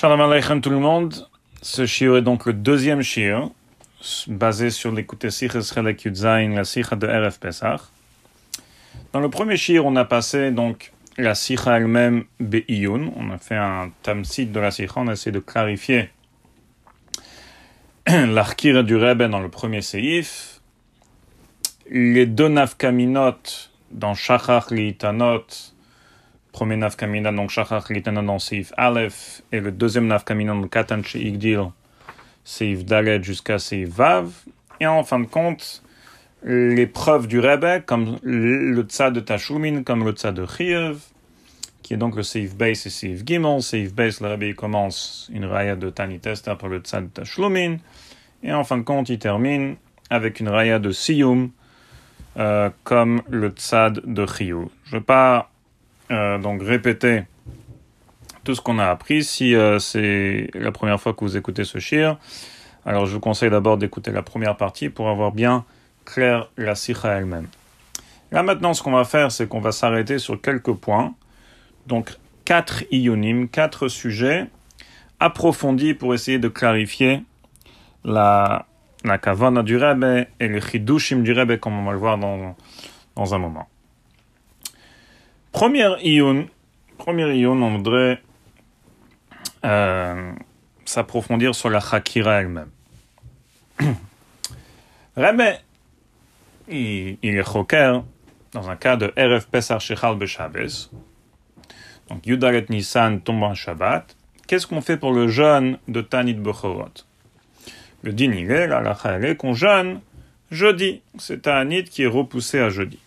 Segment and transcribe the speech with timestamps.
[0.00, 1.28] Shalom Aleichem tout le monde.
[1.60, 3.50] Ce shiur est donc le deuxième shiur,
[4.28, 7.82] basé sur l'écoute Siches Chelek Yudzain, la Sicha de RF Pesach.
[9.12, 13.12] Dans le premier shiur, on a passé donc la Sicha elle-même Be'iyun.
[13.14, 16.08] On a fait un tamsit de la Sicha, on a essayé de clarifier
[18.08, 20.62] l'arkir du Rebbe dans le premier seif.
[21.90, 23.36] Les deux nafkaminot
[23.90, 25.69] dans Shachach Litanot,
[26.52, 31.64] premier nafkamina, donc Shachach Litanot dans Seif Aleph, et le deuxième nafkamina dans Katan Igdil,
[32.44, 34.30] Seif Dalet jusqu'à Seif Vav.
[34.80, 35.82] Et en fin de compte,
[36.42, 40.98] les preuves du Rebbe, comme le tzad de Tashumin, comme le tzad de Chiev,
[41.82, 43.62] qui est donc le Seif Base et Seif Gimel.
[43.62, 47.76] Seif Base, le Rebbe commence une raya de Tani Testa pour le tzad de Tashlumin.
[48.42, 49.76] Et en fin de compte, il termine
[50.08, 51.50] avec une raya de Siyum,
[52.36, 54.68] euh, comme le tzad de Chiyuv.
[54.84, 55.04] Je ne vais
[56.10, 57.24] euh, donc répéter
[58.44, 61.78] tout ce qu'on a appris si euh, c'est la première fois que vous écoutez ce
[61.78, 62.18] shir.
[62.86, 65.64] Alors je vous conseille d'abord d'écouter la première partie pour avoir bien
[66.04, 67.48] clair la sikha elle-même.
[68.32, 71.14] Là maintenant, ce qu'on va faire, c'est qu'on va s'arrêter sur quelques points.
[71.86, 74.46] Donc quatre ionim, quatre sujets
[75.20, 77.22] approfondis pour essayer de clarifier
[78.04, 78.66] la,
[79.04, 82.56] la kavana du Rebbe et le chidushim du Rebbe, comme on va le voir dans,
[83.16, 83.68] dans un moment.
[85.52, 86.46] Première iyun,
[86.98, 88.22] première on voudrait
[89.64, 90.32] euh,
[90.84, 92.70] s'approfondir sur la chakira elle-même.
[96.68, 98.04] Il, est choker
[98.52, 100.16] dans un cas de RF Pesar Shechal.
[102.08, 104.16] Donc Yudaret Nissan tombe en Shabbat.
[104.46, 107.04] Qu'est-ce qu'on fait pour le jeûne de Tanit Bechorot
[108.02, 108.94] le est, la
[109.34, 110.00] qu'on jeûne
[110.50, 111.02] jeudi.
[111.18, 112.98] C'est nid qui est repoussé à jeudi.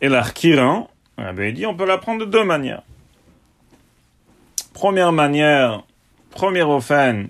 [0.00, 2.82] Et l'arkiran, il dit, on peut l'apprendre de deux manières.
[4.72, 5.82] Première manière,
[6.30, 7.28] première offen,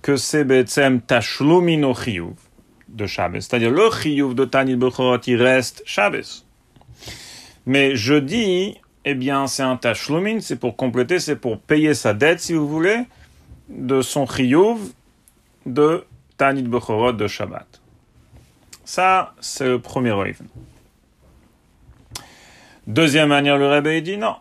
[0.00, 2.34] que c'est Betsem Tashlumino Chiyuv
[2.88, 3.42] de Shabbos.
[3.42, 6.44] C'est-à-dire le Chiyuv de Tanit Bechorot, il reste Shabbos.
[7.66, 12.40] Mais jeudi, eh bien, c'est un tashlumin, c'est pour compléter, c'est pour payer sa dette,
[12.40, 13.04] si vous voulez,
[13.68, 14.78] de son chiyuv
[15.66, 16.04] de
[16.36, 17.80] Tanit Bechorot de Shabbat.
[18.84, 20.46] Ça, c'est le premier oiven.
[22.86, 24.36] Deuxième manière, le Rebbe dit non.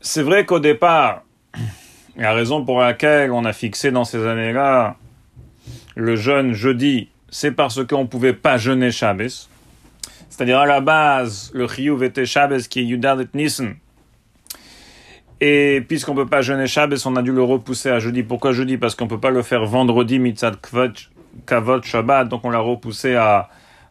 [0.00, 1.22] C'est vrai qu'au départ,
[2.16, 4.96] la raison pour laquelle on a fixé dans ces années-là
[5.96, 9.48] le jeûne jeudi, c'est parce qu'on ne pouvait pas jeûner Shabbos.
[10.28, 13.76] C'est-à-dire à la base, le chiyuv était Shabbos qui est Yudalet Nissen.
[15.40, 18.22] Et puisqu'on ne peut pas jeûner Shabbos, on a dû le repousser à jeudi.
[18.22, 18.76] Pourquoi jeudi?
[18.76, 20.56] Parce qu'on ne peut pas le faire vendredi, mitzad
[21.46, 23.48] kavot Shabbat, donc on l'a repoussé à,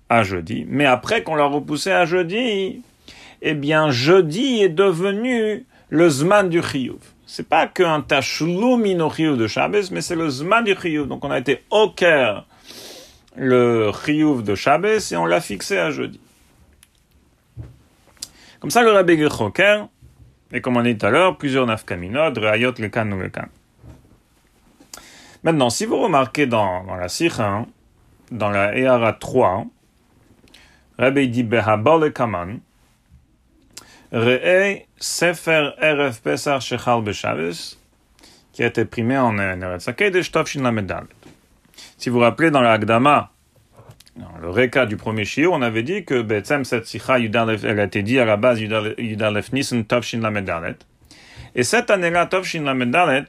[0.10, 0.66] à jeudi.
[0.68, 2.82] Mais après qu'on l'a repoussé à jeudi,
[3.42, 7.00] eh bien jeudi est devenu le zman du chiyuv.
[7.26, 11.08] C'est pas qu'un tashlum chiyuv de Shabbos, mais c'est le zman du chiyuv.
[11.08, 12.46] Donc on a été au cœur
[13.36, 16.20] le chiyuv de Shabbos et on l'a fixé à jeudi.
[18.60, 19.88] Comme ça, le Rabbi Gechoker,
[20.52, 23.46] et comme on dit tout à l'heure, plusieurs nafkaminot, reayot le kan ou le kan.
[25.44, 27.66] Maintenant, si vous remarquez dans, dans la Sikha,
[28.32, 29.66] dans la Eara 3,
[30.98, 32.60] Rabbi dit Behabal Kaman,
[34.98, 37.78] Sefer Erev Pesach Shechal Beshavis,
[38.54, 41.08] qui a été primé en Eretz Hakedesh Tovshin Lamedalet.
[41.98, 43.32] Si vous vous rappelez dans la Agdama,
[44.16, 48.02] dans le Reka du premier shiur, on avait dit que Betsem cette elle a été
[48.02, 50.78] dit à la base Yudalef Nissen Tovshin Lamedalet.
[51.56, 53.26] Et cette année-là, Tovshin Lamedalet,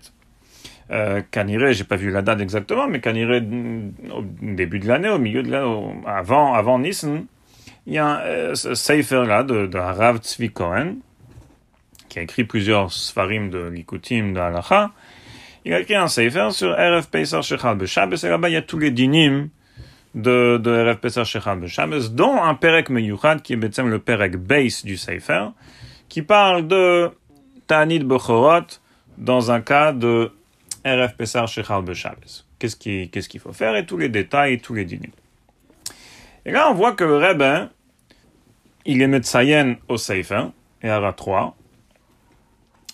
[0.93, 3.43] euh, Kanire, j'ai pas vu la date exactement, mais Kanire,
[4.13, 7.27] au début de l'année, au milieu de l'année, avant, avant Nissen,
[7.87, 10.97] il y a un euh, sefer là de, de Rav Tzvi Cohen,
[12.09, 14.91] qui a écrit plusieurs svarim de Likutim, de Halacha.
[15.65, 18.79] Il a écrit un sefer sur RF Pesach Shechal et là-bas, il y a tous
[18.79, 19.49] les dinim
[20.15, 21.61] de, de RF Pesach Shechal
[22.11, 25.49] dont un Perek Meyuchad, qui est le Perek base du sefer,
[26.09, 27.11] qui parle de
[27.67, 28.81] Tanit Bechorot
[29.19, 30.33] dans un cas de
[30.85, 31.85] RF Pesach Shechal.
[32.59, 32.77] Qu'est-ce
[33.29, 33.77] qu'il faut faire?
[33.77, 35.11] Et tous les détails et tous les dinim.
[36.45, 37.19] Et là, on voit que le
[38.87, 40.47] il est Metsayen au Sefer,
[40.83, 41.57] et à 3,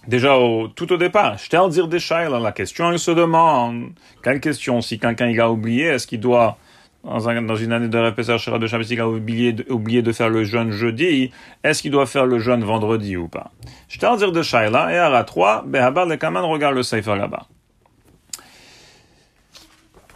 [0.09, 3.91] Déjà, au, tout au départ, je t'ai des là, la question, elle se demande,
[4.25, 6.57] quelle question, si quelqu'un il a oublié, est-ce qu'il doit,
[7.05, 9.53] dans, un, dans, une année de répétition de Shabbos, il a oublié
[10.03, 11.31] de, faire le jeûne jeudi,
[11.63, 13.53] est-ce qu'il doit faire le jeûne vendredi ou pas?
[13.89, 17.47] Je t'ai dire Shaila, et à 3, Behabar le Kaman regarde le Sefer là-bas.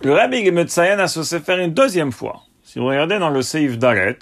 [0.02, 2.42] Le Rabbi Gemetzayen a se faire une deuxième fois.
[2.64, 4.18] Si vous regardez dans le Seif Daret,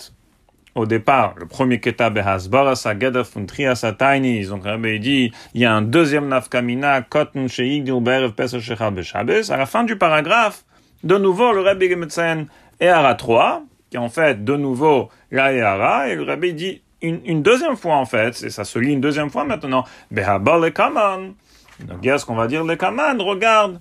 [0.74, 5.72] au départ, le premier keta behasbara sageda funtria sataini, ils ont dit, il y a
[5.72, 9.30] un deuxième nafkamina, kotn sheigdil berev pesach shechal beshabes.
[9.50, 10.64] À la fin du paragraphe,
[11.04, 12.46] de nouveau, le Rabbi Gemetsen
[12.80, 17.20] est à 3, qui en fait, de nouveau, la Ehara, et le Rabbi dit une,
[17.24, 20.70] une, deuxième fois, en fait, et ça se lit une deuxième fois maintenant, behabar le
[20.70, 21.34] kaman.
[21.80, 23.20] Donc, qu'est-ce qu'on va dire le kaman?
[23.20, 23.80] Regarde,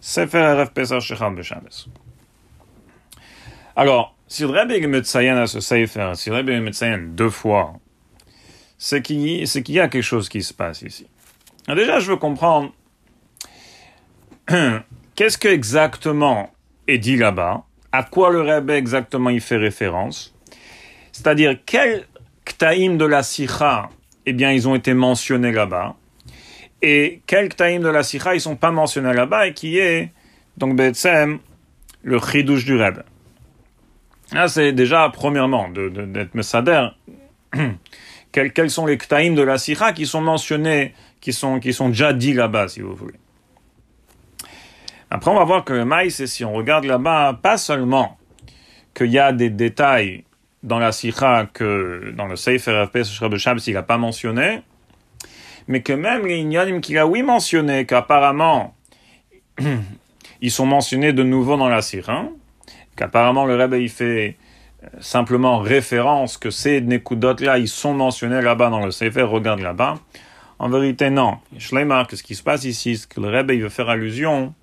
[0.00, 1.68] Sefer Erev Pesach Shechal Beshabes.
[3.74, 7.74] Alors, si le Rebbe Metzayen à ce Sefer, si le Rebbe Metzayen deux fois,
[8.78, 11.06] c'est qu'il y, a quelque chose qui se passe ici.
[11.66, 12.72] Alors déjà, je veux comprendre
[15.16, 16.48] qu'est-ce que exactement
[16.88, 20.34] est dit là-bas, à quoi le Rebbe exactement il fait référence,
[21.12, 22.06] c'est-à-dire quel
[22.46, 23.90] ktaïm de la sikha,
[24.24, 25.94] eh bien, ils ont été mentionnés là-bas,
[26.80, 30.10] et quel ktaïm de la sikha ils sont pas mentionnés là-bas, et qui est,
[30.56, 31.38] donc, Betsem,
[32.02, 33.02] le chidouche du Rebbe.
[34.32, 36.88] Là, c'est déjà, premièrement, d'être de, de, Messader.
[38.32, 41.88] quels, quels, sont les ktaïm de la sikha qui sont mentionnés, qui sont, qui sont
[41.88, 43.18] déjà dits là-bas, si vous voulez.
[45.10, 48.16] Après, on va voir que le maïs, si on regarde là-bas, pas seulement
[48.94, 50.24] qu'il y a des détails
[50.62, 52.98] dans la sikha que dans le Sefer FP
[53.28, 54.62] de Shabbos, il n'a pas mentionné,
[55.68, 58.74] mais que même les ignanim qu'il a oui mentionné, qu'apparemment,
[60.40, 62.24] ils sont mentionnés de nouveau dans la sikha,
[62.96, 64.36] qu'apparemment le Rebbe il fait
[64.84, 69.98] euh, simplement référence que ces Nekudot-là, ils sont mentionnés là-bas dans le Sefer, regarde là-bas.
[70.58, 71.38] En vérité, non.
[71.58, 74.54] Shleimar, que ce qui se passe ici, c'est que le Rebbe il veut faire allusion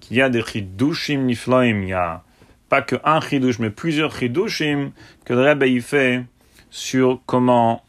[0.00, 2.22] qu'il y a des chidushim niflaim, il y a
[2.68, 4.92] pas que un chidush, mais plusieurs chidushim
[5.24, 6.24] que le Rebbe il fait
[6.70, 7.82] sur comment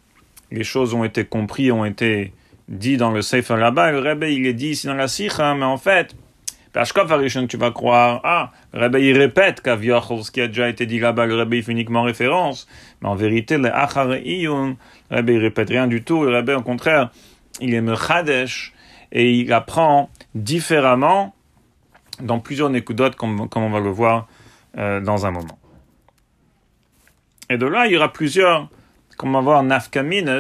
[0.52, 2.34] les choses ont été comprises, ont été
[2.68, 3.92] dites dans le Sefer là-bas.
[3.92, 6.16] Le Rebbe il est dit ici dans la Sikha, mais en fait,
[7.48, 11.00] tu vas croire, ah, le Rebbe il répète qu'Aviochol, ce qui a déjà été dit
[11.00, 12.68] là-bas, le Rebbe il fait uniquement référence.
[13.02, 14.76] Mais en vérité, le Achar Iyun,
[15.12, 16.24] le Rebbe il répète rien du tout.
[16.24, 17.12] Le Rebbe, au contraire,
[17.62, 18.74] il est Mechadesh
[19.12, 21.36] et il apprend différemment
[22.20, 24.28] dans plusieurs Nekudot, comme, comme on va le voir
[24.78, 25.60] euh, dans un moment.
[27.50, 28.70] Et de là, il y aura plusieurs,
[29.18, 30.40] comme on va voir, nafkamines,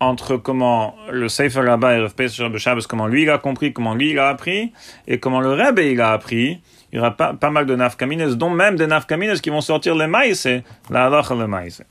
[0.00, 3.94] entre comment le Sefer là-bas et Rav sur Shabbos, comment lui il a compris, comment
[3.94, 4.72] lui il a appris,
[5.06, 6.60] et comment le Rebbe il a appris,
[6.92, 9.94] il y aura pas, pas mal de nafkamines, dont même des nafkamines qui vont sortir
[9.94, 10.48] les maïs,
[10.88, 11.82] la halach le maïs.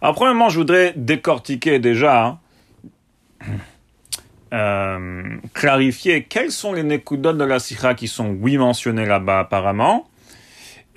[0.00, 2.38] Alors, premièrement, je voudrais décortiquer déjà,
[4.52, 10.07] euh, clarifier quels sont les nekudot de la sikha qui sont oui mentionnés là-bas apparemment,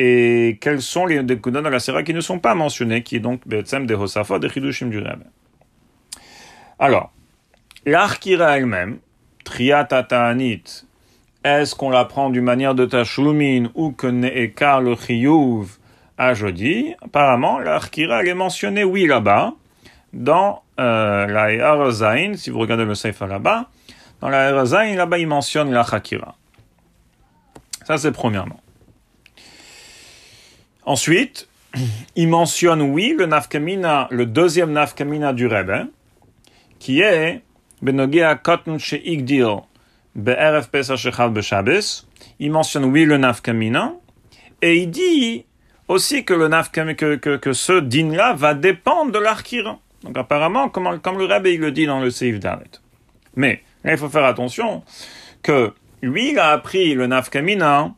[0.04, 3.20] et quels sont les nekudot de la sikha qui ne sont pas mentionnés, qui est
[3.20, 5.26] donc Betsem de Hosafot de Chidushim du Rebbe.
[6.80, 7.12] Alors,
[7.86, 8.98] l'arkira elle-même,
[9.44, 10.88] Triatata'anit,
[11.44, 15.78] est-ce qu'on la prend d'une manière de tashlumin ou que ne'ekar le chiyuv
[16.18, 16.96] à jeudi?
[17.04, 19.54] Apparemment, l'arkira elle est mentionnée oui là-bas,
[20.14, 23.70] dans euh, la si vous regardez le Sefer là-bas,
[24.20, 25.86] dans la Erazain, là-bas, il mentionne la.
[27.84, 28.60] Ça, c'est premièrement.
[30.86, 31.48] Ensuite,
[32.16, 35.88] il mentionne, oui, le nafkamina, le deuxième nafkamina du Rebbe,
[36.80, 37.42] qui est
[37.82, 39.58] Benogea Kotn Sheikdil
[40.16, 42.06] Be'erev Pesach Shechal Be'Shabes.
[42.40, 43.94] Il mentionne, oui, le nafkamina,
[44.62, 45.46] et il dit
[45.88, 46.50] aussi que le
[46.94, 49.80] que, que, que ce din-là va dépendre de l'arkira.
[50.04, 52.64] Donc apparemment, comme, comme le rabbi le dit dans le Seif Dalet.
[53.36, 54.84] Mais il faut faire attention
[55.44, 57.94] que lui, il a appris le Nafkamina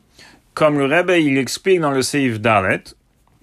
[0.54, 2.82] comme le rabbi il explique dans le Seif Dalet,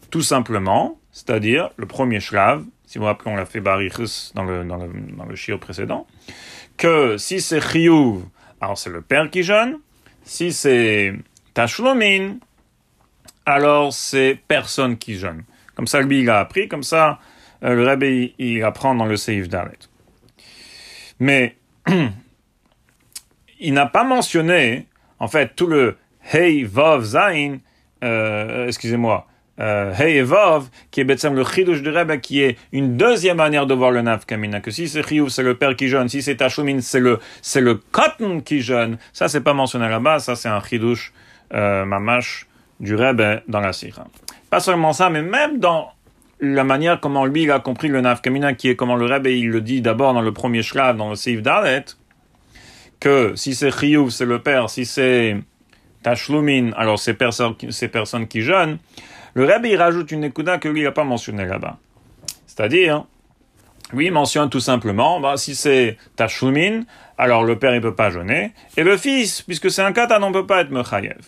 [0.10, 4.64] tout simplement, c'est-à-dire le premier shlav, si vous rappelez, on l'a fait Barichus dans le,
[4.64, 6.08] dans le, dans le précédent,
[6.78, 8.24] que si c'est Chiyuv,
[8.60, 9.80] alors c'est le père qui jeûne,
[10.24, 11.14] si c'est
[11.54, 12.38] Tashlomin,
[13.46, 15.44] alors c'est personne qui jeûne.
[15.76, 17.20] Comme ça, lui, il a appris, comme ça,
[17.64, 19.80] euh, le Rabbi il apprend dans le Seif Dalet.
[21.20, 21.56] Mais
[23.60, 24.88] il n'a pas mentionné,
[25.20, 27.58] en fait, tout le Hey Vav Zain,
[28.04, 29.28] euh, excusez-moi,
[29.60, 33.66] euh, Hey et Vav, qui est le Chidush du Rebbe, qui est une deuxième manière
[33.66, 36.22] de voir le Nav Kamina, que si c'est Chiyuv, c'est le père qui jeûne, si
[36.22, 38.98] c'est Tashumin, c'est le, c'est le Cotton qui jeûne.
[39.14, 41.12] Ça, c'est pas mentionné là-bas, ça, c'est un Chidush,
[41.54, 42.48] euh, mamash
[42.80, 44.08] du Rebbe dans la Sira.
[44.50, 45.92] Pas seulement ça, mais même dans
[46.40, 49.50] la manière comment lui il a compris le nafkamina, qui est comment le Rebbe il
[49.50, 51.86] le dit d'abord dans le premier shlav, dans le Seif Dalet,
[53.00, 55.38] que si c'est Chiyuv, c'est le père, si c'est
[56.04, 58.78] Tashlumin, alors c'est personnes, ces personnes qui jeûnent,
[59.34, 61.78] le Rebbe il rajoute une écouda que lui n'a pas mentionné là-bas.
[62.48, 63.06] C'est-à-dire,
[63.94, 66.84] lui mentionne tout simplement, bah, si c'est Tashlumin,
[67.18, 70.32] alors le père il peut pas jeûner, et le fils, puisque c'est un katan, on
[70.32, 71.22] peut pas être Mechayev.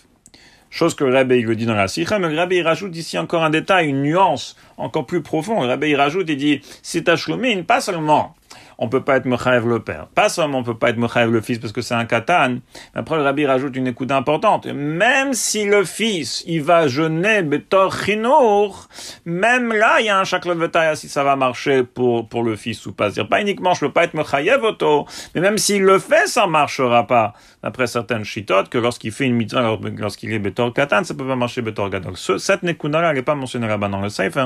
[0.69, 3.17] Chose que le Rabbi il le dit dans la Sikha, mais le Rabbi rajoute ici
[3.19, 5.63] encore un détail, une nuance encore plus profonde.
[5.63, 8.35] Le Rabbi rajoute, il dit, c'est Tashlumin, pas seulement
[8.83, 10.07] on peut pas être Mechaev le père.
[10.13, 12.57] Pas seulement on peut pas être Mechaev le fils parce que c'est un katan.
[12.93, 14.65] Après, le rabbi rajoute une écoute importante.
[14.65, 18.89] Même si le fils, il va jeûner betor chinour,
[19.25, 22.85] même là, il y a un chaklevetaya si ça va marcher pour, pour le fils
[22.85, 23.09] ou pas.
[23.09, 26.45] dire pas uniquement, je peux pas être Mechaev auto, mais même s'il le fait, ça
[26.45, 27.33] marchera pas.
[27.63, 31.37] D'après certaines chitotes, que lorsqu'il fait une mitzvah, lorsqu'il est betor katan, ça peut pas
[31.37, 32.17] marcher betor gadol.
[32.17, 34.37] Cette nekuna-là, elle n'est pas mentionnée là-bas dans le safe.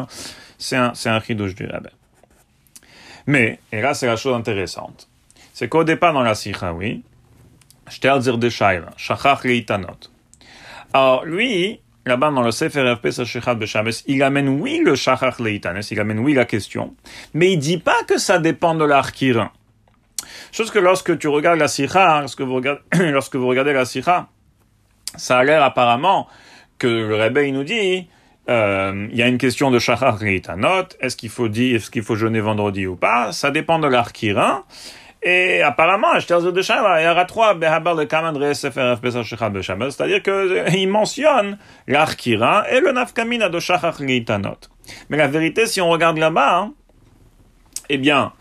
[0.59, 1.89] C'est un, c'est un du rabbi.
[3.27, 5.07] Mais, et là c'est la chose intéressante,
[5.53, 7.03] c'est qu'au départ dans la Sikha, oui,
[8.01, 10.09] dire de Shaila, Shachach Leitanot.
[10.93, 15.99] Alors lui, là-bas dans le Sefer Shachach Beshames, il amène oui le Shachach Leitanes, il
[15.99, 16.95] amène oui la question,
[17.33, 19.51] mais il dit pas que ça dépend de l'Arkirin.
[20.51, 22.81] Chose que lorsque tu regardes la Sikha, lorsque vous regardez,
[23.11, 24.27] lorsque vous regardez la Sikha,
[25.15, 26.27] ça a l'air apparemment
[26.77, 28.07] que le réveil nous dit
[28.49, 30.19] euh, il y a une question de shachar
[30.55, 30.97] note.
[31.01, 33.31] Est-ce qu'il faut dire, est-ce qu'il faut jeûner vendredi ou pas?
[33.33, 34.63] Ça dépend de l'arkirin.
[35.23, 36.53] Et apparemment, c'est-à-dire
[40.23, 43.97] qu'il euh, mentionne l'arkirin et le nafkamina de shachar.
[45.09, 46.73] Mais la vérité, si on regarde là-bas, hein,
[47.89, 48.31] eh bien,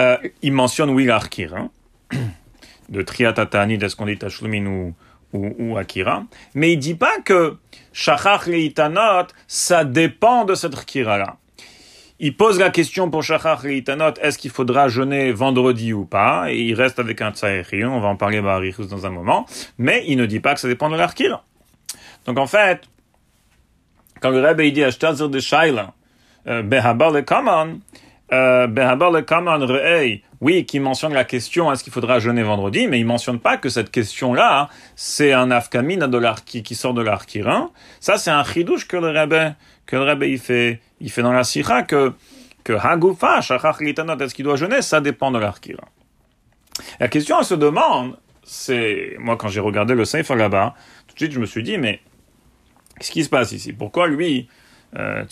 [0.00, 1.70] euh, il mentionne oui l'arkirin
[2.88, 4.94] de triatatani, est-ce qu'on dit tashlumin ou
[5.34, 6.24] ou, Akira,
[6.54, 7.56] mais il dit pas que
[7.92, 11.36] Shachach Leitanot, ça dépend de cette Akira-là.
[12.20, 16.58] Il pose la question pour Shachach Leitanot, est-ce qu'il faudra jeûner vendredi ou pas, et
[16.58, 20.16] il reste avec un Tsaïrion, on va en parler à dans un moment, mais il
[20.16, 21.44] ne dit pas que ça dépend de l'Arkira.
[22.26, 22.82] Donc en fait,
[24.20, 25.92] quand le Rebbe dit Ashtazir de Shaila,
[26.46, 27.80] euh, Behabar le Kaman,
[28.32, 33.38] euh, Re'ei, oui, qui mentionne la question est-ce qu'il faudra jeûner vendredi, mais il mentionne
[33.38, 37.70] pas que cette question-là, c'est un afkamina de qui, qui sort de l'arkirin.
[38.00, 39.54] Ça, c'est un chidouche que le rabbin,
[39.86, 42.12] que le rabbin, il fait, il fait dans la sira que,
[42.64, 42.72] que
[43.84, 45.86] litanot, est-ce qu'il doit jeûner, ça dépend de l'arkirin.
[47.00, 50.74] La question, elle se demande, c'est, moi, quand j'ai regardé le Sefer là-bas,
[51.06, 52.00] tout de suite, je me suis dit, mais,
[52.98, 53.72] qu'est-ce qui se passe ici?
[53.72, 54.48] Pourquoi lui,
[54.96, 55.24] euh,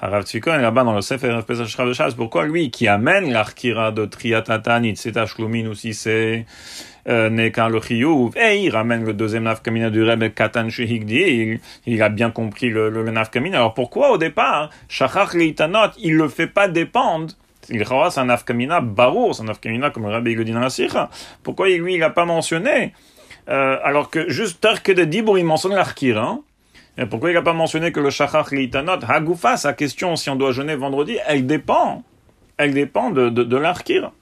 [0.00, 4.96] Harav Tzvikon, là-bas dans le Sefer Pesach de pourquoi lui qui amène l'arkira de Triatatanit,
[4.96, 6.46] c'est Ashlumin ou si c'est
[7.08, 12.08] euh, le Chiyuv, et il ramène le deuxième nafkamina du Rebbe Katan Shehigdi, il, a
[12.08, 13.58] bien compris le, le, nafkamina.
[13.58, 17.32] Alors pourquoi au départ, Shachach Leitanot, il le fait pas dépendre?
[17.70, 21.08] Il c'est un nafkamina barour, c'est un nafkamina comme le Rebbe il le dit Sikha.
[21.42, 22.92] Pourquoi lui il l'a pas mentionné
[23.48, 26.40] euh, alors que juste Terke de Dibur il mentionne l'arkira, hein
[26.96, 30.36] et pourquoi il n'a pas mentionné que le shachach litanot, hagoufa, sa question si on
[30.36, 32.04] doit jeûner vendredi, elle dépend.
[32.56, 34.12] Elle dépend de, de, de l'arkir.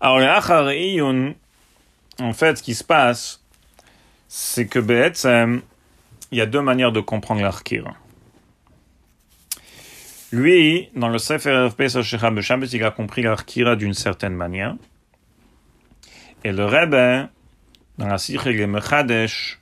[0.00, 1.34] Alors, le
[2.18, 3.42] en fait, ce qui se passe,
[4.28, 5.60] c'est que Be'etzem,
[6.30, 7.92] il y a deux manières de comprendre l'arkir.
[10.32, 14.76] Lui, dans le Sefer FP Shabbos, il a compris l'arkira d'une certaine manière.
[16.42, 17.28] Et le Rebbe,
[17.98, 19.60] dans la Sikh Mechadesh,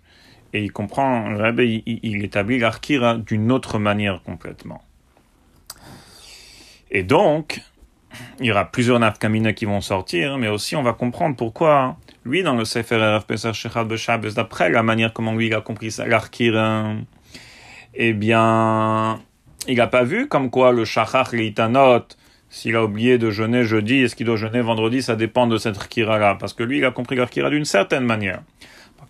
[0.54, 4.80] et il comprend, il, établit l'Arkira d'une autre manière complètement.
[6.92, 7.61] Et donc,
[8.38, 12.44] il y aura plusieurs nafkamina qui vont sortir, mais aussi on va comprendre pourquoi, lui,
[12.44, 13.88] dans le Sefer RF Pesach Shechal
[14.37, 16.94] d'après la manière comment lui il a compris l'Arkira,
[17.94, 19.20] eh bien,
[19.66, 22.04] il n'a pas vu comme quoi le Shachach Leitanot,
[22.49, 25.76] s'il a oublié de jeûner jeudi, est-ce qu'il doit jeûner vendredi, ça dépend de cette
[25.78, 28.42] Arkira-là, parce que lui, il a compris l'Arkira d'une certaine manière.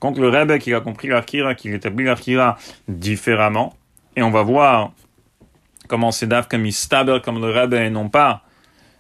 [0.05, 2.59] Contre, le Rebbe qui a compris l'Arkira, qui établit l'Arkira
[2.89, 3.75] différemment,
[4.17, 4.93] et on va voir
[5.89, 6.69] comment c'est d'Af comme
[7.25, 8.43] comme le Rebbe et non pas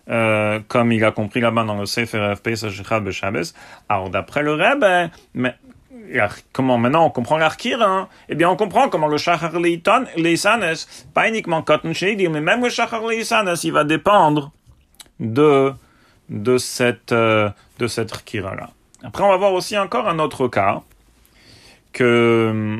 [0.08, 2.52] euh, comme il a compris là-bas dans le Sefer FP.
[3.90, 5.10] Alors d'après le Rebbe,
[6.54, 8.08] comment maintenant on comprend l'Arkira hein?
[8.30, 10.74] Eh bien on comprend comment le Shachar Leisanes,
[11.12, 14.52] pas uniquement Cotton Shady, mais même le Shachar Leisanes, il va dépendre
[15.20, 15.70] de
[16.30, 18.70] de cette euh, de cette Arkira là.
[19.04, 20.80] Après, on va voir aussi encore un autre cas,
[21.94, 22.78] que,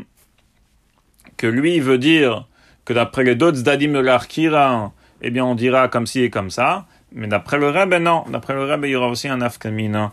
[1.38, 2.46] que lui veut dire
[2.84, 4.92] que d'après les d'autres dadim de l'Arkira,
[5.22, 6.84] eh bien, on dira comme ci et comme ça.
[7.12, 8.24] Mais d'après le Rebbe, non.
[8.28, 10.12] D'après le Rebbe, il y aura aussi un afkamina.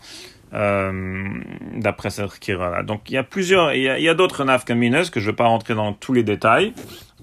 [0.54, 1.30] Euh,
[1.76, 2.82] d'après cette kira-là.
[2.82, 5.46] Donc il y a plusieurs, il y a, d'autres nafkamineuses que je ne vais pas
[5.46, 6.74] rentrer dans tous les détails.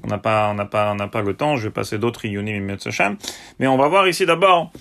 [0.03, 1.55] On n'a pas, on n'a pas, on n'a pas le temps.
[1.55, 2.75] Je vais passer d'autres ionim
[3.59, 4.71] Mais on va voir ici d'abord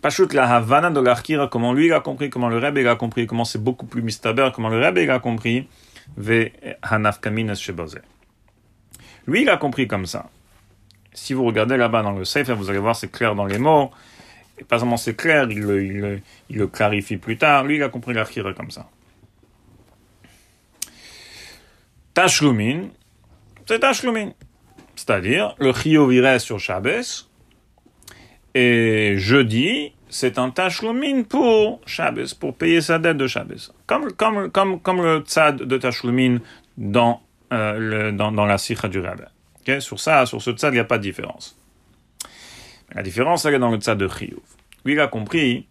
[0.00, 2.96] Pachout la Havana de l'Arkira, comment lui il a compris, comment le Rebbe il a
[2.96, 5.66] compris, comment c'est beaucoup plus mistaber, comment le Rebbe il a compris,
[9.26, 10.30] Lui il a compris comme ça.
[11.12, 13.90] Si vous regardez là-bas dans le Sefer, vous allez voir c'est clair dans les mots.
[14.68, 17.64] Pas seulement c'est clair, il le, clarifie plus tard.
[17.64, 18.88] Lui il a compris l'Arkira comme ça.
[22.14, 22.88] Tashlumin,
[23.66, 24.32] c'est Tashlumin.
[24.96, 27.30] C'est-à-dire, le chiyuv il reste sur Shabbos,
[28.54, 33.72] et jeudi, c'est un tashlumin pour Shabbos, pour payer sa dette de Shabbos.
[33.86, 36.38] Comme, comme, comme, comme le tzad de tashlumin
[36.76, 39.28] dans, euh, dans, dans, la sikha du rabbin.
[39.78, 41.56] Sur ça, sur ce tzad, il n'y a pas de différence.
[42.92, 44.40] La différence, elle est dans le tzad de chiyuv.
[44.84, 45.68] Lui, il a compris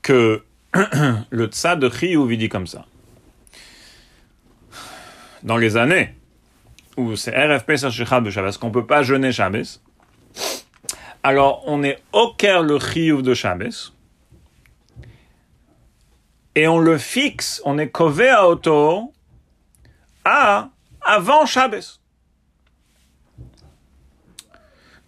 [0.00, 0.42] que
[1.30, 2.86] le tzad de chiyuv, il dit comme ça.
[5.42, 6.14] Dans les années
[6.96, 9.80] où c'est RF Pesach Shabbos, qu'on ne peut pas jeûner Shabbos,
[11.28, 13.92] alors on est au cœur le chiyuv de Shabbos,
[16.54, 19.12] et on le fixe, on est kové à auto
[20.24, 20.70] à
[21.02, 22.00] avant Shabbos.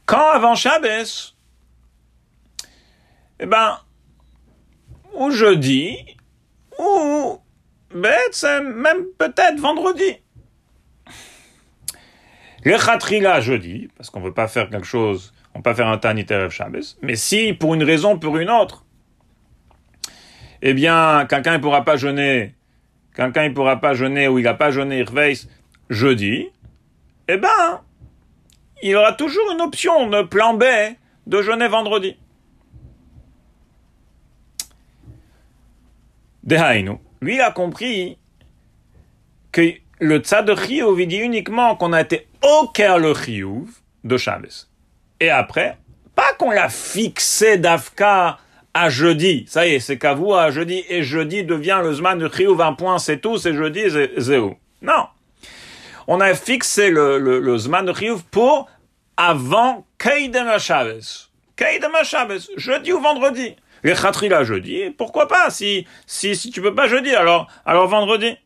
[0.04, 1.34] Quand avant Shabbos
[3.38, 3.78] Eh ben,
[5.14, 5.96] ou jeudi,
[6.78, 7.40] ou
[7.94, 10.18] même peut-être vendredi.
[12.62, 15.98] Le khatrila jeudi, parce qu'on ne veut pas faire quelque chose, on peut faire un
[15.98, 18.84] Tanit Erev Shabbos, mais si, pour une raison, pour une autre,
[20.62, 22.54] eh bien, quelqu'un ne pourra pas jeûner,
[23.14, 25.48] quelqu'un ne pourra pas jeûner ou il n'a pas jeûné Irveis
[25.88, 26.48] jeudi,
[27.28, 27.80] eh ben,
[28.82, 30.64] il aura toujours une option, un plan B,
[31.26, 32.16] de jeûner vendredi.
[36.42, 36.98] Dehainu.
[37.20, 38.18] Lui, a compris
[39.52, 43.68] que le tzad de Chiyuv, il dit uniquement qu'on a été au cœur le Chiyuv
[44.04, 44.69] de Shabbos.
[45.20, 45.76] Et après,
[46.14, 48.38] pas qu'on l'a fixé d'Afka
[48.72, 49.44] à jeudi.
[49.48, 50.84] Ça y est, c'est vous à jeudi.
[50.88, 53.82] Et jeudi devient le Zman de Chiyuv, un point, c'est tout, c'est jeudi,
[54.18, 55.06] c'est où Non.
[56.06, 58.68] On a fixé le, le, Zman de Chiyuv pour
[59.16, 61.28] avant Keidem Shabbos.
[61.56, 63.54] Keidem Shabbos, jeudi ou vendredi.
[63.82, 68.36] Les Khatrila jeudi, pourquoi pas si, si, si tu peux pas jeudi, alors, alors vendredi.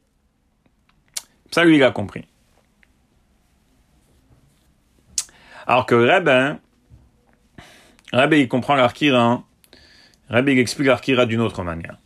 [1.50, 2.24] Ça, lui, il a compris.
[5.66, 6.58] Alors que Rabbi,
[8.14, 9.42] Rabbi, il comprend l'Arkira,
[10.28, 11.98] Rabbi, il explique l'Arkira d'une autre manière.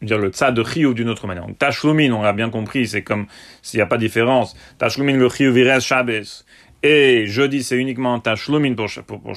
[0.00, 1.46] Je veux dire, le tzad de Chiyuv d'une autre manière.
[1.46, 3.26] Donc, Tashlumin, on l'a bien compris, c'est comme
[3.62, 4.56] s'il n'y a pas de différence.
[4.78, 6.44] Tashlumin, le Chiyuv, il reste Shabbos.
[6.82, 9.34] Et jeudi, c'est uniquement Tashlumin pour, pour, pour.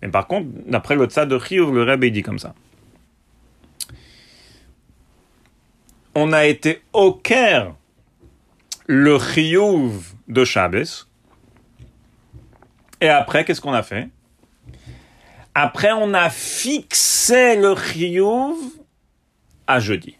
[0.00, 2.54] Mais par contre, d'après le tzad de Chiyuv, le Rabbi, il dit comme ça.
[6.14, 7.74] On a été au Caire
[8.86, 11.06] le Chiyuv de Shabbos.
[13.02, 14.08] Et après, qu'est-ce qu'on a fait?
[15.62, 18.56] Après, on a fixé le Chiyuv
[19.66, 20.16] à jeudi.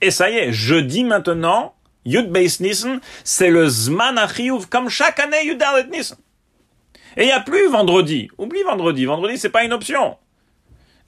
[0.00, 5.20] Et ça y est, jeudi maintenant, Yud Beis Nissen, c'est le Zman Chiyuv, comme chaque
[5.20, 6.16] année Yud Alet Nissen.
[7.16, 8.28] Et il n'y a plus vendredi.
[8.38, 9.04] Oublie vendredi.
[9.04, 10.16] Vendredi, c'est pas une option.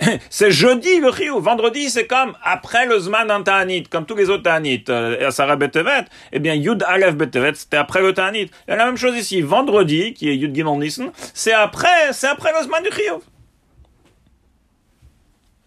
[0.30, 1.42] c'est jeudi le Chiyuv.
[1.42, 4.84] Vendredi, c'est comme après le Zman en Ta'anit, comme tous les autres Ta'anit.
[4.88, 8.52] Euh, Sarah Betevet, eh bien, Yud Aleph Betevet, c'était après le Ta'anit.
[8.68, 9.40] Il y a la même chose ici.
[9.40, 13.18] Vendredi, qui est Yud Gimel Nissen, c'est après, c'est après le Zman du Chiyuv.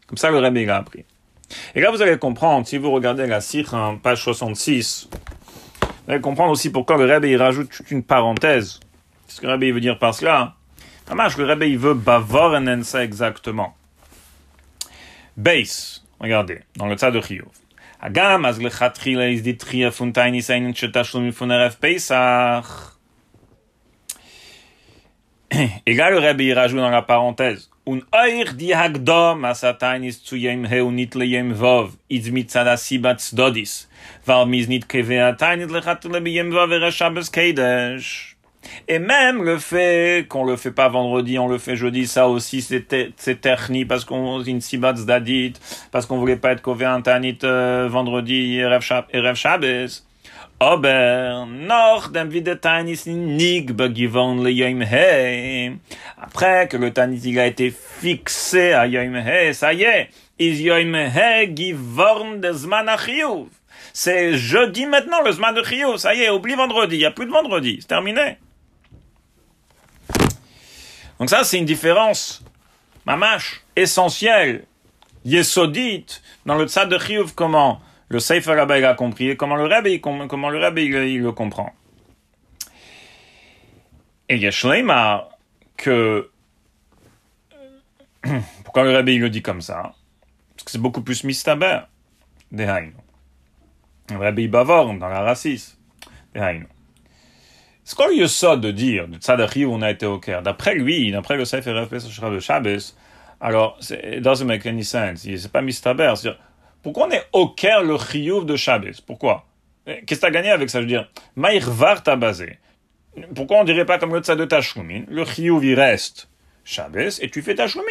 [0.08, 1.06] Comme ça, le Rebbe, il a appris.
[1.76, 6.22] Et là, vous allez comprendre, si vous regardez la Sikh en page 66, vous allez
[6.22, 8.80] comprendre aussi pourquoi le Rebbe, il rajoute toute une parenthèse.
[9.28, 10.56] Qu'est-ce que le Rebbe, il veut dire par cela?
[11.08, 13.76] Dommage, le Rebbe, il veut bavorenen ça exactement.
[15.36, 17.48] Base, regardez, dans le tzad de Chiyuv.
[25.86, 27.70] Et là, le Rebbe, il rajoute dans la parenthèse,
[38.88, 42.62] Et même le fait qu'on le fait pas vendredi, on le fait jeudi, ça aussi
[42.62, 44.44] c'est terni parce qu'on
[45.92, 47.02] parce qu'on voulait pas être un
[47.44, 50.07] euh, vendredi et Rev Shabbos.
[50.60, 55.78] Aber noch dem wieder Tanis nig begivon le yom he.
[56.20, 60.64] Après que le Tanis il a été fixé à yom he, ça y est, is
[60.64, 63.50] yom he givorn de zman achiyuv.
[63.94, 67.12] C'est jeudi maintenant le zman de chiyuv, ça y est, oublie vendredi, il y a
[67.12, 68.38] plus de vendredi, c'est terminé.
[71.20, 72.44] Donc ça, c'est une différence,
[73.06, 74.66] mamash, essentielle,
[75.26, 77.82] yesodite, dans le tzad de comment?
[78.10, 81.74] Le Sefer Rabbi a compris comment le Rabbi, comment le Rabbi il, le comprend.
[84.30, 85.30] Et Yeshleima,
[85.78, 86.30] que,
[88.64, 89.94] pourquoi le Rabbi il le dit comme ça?
[90.56, 91.82] Parce que c'est beaucoup plus mistaber,
[92.52, 95.78] des Le Rabbi Bavor, dans la racisme,
[96.34, 96.62] des
[97.84, 101.10] ce qu'on lui ça de dire, de Tzadachi, on a été au Caire, d'après lui,
[101.10, 102.94] d'après le Sefer de Shabbos,
[103.40, 105.22] alors, it doesn't make any sense.
[105.22, 106.12] C'est pas mistaber.
[106.16, 106.40] C'est-à-dire,
[106.84, 109.02] pourquoi on est au Caire le Chiyuv de Shabbos?
[109.06, 109.46] Pourquoi?
[109.86, 110.80] Qu'est-ce que tu as gagné avec ça?
[110.80, 112.60] Je veux dire, Maïrvar t'a basé.
[113.36, 116.30] Pourquoi on dirait pas comme le tsa de Tashlumin Le chiyuv il reste
[116.64, 117.88] Shabbos et tu fais Tashlumin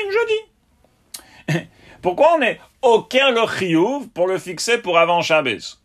[1.49, 1.67] jeudi.
[2.03, 5.79] Pourquoi on est au le chiyuv pour le fixer pour avant Shabbos?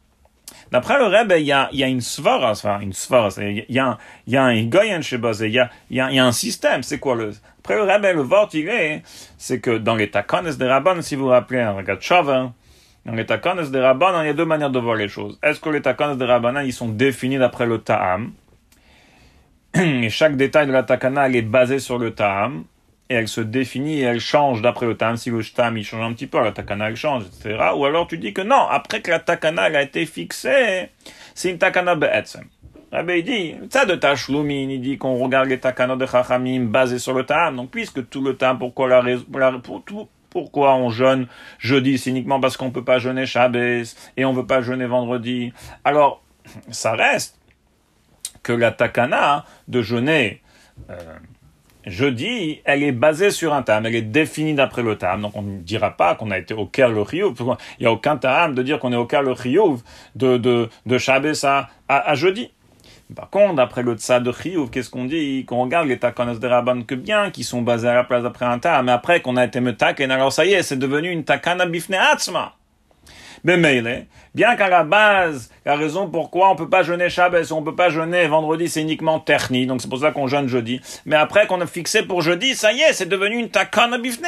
[0.71, 4.33] D'après le Rebbe, il y a, une svara, enfin une svara, il y a, il
[4.33, 6.83] y a un goyen chez a, il y a, un système.
[6.83, 9.01] C'est quoi le Après le Rebbe, le vort il est,
[9.37, 12.53] c'est que dans les takones des Rabban, si vous vous rappelez, regarde Chauvin,
[13.05, 15.39] dans les takones des Rabban, il y a deux manières de voir les choses.
[15.41, 18.31] Est-ce que les takones des Rabban, ils sont définis d'après le ta'am?
[19.75, 22.65] Et chaque détail de la takana, elle est basée sur le ta'am,
[23.09, 25.17] et elle se définit et elle change d'après le ta'am.
[25.17, 27.57] Si le ta'am, il change un petit peu, la takana, elle change, etc.
[27.75, 30.89] Ou alors tu dis que non, après que la takana, a été fixée,
[31.33, 32.45] c'est une takana be'etzem.
[32.91, 36.99] Rabbi il dit, ça de Tashlumin, il dit qu'on regarde les takana de Chachamim basés
[36.99, 37.55] sur le ta'am.
[37.55, 39.25] Donc, puisque tout le ta'am, pourquoi la raison,
[39.63, 41.27] pour tout, pourquoi on jeûne
[41.59, 45.53] jeudi, c'est uniquement parce qu'on peut pas jeûner Shabbos et on veut pas jeûner vendredi.
[45.83, 46.23] Alors,
[46.71, 47.37] ça reste
[48.41, 50.41] que la takana de jeûner
[50.89, 50.95] euh,
[51.85, 55.21] jeudi, elle est basée sur un tam, elle est définie d'après le tam.
[55.21, 58.17] Donc on ne dira pas qu'on a été au cœur le Il n'y a aucun
[58.17, 59.33] tam de dire qu'on est au cœur le
[60.15, 62.51] de, de, de à, à, jeudi.
[63.15, 65.45] Par contre, d'après le tsa de Chiyuv, qu'est-ce qu'on dit?
[65.45, 68.45] Qu'on regarde les takanas de Rabban que bien, qui sont basés à la place d'après
[68.45, 71.23] un tam, mais après qu'on a été metaken, alors ça y est, c'est devenu une
[71.23, 72.53] takana bifne atzma.
[73.43, 73.57] Mais
[74.35, 77.89] bien qu'à la base, la raison pourquoi on peut pas jeûner Shabbos, on peut pas
[77.89, 80.79] jeûner vendredi, c'est uniquement terni, donc c'est pour ça qu'on jeûne jeudi.
[81.05, 84.27] Mais après qu'on a fixé pour jeudi, ça y est, c'est devenu une takana bifne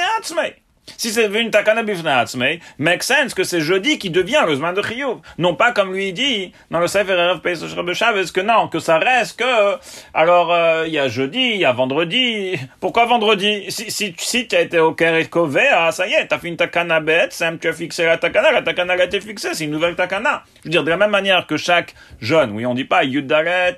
[0.98, 4.82] si c'est une takana bifnaatzmei, make sense que c'est jeudi qui devient le zman de
[4.82, 5.18] chiyuv.
[5.38, 8.98] Non pas comme lui dit dans le Sefer Erev Pesach Chavez que non, que ça
[8.98, 9.78] reste que,
[10.14, 12.58] alors, euh, il y a jeudi, il y a vendredi.
[12.80, 13.66] Pourquoi vendredi?
[13.70, 15.30] Si, si, si tu as été au Keret
[15.74, 18.62] ah, ça y est, t'as fait une takana bête, tu as fixé la takana, la
[18.62, 20.44] takana a été fixée, c'est une nouvelle takana.
[20.60, 23.78] Je veux dire, de la même manière que chaque jeune, oui, on dit pas Yudaret,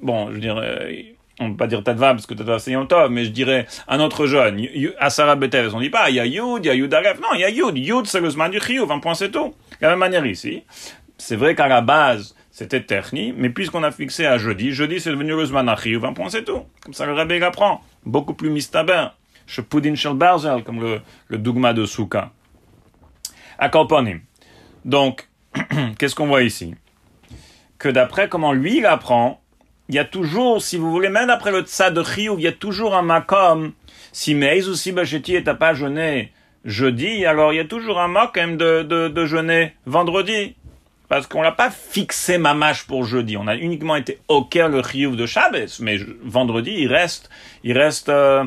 [0.00, 0.90] bon, je veux dire, euh,
[1.40, 3.66] on ne peut pas dire Tadva parce que Tadva c'est Yom Tov, mais je dirais
[3.86, 4.66] un autre jeune,
[4.98, 7.28] Asara Betev, on dit pas, il y a Yud, il y a Yud Aref, non,
[7.34, 9.54] il y a Yud, Yud c'est le Zman du Chiyuv, un point c'est tout.
[9.80, 10.64] De la même manière ici,
[11.16, 15.10] c'est vrai qu'à la base, c'était Terni, mais puisqu'on a fixé à jeudi, jeudi c'est
[15.10, 16.62] devenu le Zman Chiyuv, un point c'est tout.
[16.82, 19.06] Comme ça le Rabbi apprend, beaucoup plus mistaber,
[19.46, 22.30] Shepudin Shel Barzel, comme le, le dogma de Souka.
[23.58, 24.20] Akoponim.
[24.84, 25.28] Donc,
[25.98, 26.74] qu'est-ce qu'on voit ici?
[27.78, 29.40] Que d'après comment lui il apprend,
[29.88, 32.48] il y a toujours, si vous voulez, même après le tsa de Chiyuv, il y
[32.48, 33.72] a toujours un makom.
[34.12, 36.32] Si Meiz ou si Bacheti est pas jeûné
[36.64, 40.54] jeudi, alors il y a toujours un makom de, de, de jeûner vendredi.
[41.08, 43.38] Parce qu'on l'a pas fixé mamache pour jeudi.
[43.38, 44.18] On a uniquement été
[44.50, 45.80] cœur le Chiyuv de Shabbos.
[45.80, 47.30] Mais vendredi, il reste,
[47.64, 48.44] il reste, euh,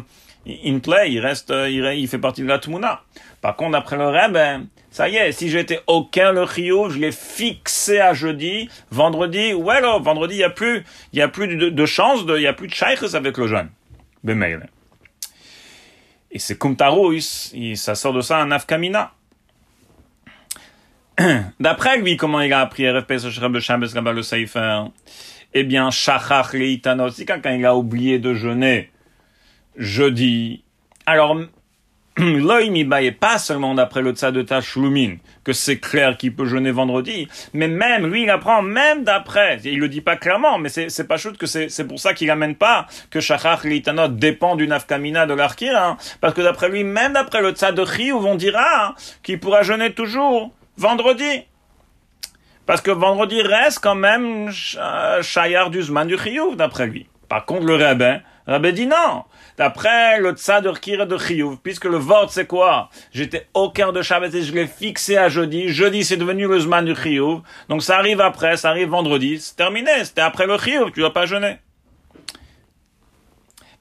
[0.47, 3.01] in play, il reste, euh, il, fait partie de la Tmuna.
[3.41, 7.11] Par contre, après le Rebbe, ça y est, si j'étais aucun le Rio, je l'ai
[7.11, 11.69] fixé à jeudi, vendredi, ouais, alors, vendredi, il n'y a plus, y a plus de,
[11.69, 13.69] de chance, il n'y a plus de shaykhs avec le jeune.
[14.23, 14.59] Bemail.
[16.31, 19.13] Et c'est comme ça sort de ça un afkamina.
[21.59, 24.83] D'après lui, comment il a appris RFP le Seifer
[25.53, 28.91] Eh bien, Shachach Leitanot, c'est quand il a oublié de jeûner
[29.75, 30.63] jeudi,
[31.05, 31.37] alors
[33.19, 37.67] pas seulement d'après le tsa de Tashlumin, que c'est clair qu'il peut jeûner vendredi, mais
[37.67, 41.37] même, lui, il apprend même d'après, il le dit pas clairement, mais c'est pas chouette
[41.37, 45.77] que c'est pour ça qu'il amène pas que Shachach Litanot dépend du nafkamina de l'Arkir,
[45.77, 49.63] hein, parce que d'après lui, même d'après le tsa de Chiyuv, on dira qu'il pourra
[49.63, 51.43] jeûner toujours vendredi.
[52.65, 57.07] Parce que vendredi reste quand même Shayar du Zman du Chiyuv, d'après lui.
[57.29, 59.23] Par contre, le rabbin, rabbin dit non.
[59.57, 62.89] D'après le tsadur kira de Chiyuv, puisque le vote c'est quoi?
[63.11, 65.69] J'étais au cœur de Shabbat et je l'ai fixé à jeudi.
[65.69, 67.41] Jeudi c'est devenu le Zman du Chiyuv.
[67.69, 69.39] Donc ça arrive après, ça arrive vendredi.
[69.39, 71.57] C'est terminé, c'était après le Chiyuv, tu dois pas jeûner.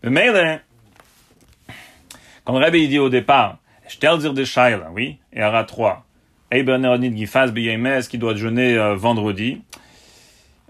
[0.03, 0.61] Mais
[2.45, 4.45] quand le Rabbi dit au départ, je t'ai dire des
[4.93, 6.05] oui, et Ara 3,
[6.51, 7.53] Eiber Neronid Gifaz
[8.09, 9.63] qui doit jeûner euh, vendredi.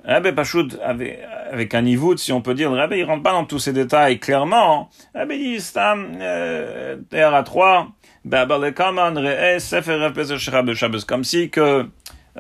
[0.05, 3.45] Rabbi Pachoud, avec, avec un niveau, si on peut dire, Rabbi, il rentre pas dans
[3.45, 4.89] tous ces détails clairement.
[5.15, 7.89] Rabbi dit, Stam, euh, à 3,
[11.07, 11.87] comme si que,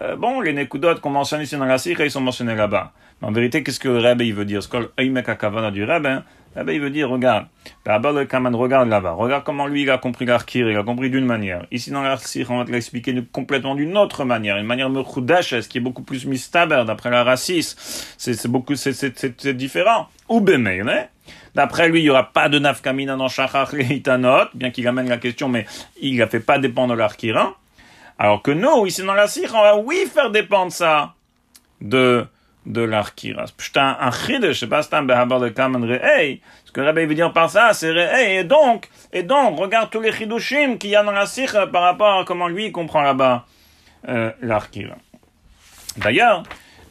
[0.00, 2.92] euh, bon, les Nekudot qu'on mentionne ici dans la Sikha, ils sont mentionnés là-bas.
[3.20, 4.62] Mais en vérité, qu'est-ce que le Rabbi veut dire?
[4.62, 6.08] Ce que du Rabbi,
[6.56, 7.46] eh ben, il veut dire, regarde,
[7.86, 11.24] le Kaman, regarde là-bas, regarde comment lui, il a compris l'Arkir, il a compris d'une
[11.24, 11.66] manière.
[11.70, 15.78] Ici, dans l'Arkir, on va te l'expliquer complètement d'une autre manière, une manière ce qui
[15.78, 17.78] est beaucoup plus mistaber, d'après la racisme.
[18.18, 20.08] C'est beaucoup, c'est différent.
[20.28, 21.08] Ou Bemele,
[21.54, 25.18] D'après lui, il n'y aura pas de nafkamina dans Shachach Itanot, bien qu'il amène la
[25.18, 25.66] question, mais
[26.00, 27.54] il ne fait pas dépendre de l'Arkir.
[28.18, 31.14] Alors que nous, ici dans la on va oui faire dépendre ça
[31.80, 32.26] de
[32.72, 33.44] de l'arkira.
[33.58, 36.40] C'est un chidesh, un behabar de kamen re'ei.
[36.64, 38.40] Ce que Rabbi veut dire par ça, c'est re'ei.
[38.40, 41.82] Et donc, et donc, regarde tous les chidushim qu'il y a dans la sikha par
[41.82, 43.46] rapport à comment lui comprend là-bas
[44.08, 44.30] euh.
[45.96, 46.42] D'ailleurs,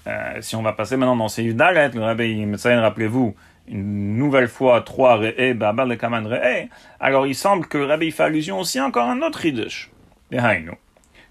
[0.08, 3.36] euh, si on va passer maintenant dans Seif Dalet, le Rabbi Metzayen, rappelez-vous,
[3.68, 6.70] une nouvelle fois, trois re'ei, behabar de kamen re'ei.
[7.00, 9.90] Alors il semble que Rabbi fait allusion aussi encore à un autre chidush.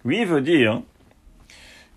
[0.04, 0.82] Lui, veut dire,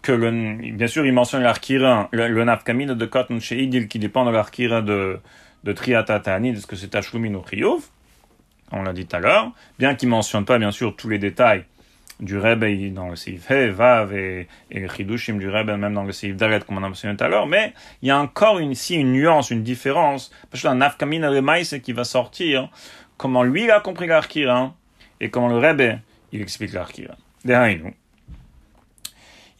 [0.02, 4.00] que le, bien sûr, il mentionne l'arkira, le, le nafkamina de cotton chez Idil qui
[4.00, 5.20] dépend de l'arkira de,
[5.64, 7.82] de Triatatani, de ce que c'est Tashlumin ou Chiyuv,
[8.72, 11.66] on l'a dit tout à l'heure, bien qu'il mentionne pas, bien sûr, tous les détails
[12.20, 16.12] du Rebbe dans le Seif He, Vav et, et Chidushim du Rebbe, même dans le
[16.12, 18.72] Seif Dalet, comme on a mentionné tout à l'heure, mais il y a encore une,
[18.72, 22.70] ici une nuance, une différence, parce que la nafkamina de Maïs qui va sortir,
[23.18, 24.74] comment lui il a compris l'arkira,
[25.20, 26.00] et comment le Rebbe,
[26.32, 27.16] il explique l'arkira.
[27.44, 27.94] Dehainu.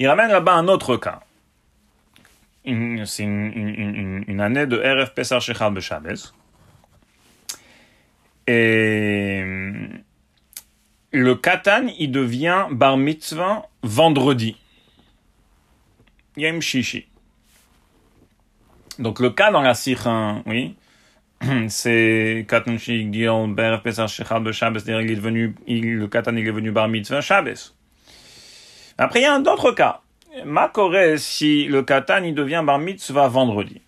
[0.02, 1.20] Il ramène là-bas un autre cas.
[2.66, 6.18] C'est une, année de RF Pesar Shechal Beshabes.
[8.48, 9.44] Et
[11.12, 14.58] le katan, il devient bar mitzvah vendredi.
[16.36, 17.06] Yem Shishi.
[18.98, 20.78] Donc le cas dans la sikha, oui,
[21.68, 25.02] c'est katan shigil bar pesach shechal b'shabbos, c'est-à-dire
[25.68, 27.76] il est le katan il est venu bar mitzvah Shabbos.
[29.02, 30.02] Après, il y a un autre cas.
[30.46, 30.72] Ma
[31.18, 33.82] si le katan il devient bar mitzvah vendredi.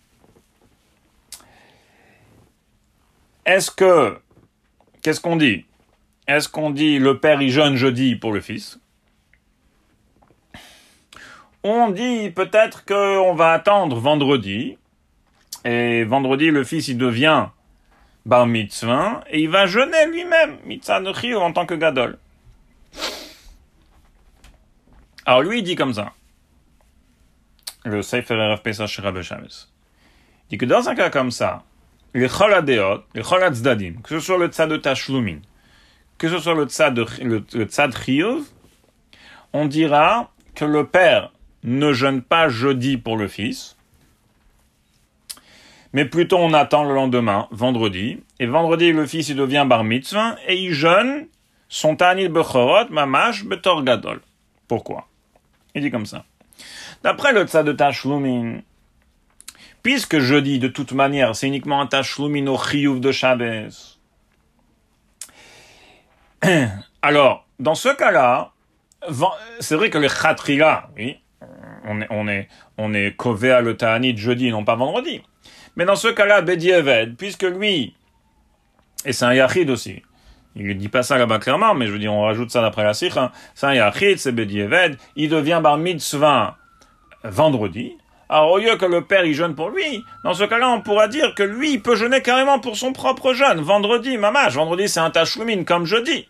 [3.46, 4.18] Est-ce que,
[5.02, 5.66] qu'est-ce qu'on dit?
[6.26, 8.80] Est-ce qu'on dit le père il jeûne jeudi pour le fils?
[11.62, 14.76] On dit peut-être qu'on va attendre vendredi,
[15.64, 17.46] et vendredi le fils il devient
[18.26, 21.00] bar mitzvah, et il va jeûner lui-même, mitzvah
[21.38, 22.18] en tant que gadol.
[25.26, 26.12] Alors lui, il dit comme ça.
[27.84, 29.48] Le Sefer RF Pesach Shirabe Il
[30.50, 31.64] dit que dans un cas comme ça,
[32.14, 35.38] les choladeot, les choladzadim, que ce soit le tzad de Tashlumin,
[36.18, 37.44] que ce soit le tzad de, le,
[38.04, 38.44] chiyuv,
[39.52, 41.32] on dira que le père
[41.64, 43.76] ne jeûne pas jeudi pour le fils,
[45.92, 50.36] mais plutôt on attend le lendemain, vendredi, et vendredi le fils il devient bar mitzvah,
[50.46, 51.26] et il jeûne
[51.68, 54.20] son tanil bechorot mamash betor gadol.
[54.68, 55.08] Pourquoi?
[55.74, 56.24] Il dit comme ça.
[57.02, 58.60] D'après le tzad de Tashlumin,
[59.82, 63.98] puisque je dis de toute manière, c'est uniquement un Tashlumin au chiyuv de Shabbos.
[67.02, 68.52] Alors, dans ce cas-là,
[69.60, 71.18] c'est vrai que le khatrila, oui,
[71.84, 75.22] on est, on est, on est kové à le ta'anit jeudi, non pas vendredi.
[75.76, 77.94] Mais dans ce cas-là, Bedieved, puisque lui,
[79.04, 80.02] et c'est un yachid aussi,
[80.56, 82.84] il ne dit pas ça là-bas clairement, mais je veux dire, on rajoute ça d'après
[82.84, 83.16] la sikh.
[83.16, 83.32] Hein.
[83.62, 84.98] Un yachid, c'est Bedieved.
[85.16, 86.56] Il devient bar mitzvah
[87.24, 87.96] vendredi.
[88.28, 91.08] Alors, au lieu que le père il jeûne pour lui, dans ce cas-là, on pourra
[91.08, 93.60] dire que lui, il peut jeûner carrément pour son propre jeûne.
[93.60, 94.54] Vendredi, mamage.
[94.54, 96.28] Vendredi, c'est un tachloumine, comme jeudi.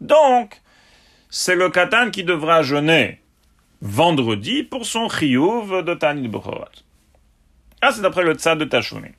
[0.00, 0.60] Donc,
[1.30, 3.20] c'est le katan qui devra jeûner
[3.80, 6.64] vendredi pour son chiyuv de Tanit Bechorot.
[7.80, 9.14] Ah, c'est d'après le tzad de tachloumine.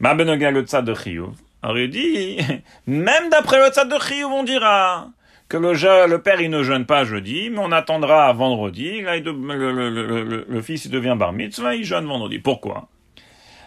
[0.00, 1.32] Ma benoga le tzad de chiyuv.
[1.62, 2.38] Alors il dit,
[2.86, 5.08] même d'après le tzad de Chiyuv, on dira
[5.48, 10.86] que le, père il ne jeûne pas jeudi, mais on attendra vendredi, là, le, fils
[10.86, 12.38] il devient bar mitzvah, il jeûne vendredi.
[12.38, 12.88] Pourquoi?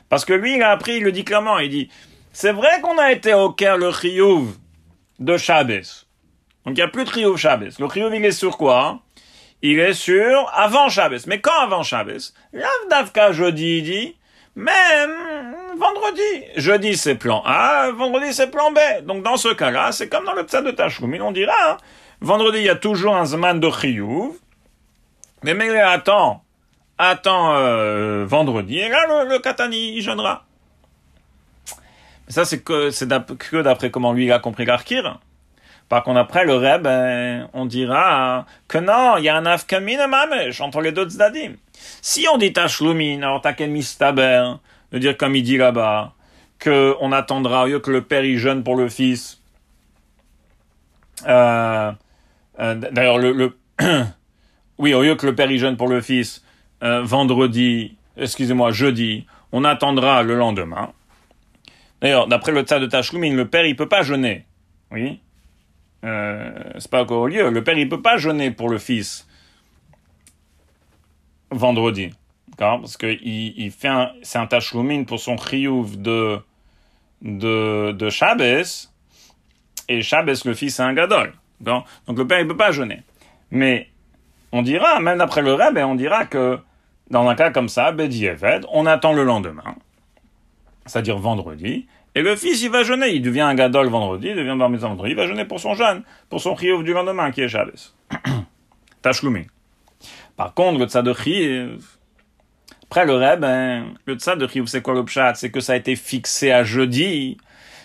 [0.10, 1.90] Parce que lui il a appris, il le dit clairement, il dit,
[2.34, 4.56] c'est vrai qu'on a été au cœur le Chiyuv
[5.20, 6.06] de Shabbos.
[6.66, 7.80] Donc il n'y a plus de Chiyuv Shabbos.
[7.80, 9.00] Le Chiyuv il est sur quoi?
[9.62, 11.28] Il est sur avant Shabbos.
[11.28, 12.34] Mais quand avant Shabbos?
[12.52, 14.16] L'Avdavka jeudi, il dit,
[14.56, 16.44] même vendredi.
[16.56, 18.80] Jeudi, c'est plan A, vendredi, c'est plan B.
[19.04, 21.78] Donc, dans ce cas-là, c'est comme dans le psa de Tashkumin, on dira, hein.
[22.22, 24.34] vendredi, il y a toujours un Zman de Chiyuv,
[25.44, 26.44] mais mais attends,
[26.98, 30.46] attends euh, vendredi, et là, le, Katani, il jeûnera.
[32.28, 35.20] Ça, c'est que, c'est que d'après comment lui, il a compris l'Arkir.
[35.90, 40.08] Par contre, après, le Reb, ben, on dira que non, il y a un afkamin
[40.08, 41.54] mamesh entre les deux tzadim.
[42.02, 44.54] Si on dit tashlumin, alors t'as qu'un mistaber,
[45.00, 46.14] dire comme il dit là-bas,
[46.60, 49.42] que on attendra au lieu que le père y jeûne pour le fils.
[51.28, 51.92] Euh,
[52.60, 53.58] euh, D'ailleurs, le,
[54.78, 56.44] oui, au lieu que le père y jeûne pour le fils
[56.84, 60.92] euh, vendredi, excusez-moi, jeudi, on attendra le lendemain.
[62.02, 64.46] D'ailleurs, d'après le tas de Tashlumin, le père il peut pas jeûner.
[64.92, 65.20] Oui,
[66.04, 67.50] euh, c'est pas encore au lieu.
[67.50, 69.28] Le père il peut pas jeûner pour le fils
[71.52, 72.12] vendredi.
[72.58, 76.40] Parce qu'il il fait un, c'est un tachloumine pour son chiyuv de,
[77.22, 78.90] de, de Shabbos,
[79.88, 81.34] et Shabbos, le fils, c'est un gadol.
[81.60, 83.04] Donc, le père, il peut pas jeûner.
[83.52, 83.90] Mais,
[84.52, 86.60] on dira, même d'après le Rebbe, on dira que
[87.10, 87.96] dans un cas comme ça,
[88.72, 89.76] on attend le lendemain,
[90.86, 94.56] c'est-à-dire vendredi, et le fils, il va jeûner, il devient un gadol vendredi, il devient
[94.58, 97.50] bar vendredi, il va jeûner pour son jeûne, pour son chiyuv du lendemain, qui est
[97.50, 97.94] Shabbos.
[99.02, 99.48] Tashloumi.
[100.38, 101.14] Par contre, le tzad de
[102.96, 105.76] après le Rebbe, ben, le tzad de c'est quoi le pshat C'est que ça a
[105.76, 107.36] été fixé à jeudi,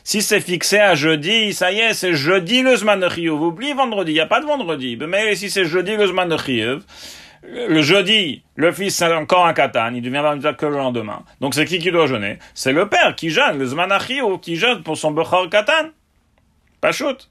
[0.05, 4.13] si c'est fixé à jeudi, ça y est, c'est jeudi le Zman de Oublie vendredi,
[4.13, 4.97] il n'y a pas de vendredi.
[5.09, 6.81] Mais si c'est jeudi le Zman de
[7.43, 11.25] le jeudi, le fils c'est encore un katan, il devient dire que le lendemain.
[11.41, 12.39] Donc c'est qui qui doit jeûner?
[12.55, 13.89] C'est le père qui jeûne, le Zman
[14.41, 15.89] qui jeûne pour son Bechor katan.
[16.81, 17.29] Pas shoot.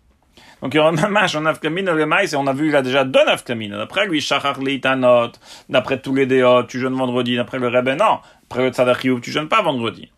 [0.62, 2.76] Donc il y aura un match en Afkamine, le maïs, et on a vu, il
[2.76, 3.72] a déjà deux Afkamine.
[3.72, 5.32] D'après lui, Shachar Litanot,
[5.70, 8.20] d'après tous les déotes, tu jeûnes vendredi, d'après le Rebbe, non.
[8.50, 10.10] Après le Tzadar tu jeûnes pas vendredi.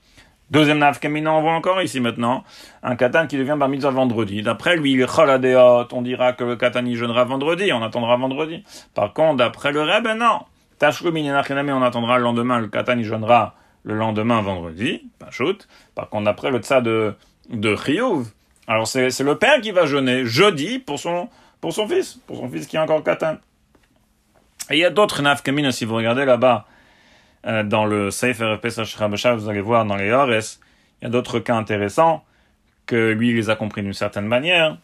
[0.51, 2.43] Deuxième nafkamina, on voit encore ici maintenant
[2.83, 4.41] un katan qui devient bar mitzvah vendredi.
[4.41, 8.65] D'après lui, le choladeot, on dira que le katan y jeûnera vendredi, on attendra vendredi.
[8.93, 10.39] Par contre, d'après le Rebbe, non.
[10.77, 15.69] Tashlumin on attendra le lendemain, le katan y jeûnera le lendemain vendredi, pas shoot.
[15.95, 17.13] Par contre, d'après le tsa de,
[17.49, 17.73] de
[18.71, 21.27] alors c'est, c'est le père qui va jeûner jeudi pour son,
[21.59, 23.35] pour son fils, pour son fils qui est encore katan.
[24.69, 26.65] Et il y a d'autres nafkamina, si vous regardez là-bas,
[27.45, 30.59] euh, dans le Sefer Pesach vous allez voir dans les Ores,
[31.01, 32.23] il y a d'autres cas intéressants
[32.85, 34.77] que lui, il les a compris d'une certaine manière,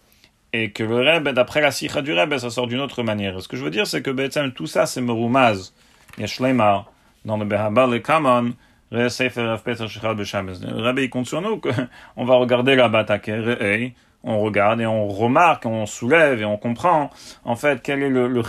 [0.52, 3.42] et que le Rebbe, d'après la Sikha du Rebbe, ça sort d'une autre manière.
[3.42, 5.74] Ce que je veux dire, c'est que tout ça, c'est Merumaz,
[6.18, 6.92] Yeshleimar,
[7.24, 8.52] dans le Behabal et Kamon,
[8.92, 15.66] le il compte sur nous qu'on va regarder la bataille, on regarde et on remarque,
[15.66, 17.10] on soulève et on comprend,
[17.46, 18.42] en fait, quel est le, le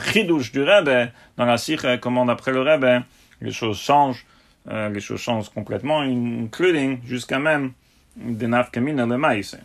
[0.52, 1.10] du Rebbe?
[1.36, 3.02] Dans la Sikha, comment d'après le Rebbe,
[3.40, 4.26] les choses changent,
[4.68, 7.72] euh, les choses changent complètement, including jusqu'à même
[8.16, 9.56] des nafkamina le maïs.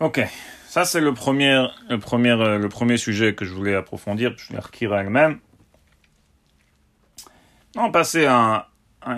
[0.00, 0.20] Ok,
[0.66, 4.52] ça c'est le premier, le premier, euh, le premier sujet que je voulais approfondir, je
[4.94, 5.38] elle-même.
[7.78, 8.68] On va passer à,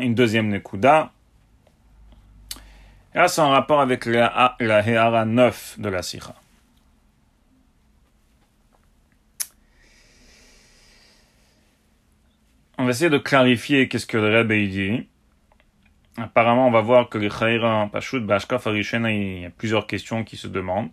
[0.00, 1.12] une deuxième nekuda.
[3.14, 6.34] Et là, c'est en rapport avec la, la Heara 9 de la Sikha.
[12.78, 15.06] On va essayer de clarifier qu'est-ce que le Rebbe dit.
[16.16, 20.24] Apparemment, on va voir que les Chaïra Pashut Bashka Farishena, il y a plusieurs questions
[20.24, 20.90] qui se demandent.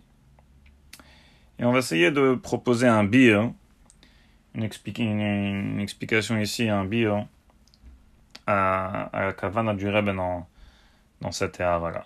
[1.58, 3.50] Et on va essayer de proposer un bir,
[4.54, 4.62] une,
[5.80, 7.26] explication ici, un bir,
[8.46, 10.46] à, à la Kavana du Rebbe dans,
[11.20, 12.04] dans cette ère-là.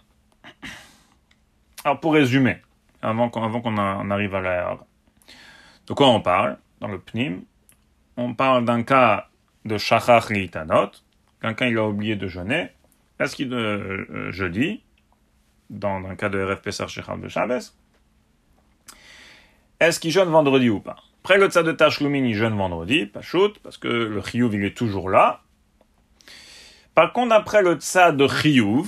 [1.84, 2.58] Alors, pour résumer,
[3.02, 3.76] avant qu'on avant qu'on
[4.10, 4.78] arrive à l'ère,
[5.86, 7.42] de quoi on parle dans le Pnim?
[8.16, 9.28] On parle d'un cas
[9.64, 10.90] de Shachach Litanot,
[11.40, 12.70] quelqu'un il a oublié de jeûner,
[13.18, 14.82] est-ce qu'il euh, euh, jeudi,
[15.68, 17.74] dans un cas de RF Pesar Shechal de Shabbos,
[19.78, 20.96] est-ce qu'il jeûne vendredi ou pas?
[21.24, 24.64] Après le tzad de Tashlumin, il jeûne vendredi, pas shoot, parce que le Chiyuv, il
[24.64, 25.42] est toujours là.
[27.00, 28.86] Par contre, après le tzad de Chiyuv,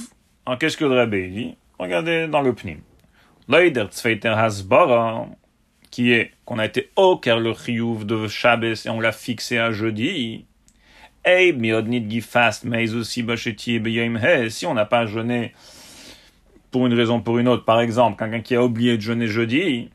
[0.61, 1.57] qu'est-ce que le Rebbe dit?
[1.79, 2.81] Regardez dans le Pnim.
[3.49, 5.29] Leider Tzveiter Hasbara,
[5.91, 9.57] qui est qu'on a été au car le Chiyuv de Shabbos et on l'a fixé
[9.57, 10.45] à jeudi,
[11.25, 11.55] si
[14.67, 15.55] on n'a pas jeûné
[16.71, 19.27] pour une raison ou pour une autre, par exemple, quelqu'un qui a oublié de jeûner
[19.27, 19.89] jeudi,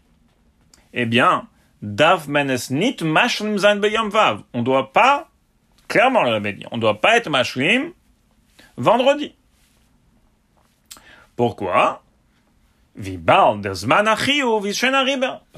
[0.91, 1.47] eh bien,
[1.83, 4.41] dav menes nit mashlim zain vav.
[4.55, 5.29] On doit pas,
[5.87, 7.91] clairement le dit, on doit pas être mashlim
[8.77, 9.35] vendredi.
[11.35, 12.01] Pourquoi?
[12.95, 13.13] Parce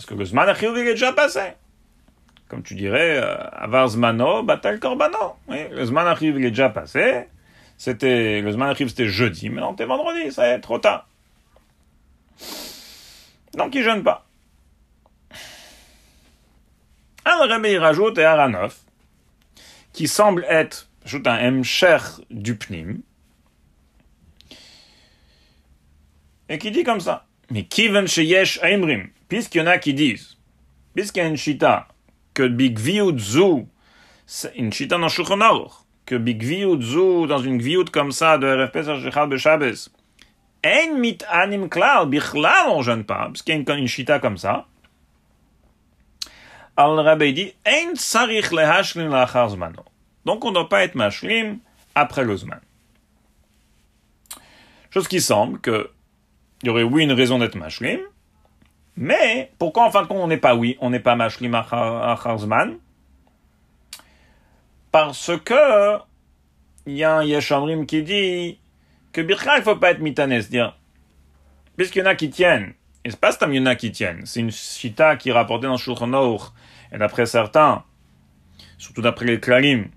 [0.05, 1.53] que le zman il est déjà passé
[2.49, 5.35] comme tu dirais, euh, avar zmano, batal korbano.
[5.47, 7.27] Oui, le zman arrive, il est déjà passé.
[7.77, 9.49] C'était, le zman arrive, c'était jeudi.
[9.49, 11.07] Maintenant, t'es vendredi, ça est trop tard.
[13.53, 14.25] Donc, il jeûne pas.
[17.23, 18.75] Alors, Rabbi, il rajoute et Aranov,
[19.93, 21.99] qui semble être, ajoute un emcher
[22.31, 23.01] du pnim,
[26.49, 27.25] et qui dit comme ça?
[27.51, 30.37] Mais kiven sheyesh aimrim, puisqu'il y en a qui disent,
[30.93, 31.87] puisqu'il y a une shita,
[32.33, 33.67] que Big Zu,
[34.55, 35.39] une chita dans Shulchan
[36.05, 39.89] que Big Zu, dans une Gviout comme ça, de RF Pesach Shechal Beshabes,
[40.63, 44.37] ein mit anim klal, bichlal on jeûne pas, parce qu'il y a une, chita comme
[44.37, 44.65] ça.
[46.75, 49.83] Al Rabbi dit, ein sarich lehashlim lachar zmano.
[50.25, 51.59] Donc on ne doit pas être mashlim
[51.93, 52.61] après le zman.
[54.91, 55.91] Chose qui semble que
[56.61, 57.99] il y aurait oui une raison d'être mashlim,
[59.01, 62.79] mais, pourquoi en fin de compte on n'est pas oui, on n'est pas Mashlim Acharzman
[64.91, 65.97] Parce que,
[66.85, 68.59] il y a un Yeshamrim qui dit
[69.13, 70.77] que Birka, il faut pas être mitané, c'est-à-dire,
[71.77, 72.73] puisqu'il y en a qui tiennent,
[73.05, 74.25] Et c'est pas Stam qui tiennent.
[74.25, 76.11] C'est une chita qui est rapportée dans Shulchan.
[76.91, 77.85] Et d'après certains,
[78.77, 79.87] surtout d'après les Klalim,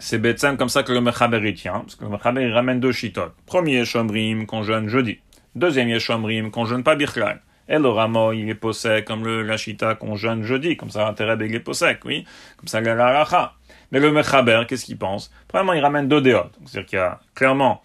[0.00, 1.80] c'est Betsem comme ça que le Mechaber tient.
[1.80, 3.30] Parce que le Mechaber il ramène deux chitot.
[3.46, 5.20] Premier Yeshomrim qu'on jeûne jeudi.
[5.54, 7.40] Deuxième Yeshomrim qu'on jeûne pas Bichlal.
[7.68, 10.76] Et le rameau, il est possède comme le, la chita qu'on jeûne jeudi.
[10.76, 12.24] Comme ça, l'intérêt, il est possède, oui.
[12.56, 13.54] Comme ça, la racha.
[13.92, 15.30] Mais le Mechaber, qu'est-ce qu'il pense?
[15.48, 16.58] Premièrement, il ramène deux déotes.
[16.64, 17.82] C'est-à-dire qu'il y a clairement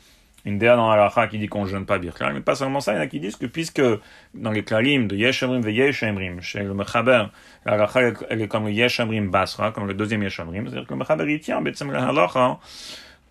[0.47, 2.93] une déa dans la qui dit qu'on ne jeûne pas Birklal, mais pas seulement ça,
[2.93, 3.82] il y en a qui disent que puisque
[4.34, 7.26] dans les klalim de Yeshamrim et Yeshamrim, chez le Mechaber,
[7.65, 7.89] la
[8.30, 11.41] elle est comme le Yeshamrim Basra, comme le deuxième Yeshamrim, c'est-à-dire que le Mechaber il
[11.41, 11.61] tient,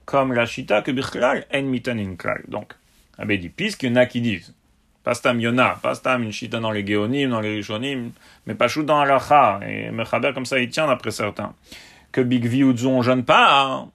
[0.04, 2.42] comme la Shita, que Birklal en mitanin klal.
[2.48, 2.74] Donc,
[3.18, 4.54] Abbé dit, puisqu'il y en a qui disent,
[5.02, 8.10] pas stam yona, pas stam une Shita dans les Géonim, dans les Rishonim,
[8.46, 11.54] mais pas chou dans halacha, et Mechaber comme ça il tient d'après certains,
[12.12, 13.90] que Big Viudzo on jeûne pas, hein.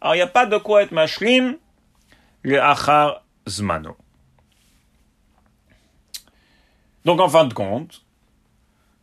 [0.00, 1.56] alors il n'y a pas de quoi être mashlim,
[2.42, 3.96] le achar zmano.
[7.04, 8.02] Donc en fin de compte,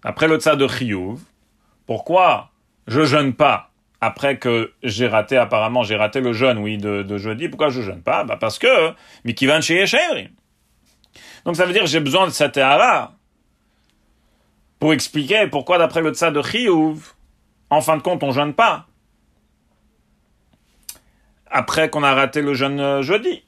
[0.03, 1.19] après le tsa de chiyuv,
[1.85, 2.51] pourquoi
[2.87, 3.69] je jeûne pas
[4.05, 8.01] après que j'ai raté, apparemment, j'ai raté le jeûne, oui, de, jeudi, pourquoi je jeûne
[8.01, 8.23] pas?
[8.23, 8.91] Bah, parce que,
[9.23, 9.85] mikivan chez
[11.45, 13.13] Donc ça veut dire que j'ai besoin de cette ara
[14.79, 17.13] pour expliquer pourquoi d'après le tsa de chiyuv,
[17.69, 18.87] en fin de compte, on jeûne pas
[21.53, 23.43] après qu'on a raté le jeûne euh, jeudi.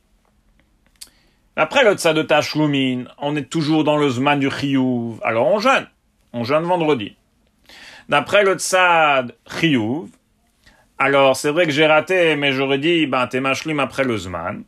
[1.58, 5.60] Après le tzad de Tashlumin, on est toujours dans le zman du chiyuv, alors on
[5.60, 5.88] jeûne.
[6.32, 7.16] On jeûne vendredi.
[8.08, 10.10] D'après le tzad chiyuv,
[10.97, 14.63] alors c'est vrai que j'ai raté, mais j'aurais dit, ben t'es mashlim après le zman.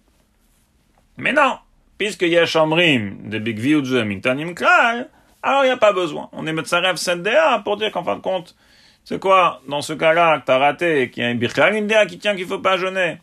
[1.17, 1.57] Mais non,
[1.97, 5.09] puisque yesh amrim de big mintanim klal,
[5.41, 6.29] alors il n'y a pas besoin.
[6.33, 8.55] On est metzarev sendea pour dire qu'en fin de compte,
[9.03, 12.35] c'est quoi, dans ce cas-là, que t'as raté, qu'il y a une birchal qui tient
[12.35, 13.19] qu'il faut pas jeûner.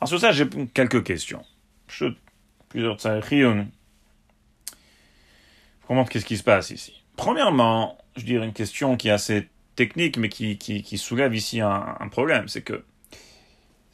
[0.00, 1.44] Alors sur ça, j'ai quelques questions.
[1.88, 2.06] Je,
[2.70, 3.66] plusieurs tsarechiyun.
[5.86, 6.99] Comment qu'est-ce qui se passe ici?
[7.20, 12.48] Premièrement, je dirais une question qui est assez technique, mais qui, soulève ici un, problème,
[12.48, 12.82] c'est que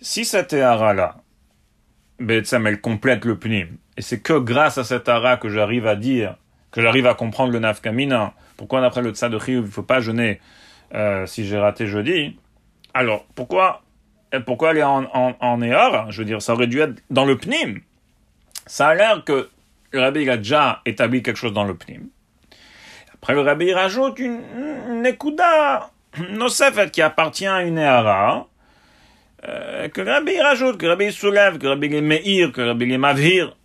[0.01, 1.17] si cette ara-là,
[2.21, 3.67] elle complète le pnim,
[3.97, 6.37] et c'est que grâce à cette ara que j'arrive à dire,
[6.71, 9.99] que j'arrive à comprendre le nafkamina, pourquoi d'après le tsa de il ne faut pas
[9.99, 10.41] jeûner
[10.95, 12.39] euh, si j'ai raté jeudi.
[12.95, 13.83] Alors, pourquoi,
[14.47, 17.81] pourquoi elle est en, en, Je veux dire, ça aurait dû être dans le pnim.
[18.67, 19.51] Ça a l'air que
[19.91, 22.03] le rabbi a déjà établi quelque chose dans le pnim.
[23.21, 24.41] Après, le rabbi rajoute une,
[24.91, 25.91] une ekuda
[26.73, 28.47] fait qui appartient à une Ehara,
[29.49, 32.61] euh, que le rabbi rajoute, que le rabbi soulève, que le rabbi est meir, que
[32.61, 33.57] le rabbi est mavir.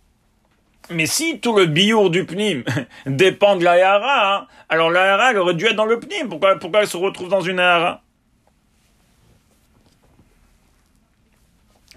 [0.90, 2.64] Mais si tout le biour du pnim
[3.06, 6.28] dépend de la yara, alors la yara, elle aurait dû être dans le pnim.
[6.28, 8.02] Pourquoi, pourquoi elle se retrouve dans une yara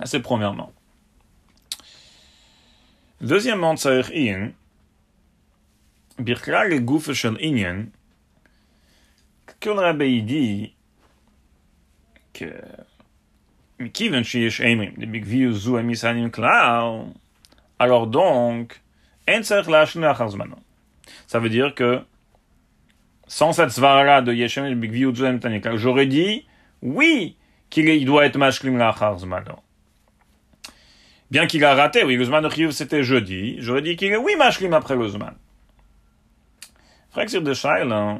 [0.03, 0.71] C'est premièrement.
[3.21, 4.11] Deuxièmement, tzarech
[6.19, 7.85] in, birkla le gouffre shel inyan,
[9.65, 10.73] le rabbi dit
[12.33, 12.45] que,
[13.93, 16.29] kiven sheyesh emrim, de big view zu emisanim
[17.77, 18.81] alors donc,
[21.27, 22.01] ça veut dire que
[23.27, 24.79] sans cette svara de Yeshem
[25.75, 26.45] j'aurais dit
[26.81, 27.35] oui
[27.69, 29.59] qu'il doit être mashlim lachar zmano.
[31.31, 34.73] Bien qu'il a raté, oui, le zman c'était jeudi, j'aurais dit qu'il est oui mashlim
[34.73, 35.09] après le.
[37.15, 38.19] Frère de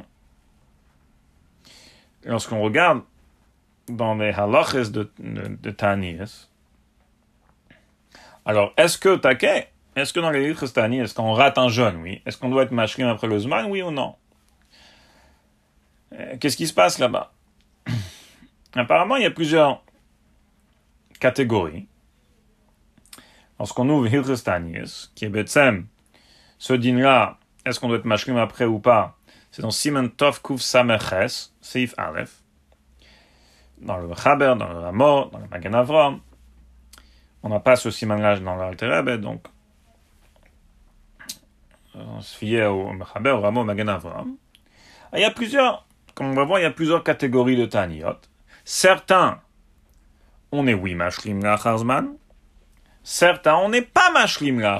[2.24, 3.02] lorsqu'on regarde
[3.88, 5.70] dans les halachas de, de, de
[8.46, 12.22] alors, est-ce que, taquet, est-ce que dans les Tani, est-ce qu'on rate un jeûne, oui.
[12.24, 14.14] Est-ce qu'on doit être mashrim après le Zman, oui ou non?
[16.14, 17.34] Euh, Qu'est-ce qui se passe là-bas?
[18.74, 19.84] Apparemment, il y a plusieurs
[21.20, 21.86] catégories.
[23.58, 25.86] Lorsqu'on ouvre Hilchestanis, qui est Betsem,
[26.56, 29.16] ce din-là, est-ce qu'on doit être mashrim après ou pas?
[29.50, 32.42] C'est dans Simen Tov Kuf Sameches, Seif Aleph,
[33.78, 36.20] dans le Chaber, dans le Ramor, dans le Magen Avram.
[37.42, 39.46] On n'a pas ce simanage dans l'Alter donc
[41.94, 44.36] on se fiait au Mechaber, au Ramo, Magen Avram.
[45.12, 48.18] Il y a plusieurs, comme on va voir, il y a plusieurs catégories de Taniot.
[48.64, 49.40] Certains,
[50.52, 51.58] on est oui mashlim la.
[53.02, 54.78] Certains, on n'est pas mashlim la.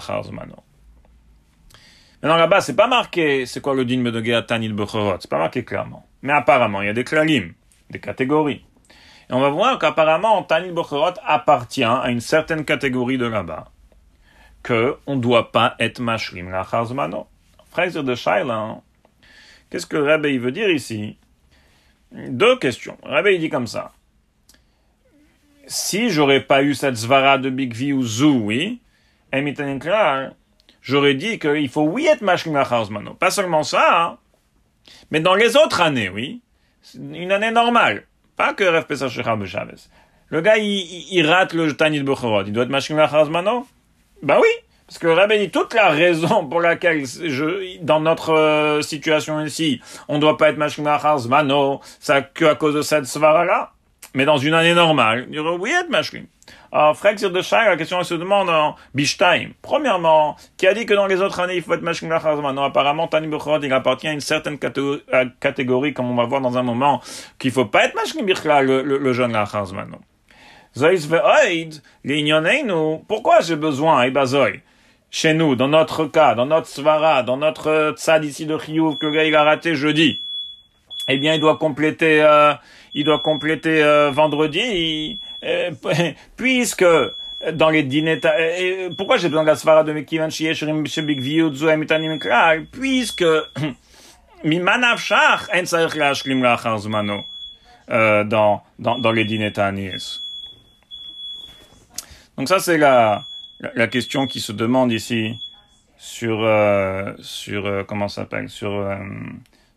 [2.23, 5.65] Maintenant là-bas, c'est pas marqué, c'est quoi le din de Tanit Bechorot, c'est pas marqué
[5.65, 6.07] clairement.
[6.23, 7.53] Mais apparemment, il y a des klalim,
[7.91, 8.65] des catégories.
[9.29, 13.71] Et on va voir qu'apparemment, Tanil Bocherot appartient à une certaine catégorie de là-bas,
[14.63, 17.27] que on ne doit pas être mashlim la charzmano.
[17.71, 18.81] Frère de Shaila,
[19.69, 21.19] qu'est-ce que Rabbi veut dire ici?
[22.13, 22.97] Deux questions.
[23.03, 23.93] Rabbi dit comme ça.
[25.67, 28.81] si j'aurais pas eu cette svara de Big V ou Zou, oui,
[30.87, 32.55] j'aurais dit qu'il faut oui être mashlim
[32.91, 33.15] mano.
[33.15, 34.19] Pas seulement ça, hein,
[35.11, 36.41] mais dans les autres années, oui,
[36.95, 38.05] une année normale.
[38.37, 39.75] Pas que Rav Pesach Chavez.
[40.29, 42.45] Le gars, il, il, rate le Tanit Bechorot.
[42.47, 42.99] Il doit être mashlim
[43.31, 43.67] mano?
[44.23, 44.49] Bah oui.
[44.87, 49.81] Parce que Rabbi dit toute la raison pour laquelle je, dans notre euh, situation ici,
[50.07, 50.87] on ne doit pas être mashlim
[51.29, 53.73] mano, ça que à cause de cette svara là.
[54.15, 56.27] Mais dans une année normale, il y aurait oui être mashlim.
[56.73, 59.51] Alors, Frexir de Shai, la question elle se demande en Bishtaim.
[59.63, 63.09] Premièrement, qui a dit que dans les autres années, il faut être mashlim Non, apparemment,
[63.09, 67.01] Tani Bechorot, il appartient à une certaine catégorie, comme on va voir dans un moment,
[67.39, 69.99] qu'il faut pas être mashlim le, le, le jeune lachazmano.
[70.77, 71.81] Zoïs ve'oid,
[72.67, 73.05] nous.
[73.09, 74.61] pourquoi j'ai besoin, Ibazoy,
[75.11, 79.07] chez nous, dans notre cas, dans notre svara, dans notre tzad ici de Chiyuv que
[79.07, 80.21] le gars il a raté jeudi,
[81.09, 82.53] eh bien, il doit compléter, euh,
[82.93, 85.26] il doit compléter euh, vendredi, euh,
[86.37, 86.85] puisque
[87.53, 91.69] dans les dîners, euh, pourquoi j'ai besoin de la svara de Mekivan Shiesherim Shebik Viyudzu
[91.69, 93.25] Emitanim Kral, puisque
[94.45, 97.25] Mimanav Shach en Sarich Lashlim Lachar Zmano,
[97.89, 100.21] dans, dans, dans les dîners Tanis.
[102.37, 103.25] Donc ça, c'est la,
[103.75, 105.39] la, question qui se demande ici
[105.97, 108.99] sur, euh, sur euh, comment ça s'appelle, sur, euh,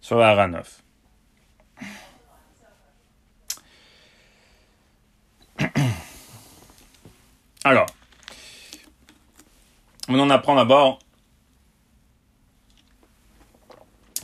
[0.02, 0.68] sur la Aranov.
[7.64, 7.88] Alors,
[10.08, 11.00] on en apprend d'abord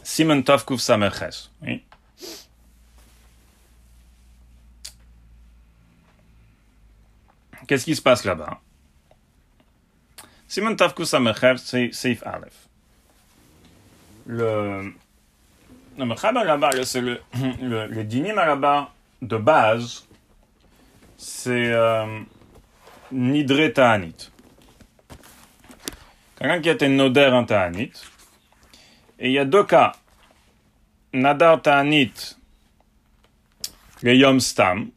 [0.03, 1.49] Simon Tov Kuf Samerches.
[7.67, 8.61] Qu'est-ce qui se passe là-bas?
[10.47, 12.67] Simon Tafkus Amechev, c'est Seif Aleph.
[14.27, 14.93] Le,
[15.97, 17.19] le là-bas, le,
[17.61, 20.05] le, le dinim là-bas de base,
[21.17, 22.21] c'est euh,
[23.11, 24.31] Nidre Ta'anit.
[26.37, 27.91] Quelqu'un qui était Noder en Ta'anit.
[29.19, 29.93] Et il y a deux cas.
[31.13, 32.35] Nadar Ta'anit,
[34.01, 34.89] le Yom Stam,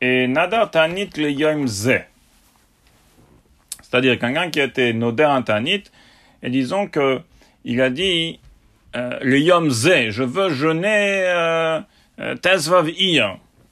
[0.00, 2.00] et Nadar Tanit le Yom Ze.
[3.82, 5.84] C'est-à-dire quelqu'un qui a été Noder en Tanit,
[6.42, 7.20] et disons que
[7.64, 8.40] il a dit
[8.96, 11.80] euh, le Yom Ze, je veux jeûner euh,
[12.20, 12.88] euh Tezvav.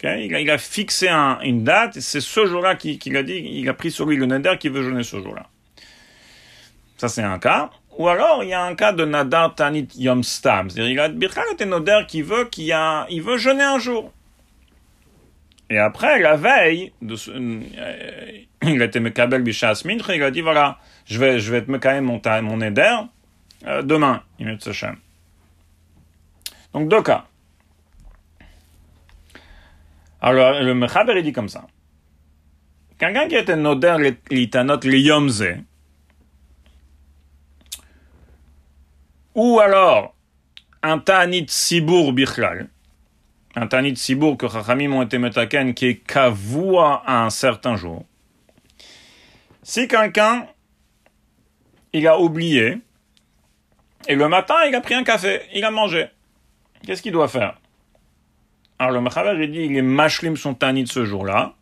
[0.03, 3.68] Il, a, il, a, fixé un, une date, c'est ce jour-là qu'il a dit, il
[3.68, 5.46] a pris sur lui le Neder qui veut jeûner ce jour-là.
[6.96, 7.70] Ça, c'est un cas.
[7.98, 10.70] Ou alors, il y a un cas de Nadar Tanit Yom Stam.
[10.70, 14.12] C'est-à-dire, il a Birchal était Noder qui veut, qui a, il veut jeûner un jour.
[15.70, 17.61] Et après, la veille, euh,
[18.62, 22.20] il était Mekabel Bishas il a dit voilà, je vais, je vais te Mekabel mon,
[22.42, 22.96] mon Eder
[23.66, 24.96] euh, demain, Imut Sachem.
[26.72, 27.26] Donc deux cas.
[30.24, 31.66] Alors, le Mechaber, il dit comme ça.
[32.96, 33.96] Quelqu'un qui était Noder
[34.30, 35.44] Litanot Liyomze,
[39.34, 40.14] ou alors
[40.84, 42.68] un Ta'anit Sibur Bichlal,
[43.56, 48.04] un Tanit Sibour que Chachamim ont été metaken qui est kavua à un certain jour.
[49.64, 50.46] Si quelqu'un,
[51.92, 52.78] il a oublié,
[54.06, 56.06] et le matin, il a pris un café, il a mangé,
[56.86, 57.58] qu'est-ce qu'il doit faire?
[58.82, 61.54] Alors le Mechaber, il dit, il est mashlim son ce jour-là,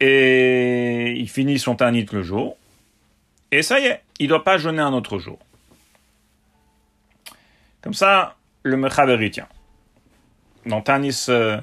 [0.00, 2.58] et il finit son Tanit le jour,
[3.50, 5.38] et ça y est, il ne doit pas jeûner un autre jour.
[7.80, 9.48] Comme ça, le Mechaber tient.
[10.66, 11.58] Dans Tanis euh,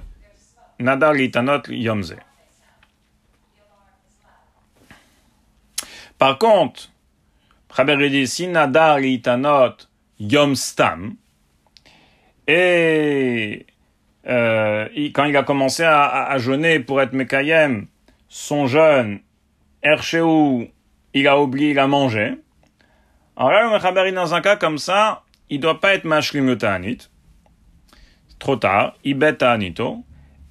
[0.79, 2.15] Nadar Litanot Yomze.
[6.17, 6.89] Par contre,
[7.69, 9.75] Mechaber dit si Nadar Litanot
[10.19, 11.15] Yom Stam,
[12.47, 13.65] et
[14.27, 17.87] euh, quand il a commencé à, à, jeûner pour être Mekayem,
[18.27, 19.19] son jeûne,
[19.83, 20.67] Erchéou,
[21.13, 22.35] il a oublié, il a mangé.
[23.35, 26.57] Alors là, le Mechaber dans un cas comme ça, il doit pas être mashlim le
[26.57, 26.97] ta'anit.
[28.39, 30.03] Trop tard, il bet ta'anito.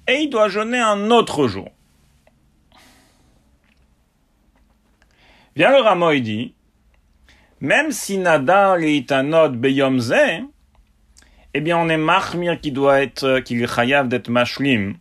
[0.07, 1.69] Et il doit jeûner un autre jour.
[5.55, 6.53] Vient le Ramo, il dit,
[7.59, 10.13] même si nadar le itanot beyomze,
[11.57, 14.95] eh bien, on est mahmir qui doit être, qu'il est chayav d'être mashlim,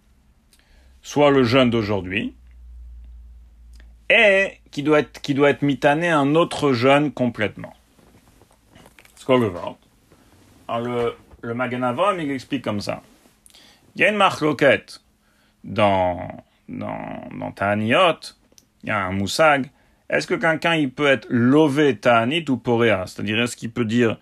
[1.03, 2.35] soit le jeûne d'aujourd'hui,
[4.09, 7.75] et qui doit être, qui doit être mitané un autre jeûne complètement.
[10.69, 13.03] Alors le, le Maganavom, il explique comme ça.
[13.95, 15.03] Il y a une marloquette
[15.63, 16.29] dans,
[16.69, 18.35] dans, dans Ta'aniot,
[18.83, 19.71] il y a un moussag.
[20.09, 23.05] Est-ce que quelqu'un il peut être lové Ta'anit ou Poréa?
[23.07, 24.19] C'est-à-dire, est-ce qu'il peut dire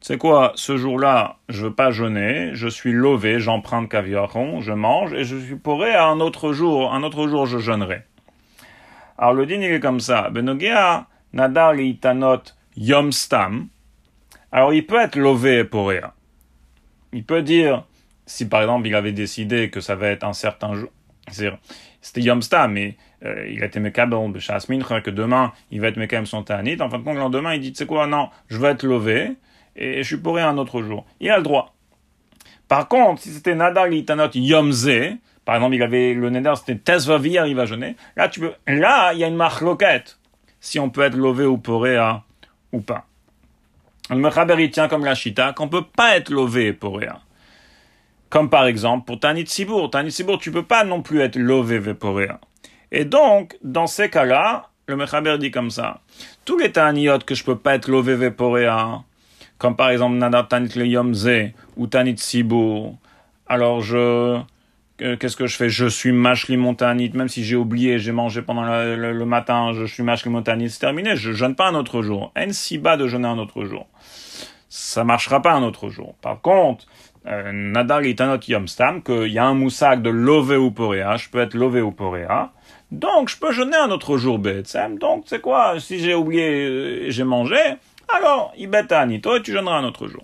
[0.00, 4.72] tu sais quoi, ce jour-là, je veux pas jeûner, je suis levé, j'emprunte caviaron, je
[4.72, 8.02] mange, et je suis pourré à un autre jour, un autre jour je jeûnerai.
[9.18, 12.42] Alors le din il est comme ça, Benogia, Nadar Itanot
[12.76, 13.68] Yom Stam,
[14.52, 16.02] alors il peut être levé et pourré.
[17.12, 17.84] Il peut dire,
[18.26, 20.90] si par exemple il avait décidé que ça va être un certain jour,
[21.28, 25.96] c'était Yom Stam, mais euh, il a été Mekabel de que demain il va être
[25.96, 28.28] Mekabel son Tanit, en fin de compte, le lendemain il dit, tu sais quoi, non,
[28.48, 29.32] je vais être levé,
[29.76, 31.06] et je suis pourri un autre jour.
[31.20, 31.74] Il a le droit.
[32.68, 34.88] Par contre, si c'était Nadar Litanot Yomze,
[35.44, 37.94] par exemple, il avait le Neder, c'était Tesvavir, il va jeûner.
[38.16, 40.18] Là, tu peux, là, il y a une marque loquette.
[40.58, 42.24] Si on peut être levé ou poréa
[42.72, 43.06] ou pas.
[44.10, 47.20] Le Mechaber, il tient comme la Chita qu'on peut pas être levé et poréa.
[48.28, 49.90] Comme par exemple, pour Tanit Sibour.
[49.90, 52.40] Tanit Sibour, tu peux pas non plus être levé et poréa.
[52.90, 56.00] Et donc, dans ces cas-là, le Mechaber dit comme ça.
[56.44, 59.04] Tous les Taniyot que je peux pas être levé et poréa,
[59.58, 60.70] comme par exemple Nadar Tanit
[61.12, 62.96] Ze ou Tanit Sibour.
[63.46, 64.38] Alors je,
[64.98, 65.68] qu'est-ce que je fais?
[65.68, 70.02] Je suis mashli montanite, même si j'ai oublié, j'ai mangé pendant le, matin, je suis
[70.02, 72.32] mashli montanite, c'est terminé, je jeûne pas un autre jour.
[72.36, 73.86] En si bas de jeûner un autre jour.
[74.68, 76.14] Ça marchera pas un autre jour.
[76.20, 76.86] Par contre,
[77.26, 81.40] euh, Nadar Itanot Yom Stam, qu'il y a un moussak de lové ou je peux
[81.40, 81.92] être lové ou
[82.92, 84.98] donc je peux jeûner un autre jour, Betsem.
[84.98, 85.80] Donc, c'est quoi?
[85.80, 87.56] Si j'ai oublié, euh, j'ai mangé,
[88.08, 90.22] alors, Ibeta Anito, et tu jeûneras un autre jour.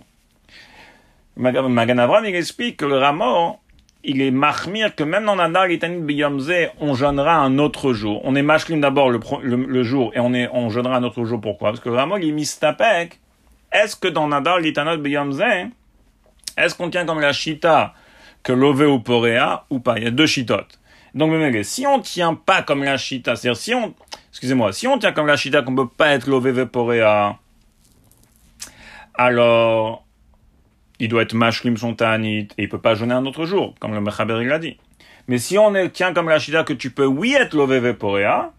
[1.35, 3.59] Maganavram, il explique que le Ramo,
[4.03, 8.21] il est mahmir que même dans Nadar Itanit Biyomze, on jeûnera un autre jour.
[8.23, 11.41] On est mashlim d'abord le, le, jour et on est, on jeûnera un autre jour.
[11.41, 11.69] Pourquoi?
[11.69, 13.19] Parce que le Ramo, il est mistapek.
[13.71, 15.41] Est-ce que dans Nadar Itanot Biyomze,
[16.57, 17.93] est-ce qu'on tient comme la chita
[18.43, 19.01] que l'ove ou
[19.69, 19.97] ou pas?
[19.97, 20.79] Il y a deux chitotes.
[21.15, 21.31] Donc,
[21.63, 23.93] si on tient pas comme la chita, c'est-à-dire si on,
[24.29, 26.65] excusez-moi, si on tient comme la chita qu'on peut pas être l'ove ou
[29.13, 30.05] alors
[30.99, 34.01] il doit être mashlim son et il peut pas jeûner un autre jour, comme le
[34.01, 34.77] Mechaber il l'a dit.
[35.27, 38.51] Mais si on tient comme la shida que tu peux oui être l'oveve poréa,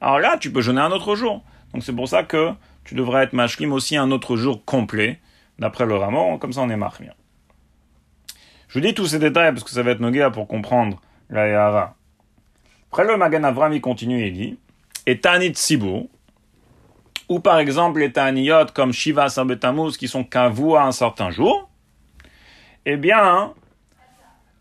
[0.00, 1.42] alors là tu peux jeûner un autre jour.
[1.72, 2.50] Donc c'est pour ça que
[2.84, 5.20] tu devrais être mashlim aussi un autre jour complet,
[5.58, 7.14] d'après le ramon, comme ça on est machmir.
[8.68, 11.00] Je vous dis tous ces détails parce que ça va être nogué pour comprendre
[11.30, 11.94] la Yahara.
[12.90, 14.58] Après le Magan Avram il continue et dit,
[15.06, 16.10] et ta'anit sibou,
[17.28, 21.68] ou par exemple les ta'aniyot comme Shiva Sabetamuz qui sont kavou à un certain jour,
[22.84, 23.52] eh bien,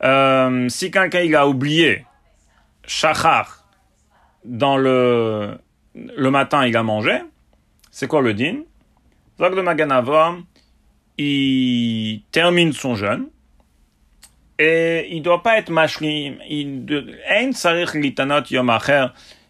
[0.04, 2.06] euh, si quelqu'un il a oublié
[2.86, 3.66] shachar
[4.44, 5.58] dans le,
[5.94, 7.22] le matin, il a mangé,
[7.92, 8.64] c'est quoi le din?
[9.40, 10.44] Zog de
[11.18, 13.28] il termine son jeûne,
[14.60, 16.86] et il doit pas être mashlim, il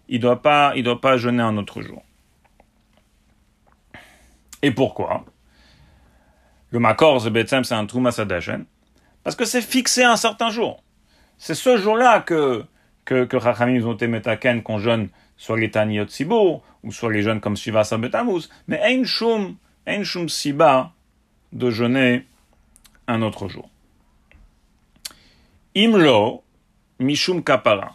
[0.07, 2.04] il doit pas, il doit pas jeûner un autre jour.
[4.65, 5.23] Et pourquoi?
[6.71, 8.65] Le makor, c'est un truma sadashen,
[9.23, 10.83] parce que c'est fixé un certain jour.
[11.37, 12.65] C'est ce jour-là que,
[13.05, 17.21] que, que Chachamim ont été metaken qu'on jeûne soit les Taniyot Sibo, ou soit les
[17.21, 20.93] jeunes comme Shiva Sabetamuz, mais ein shum siba
[21.53, 22.25] de jeûner
[23.07, 23.69] un autre jour.
[25.75, 26.41] Imlo,
[26.97, 27.93] mishum kapara.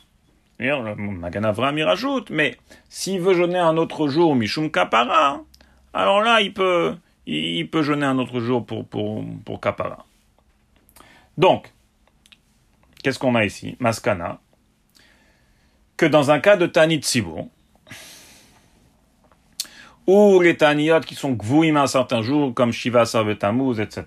[0.61, 2.57] Le Magan Avram y rajoute, mais
[2.89, 5.41] s'il veut jeûner un autre jour, mishum kapara,
[5.93, 10.07] alors là, il peut, il peut jeûner un autre jour pour, pour, pour Kapara.
[11.37, 11.73] Donc,
[13.03, 13.77] qu'est-ce qu'on a ici?
[13.81, 14.41] Maskana.
[15.97, 17.51] Que dans un cas de Tanit Sibo,
[20.07, 24.05] ou les Taniyot qui sont Gvouim un certain jour, comme Shiva Sarvetamuz, etc.,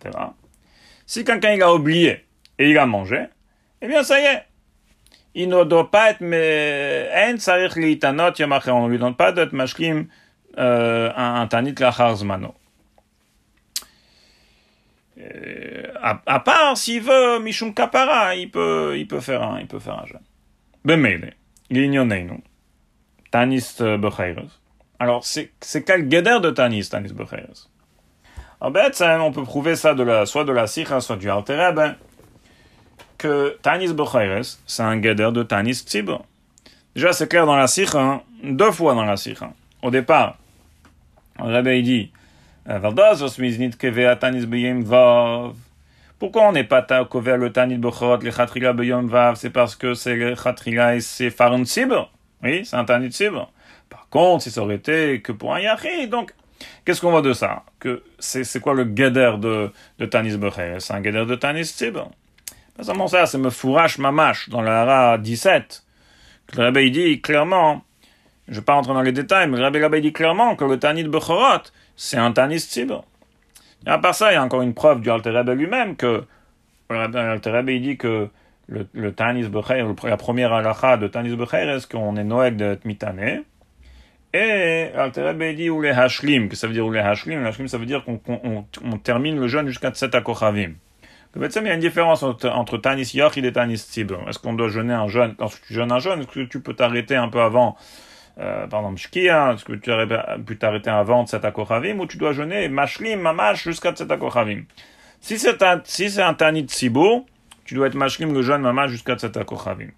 [1.05, 2.25] si quelqu'un il a oublié
[2.59, 3.25] et il a mangé,
[3.81, 4.43] eh bien ça y est.
[5.35, 9.31] Il ne doit pas être, mais, on ne lui donne pas
[10.57, 12.53] un, un tanit lachar zmano.
[15.19, 19.67] Euh, à, à, part s'il veut mishum kapara, il peut, il peut faire un, il
[19.67, 20.21] peut faire un jeûne.
[20.83, 21.33] Bemele,
[21.69, 22.41] l'ignoneinu,
[23.31, 24.59] tanis becheres.
[24.99, 25.51] Alors, c'est,
[25.85, 27.69] quel guéder de tanis, tanis becheres?
[28.59, 31.79] En fait, on peut prouver ça de la, soit de la sikha, soit du altereb,
[33.17, 36.25] que tanis becheres, c'est un guéder de tanis tzibur.
[36.95, 39.53] Déjà, c'est clair dans la sikha, hein, deux fois dans la sikha.
[39.81, 40.37] Au départ,
[41.37, 42.11] Rabbi dit,
[46.19, 49.35] pourquoi on n'est pas couvert le tanit bechorot, le chatrila beyom vav?
[49.35, 52.09] C'est parce que c'est le chatrila et c'est farun sibr.
[52.41, 53.51] Oui, c'est un tanit sibr.
[53.89, 56.33] Par contre, si ça aurait été que pour un yachi, donc,
[56.85, 57.63] qu'est-ce qu'on voit de ça?
[57.79, 62.09] Que c'est quoi le guéder de, de tanis becher C'est un guéder de tanis sibr.
[62.77, 65.83] Pas seulement ça, c'est me fourrache mamache dans la Hara 17.
[66.55, 67.83] Le rabbi dit clairement,
[68.47, 70.77] je ne vais pas rentrer dans les détails, mais le Rabbi dit clairement que le
[70.77, 71.63] Tanit Bechorot,
[71.95, 73.05] c'est un Tanit Tzibur.
[73.85, 76.23] Et à part ça, il y a encore une preuve du Alter lui-même que
[76.89, 78.29] il dit que
[78.67, 82.75] le, le Tanis Becher, la première halakha de Tanis Becher, est-ce qu'on est Noël de
[82.75, 83.43] Tmitane?
[84.33, 87.77] Et Alter dit ou les Hashlim, que ça veut dire ou les Hashlim, Hashlim ça
[87.77, 90.73] veut dire qu'on on, termine le jeûne jusqu'à Tset Akochavim.
[91.35, 94.27] Il y a une différence entre, entre Tanis Yochid et Tanis Tzibur.
[94.27, 96.73] Est-ce qu'on doit jeûner un jeûne Quand tu jeûnes un jeûne, est-ce que tu peux
[96.73, 97.75] t'arrêter un peu avant
[98.39, 100.07] euh, par exemple, Shkia, est-ce que tu aurais
[100.45, 104.63] pu t'arrêter avant Tset Akochavim ou tu dois jeûner Mashlim, Mamash jusqu'à Tset Akochavim
[105.21, 107.25] Si c'est un, si c'est un Tanit Tzibur,
[107.65, 109.91] tu dois être Mashlim le jeûne Mamash jusqu'à Tset Akochavim.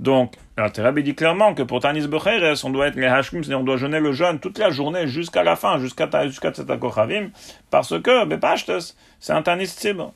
[0.00, 3.64] Donc, la dit clairement que pour Tanis Becheres, on doit être les Hashkim, c'est-à-dire on
[3.64, 7.28] doit jeûner le jeûne toute la journée jusqu'à la fin, jusqu'à jusqu'à Tzedakochavim,
[7.70, 10.14] parce que, Bepashtes, c'est un Tanis Tzibur.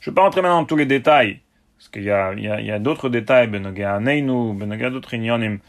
[0.00, 1.40] Je ne vais pas rentrer maintenant dans tous les détails,
[1.78, 5.60] parce qu'il y a, a d'autres détails, Benoga Neinu, Benoga d'autres Inyonim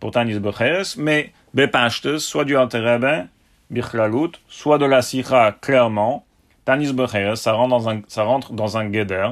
[0.00, 3.26] pour Tanis Becheres, mais Bepashtes, soit du Alterebe,
[3.70, 6.24] Bichlalut, soit de la Sikha, clairement,
[6.64, 9.28] Tanis Becheres, ça rentre dans un, ça rentre dans un Geder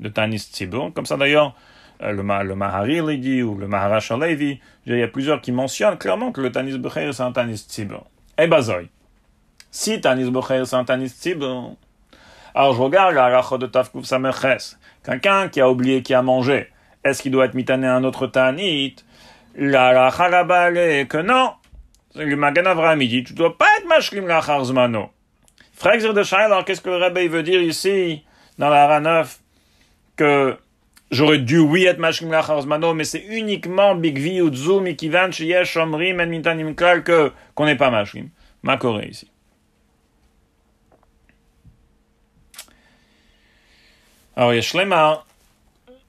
[0.00, 1.54] de Tanis Tzibur, comme ça d'ailleurs,
[2.02, 5.98] euh, le, le Mahari dit, ou le Maharash Levi, il y a plusieurs qui mentionnent
[5.98, 8.04] clairement que le Tanis Becheres c'est un Tanis Tzibur.
[8.38, 8.88] Et eh Bazoy.
[9.70, 11.74] Si Tanis Becheres c'est un Tanis Tzibur,
[12.54, 14.76] alors je regarde la halakha de Tafkuf Samerches.
[15.04, 16.68] Quelqu'un qui a oublié qui a mangé,
[17.04, 18.96] est-ce qu'il doit être mitané à un autre Tanit?
[19.60, 21.52] La là-bas est que non.
[22.14, 25.10] Le Magan Avraham dit, tu dois pas être mashlim la charzmano.
[25.74, 28.24] Frère de alors qu'est-ce que le Rabbi veut dire ici,
[28.56, 29.40] dans la Hara 9,
[30.16, 30.56] que
[31.10, 35.76] j'aurais dû, oui, être mashlim la charzmano, mais c'est uniquement bigvi ou tzum, ikivan, sheyesh,
[35.76, 38.28] omrim, en mitanim klal, que, qu'on n'est pas mashlim.
[38.62, 39.28] Ma Corée ici.
[44.36, 45.24] Alors, il y a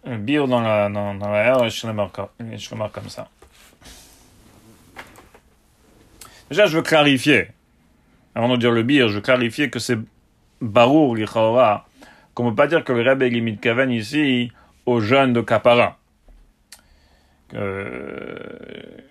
[0.05, 3.27] un bio dans la, dans, dans la R, et Shlemar, comme ça.
[6.49, 7.47] Déjà, je veux clarifier,
[8.33, 9.97] avant de dire le bir, je veux clarifier que c'est
[10.61, 11.85] Barour, l'Ichaora,
[12.33, 14.51] qu'on ne peut pas dire que le Rebbe limite Kaven ici
[14.85, 15.97] aux jeunes de Kapara.
[17.49, 17.87] Que,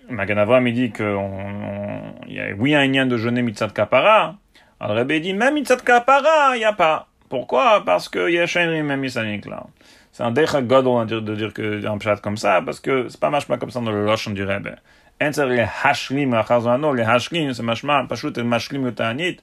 [0.09, 4.35] Magan me dit qu'il y a oui un lien de jeûner mitzat Kapara.
[4.79, 7.07] Alors le Rebbe dit, même mitzat Kapara, il n'y a pas.
[7.29, 7.83] Pourquoi?
[7.85, 9.65] Parce que Yeshenrim même là.
[10.11, 13.29] C'est un decha godol de dire que un pshat comme ça, parce que c'est pas
[13.29, 14.75] machma comme ça dans le lochon du Rebbe.
[15.21, 19.37] Enzer les hashlim achazano, les hashlim, c'est machma, pashut et mashlim le ta'anit,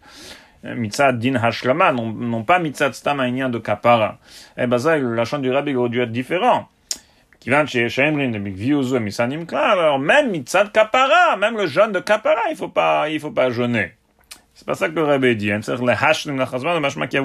[0.64, 4.18] mitzad din hashlama, non, non pas mitzad stam de kapara.
[4.56, 6.68] Eh ben ça, le lochon du Rebbe aurait dû être différent.
[9.52, 13.50] Alors même mitzad kapara, même le jeûne de kapara, il faut pas, il faut pas
[13.50, 13.92] jeûner.
[14.54, 15.48] C'est pas ça que le Rebbe dit.
[15.50, 17.20] Le hashlim lachazman, machma qu'il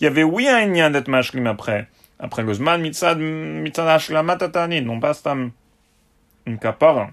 [0.00, 1.88] y avait oui un lien d'être mashlim après.
[2.18, 5.52] Après le zman mitzad, mitzad hashlamat atanid, non pas stam
[6.44, 7.08] une kapara.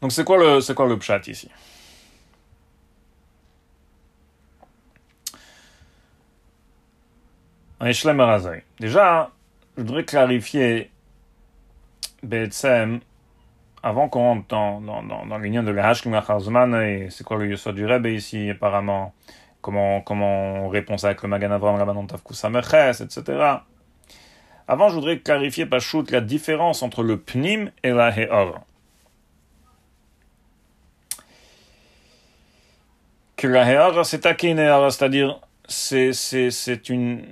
[0.00, 1.50] Donc c'est quoi le, c'est quoi le pshat ici?
[8.80, 9.30] Déjà,
[9.76, 10.90] je voudrais clarifier
[12.22, 13.00] Betsem
[13.82, 17.76] avant qu'on rentre dans, dans, dans, l'union de l'Hashkim Acharzman, et c'est quoi le Yosod
[17.76, 19.14] du Rebbe ici, apparemment,
[19.60, 23.58] comment, comment on répond ça avec le Magan Avram, la Manon Tafkusameches, etc.
[24.66, 28.64] Avant, je voudrais clarifier, Pachout, la différence entre le Pnim et la Heor.
[33.48, 37.24] La Heor, c'est c'est-à-dire, c'est, c'est, une,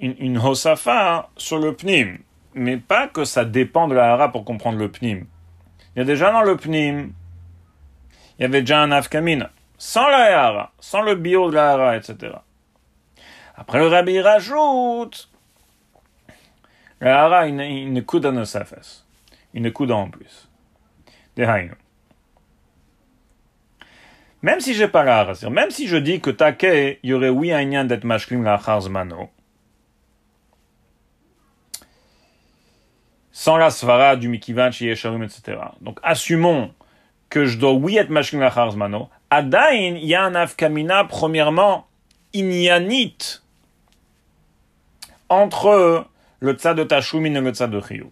[0.00, 2.18] une, une Hosafa sur le Pnim
[2.56, 5.26] mais pas que ça dépend de la hara pour comprendre le pnim.
[5.94, 7.12] Il y a déjà dans le pnim,
[8.38, 11.96] il y avait déjà un afkamina, sans la hara, sans le bio de la hara,
[11.96, 12.32] etc.
[13.56, 15.30] Après le rabbi rajoute,
[17.00, 18.44] la hara, une coude dans nos
[19.52, 20.48] une coude en plus.
[24.46, 25.02] Même si j'ai pas
[25.50, 29.28] même si je dis que také, il y aurait oui un d'être mashklim la charzmano,
[33.32, 35.58] sans la svara du mikivan Yesharim, etc.
[35.80, 36.72] Donc, assumons
[37.28, 39.10] que je dois oui être machkin la charzmano.
[39.30, 41.88] Adain, il y a un afkamina, premièrement,
[42.32, 43.40] inyanit,
[45.28, 46.06] entre
[46.38, 48.10] le tzad de Tashumin et le tzad de Chiyuv.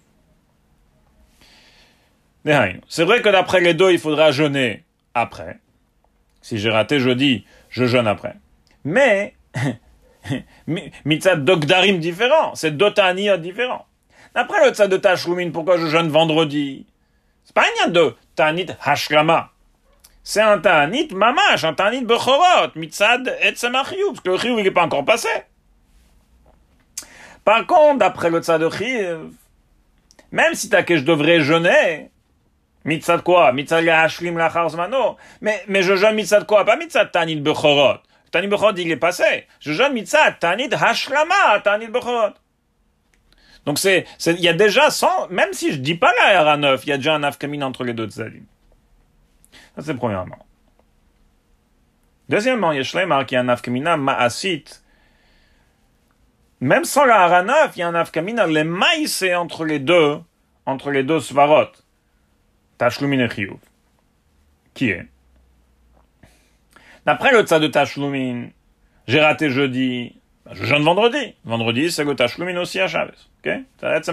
[2.89, 4.82] C'est vrai que d'après les deux, il faudra jeûner
[5.14, 5.61] après.
[6.45, 8.34] Si j'ai raté jeudi, je jeûne après.
[8.84, 9.34] Mais,
[11.07, 13.86] mitzad d'ogdarim différent, c'est d'otania différent.
[14.34, 16.84] Après le tzad de pourquoi je jeûne vendredi?
[17.45, 19.53] C'est pas un de Tanit Hashlama.
[20.22, 24.64] C'est un Tanit Mamash, un Tanit Bechorot, Mitzad et Samachiou, parce que le Chiyuv, il
[24.64, 25.30] n'est pas encore passé.
[27.42, 29.30] Par contre, d'après le tzad de Chiyuv,
[30.30, 32.11] même si que je devrais jeûner,
[32.85, 35.16] Mitzad quoi Mitzad hashlim lachar zmano.
[35.41, 37.99] Mais, mais je jeûne mitzad quoi Pas mitzad tanit bechorot.
[38.30, 39.47] Tanit bechorot, il est passé.
[39.61, 42.35] Je jeûne mitzad tanit hashlama tanit bechorot.
[43.64, 46.89] Donc c'est, il y a déjà sans, même si je dis pas la RA9, il
[46.91, 48.43] y a déjà un afkamina entre les deux tzadim.
[49.76, 50.39] Ça c'est premièrement.
[52.28, 54.64] Deuxièmement, il y a Shleimar qui a un afkamina ma'asit.
[56.61, 60.20] Même sans la RA9, il y a un afkamina, les maïsé entre les deux,
[60.66, 61.72] entre les deux svarot.
[62.79, 63.59] Tashlumin Chiyuv.
[64.75, 65.07] Qui est
[67.07, 68.49] D'après le tzad de Tashlumin,
[69.07, 70.16] j'ai raté jeudi,
[70.51, 71.35] je jeûne vendredi.
[71.45, 73.12] Vendredi, c'est le Tashlumin aussi à Shabbos.
[73.45, 73.53] Ok?
[73.81, 74.11] Ça va être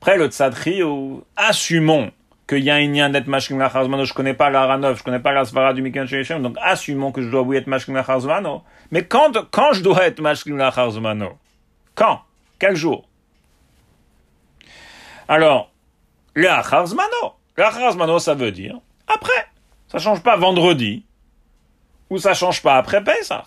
[0.00, 2.12] Après le tzad Chiyuv, assumons
[2.48, 5.20] qu'il y a un lien d'être mashkim lacharzmano, je connais pas la Ranov, je connais
[5.20, 8.62] pas la svara du Mikan Sheishem, donc assumons que je dois oui être mashkim lacharzmano.
[8.90, 11.38] Mais quand, quand je dois être mashkim lacharzmano
[11.94, 12.22] Quand?
[12.58, 13.06] Quel jour?
[15.28, 15.70] Alors,
[16.38, 17.34] L'acharzmano.
[17.56, 18.78] L'acharzmano, ça veut dire
[19.08, 19.48] après.
[19.88, 21.04] Ça change pas vendredi.
[22.10, 23.44] Ou ça change pas après Pesach.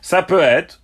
[0.00, 0.80] Ça peut être,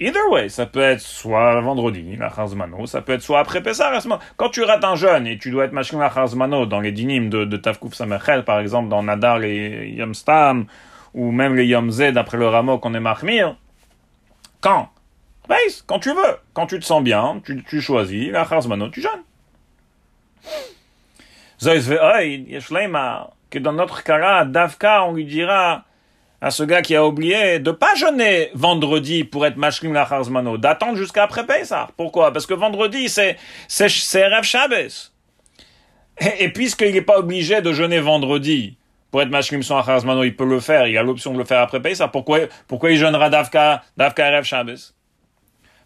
[0.00, 3.92] either way, ça peut être soit vendredi, l'acharzmano, ça peut être soit après Pesach.
[4.36, 7.44] Quand tu rates un jeûne et tu dois être machin l'acharzmano dans les dynimes de,
[7.44, 10.66] de Tavkouf Samechel, par exemple, dans Nadar, les Yom Stam,
[11.14, 13.56] ou même les Yom Zed après le rameau qu'on est mahmir,
[14.60, 14.88] quand
[15.86, 16.36] quand tu veux.
[16.54, 18.46] Quand tu te sens bien, tu, choisis, la
[18.92, 19.10] tu jeûnes.
[23.50, 25.84] que dans notre cas Davka, on lui dira
[26.40, 30.58] à ce gars qui a oublié de pas jeûner vendredi pour être mashlim la charzmano,
[30.58, 31.88] d'attendre jusqu'à après Pessah.
[31.96, 32.32] Pourquoi?
[32.32, 33.36] Parce que vendredi, c'est,
[33.68, 35.12] c'est, c'est Rav Shabbos.
[36.40, 38.76] Et, puisqu'il n'est pas obligé de jeûner vendredi
[39.12, 41.60] pour être mashlim son charzmano, il peut le faire, il a l'option de le faire
[41.60, 42.08] après Pessah.
[42.08, 44.94] Pourquoi, pourquoi il jeûnera Davka, Davka Rav Shabbos?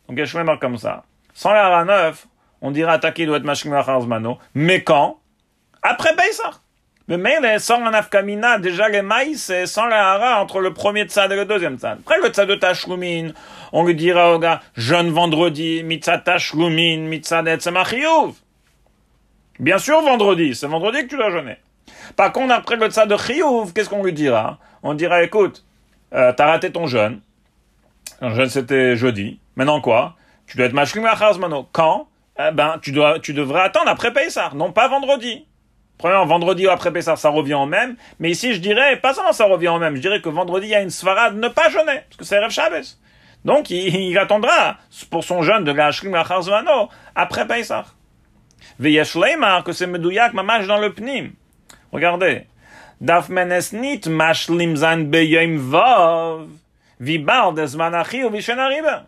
[0.09, 1.05] Donc Yeshua comme ça.
[1.35, 2.27] Sans la 9,
[2.63, 3.71] on dira attaquer doit être Mashkim
[4.07, 4.39] Mano.
[4.55, 5.19] Mais quand?
[5.83, 6.61] Après Pesach.
[7.09, 11.05] Mais mais sans un afkamina, déjà les maïs, c'est sans la hara entre le premier
[11.05, 11.99] tzad et le deuxième tzad.
[12.01, 13.29] Après le tzad de tashlumin,
[13.73, 18.33] on lui dira au gars, jeune vendredi, mitzad tashlumin, mitzad etzemachiyuv.
[19.61, 21.59] Bien sûr vendredi, c'est vendredi que tu dois jeûner.
[22.17, 24.59] Par contre, après le tzad de chiyuv, qu'est-ce qu'on lui dira?
[24.83, 25.65] On dira, écoute,
[26.13, 27.21] euh, t'as raté ton jeûne.
[28.21, 29.39] Un jeûne c'était jeudi.
[29.57, 30.17] Maintenant quoi?
[30.47, 31.03] Tu dois être mashlim
[31.41, 31.69] mano.
[31.73, 32.09] Quand?
[32.39, 35.47] Eh ben, tu, dois, tu devrais attendre après Pessah, non pas vendredi.
[35.97, 37.97] Premièrement, vendredi ou après Pessah, ça revient au même.
[38.21, 40.71] Mais ici, je dirais, pas seulement ça revient au même, je dirais que vendredi, il
[40.71, 42.99] y a une svarade ne pas jeûner, parce que c'est Rev Shabbos.
[43.47, 44.77] Donc, il, attendra
[45.11, 47.87] pour son jeûne de Hashlim Mano après Pessah.
[48.79, 51.33] Veyesh Leimar, que c'est Medouyak, mamash dans le Pnim.
[51.93, 52.47] Regardez.
[53.01, 56.49] Daf menesnit mashlim zan beyem vav.
[56.99, 59.07] Vibar desmanachi ou vishenariba.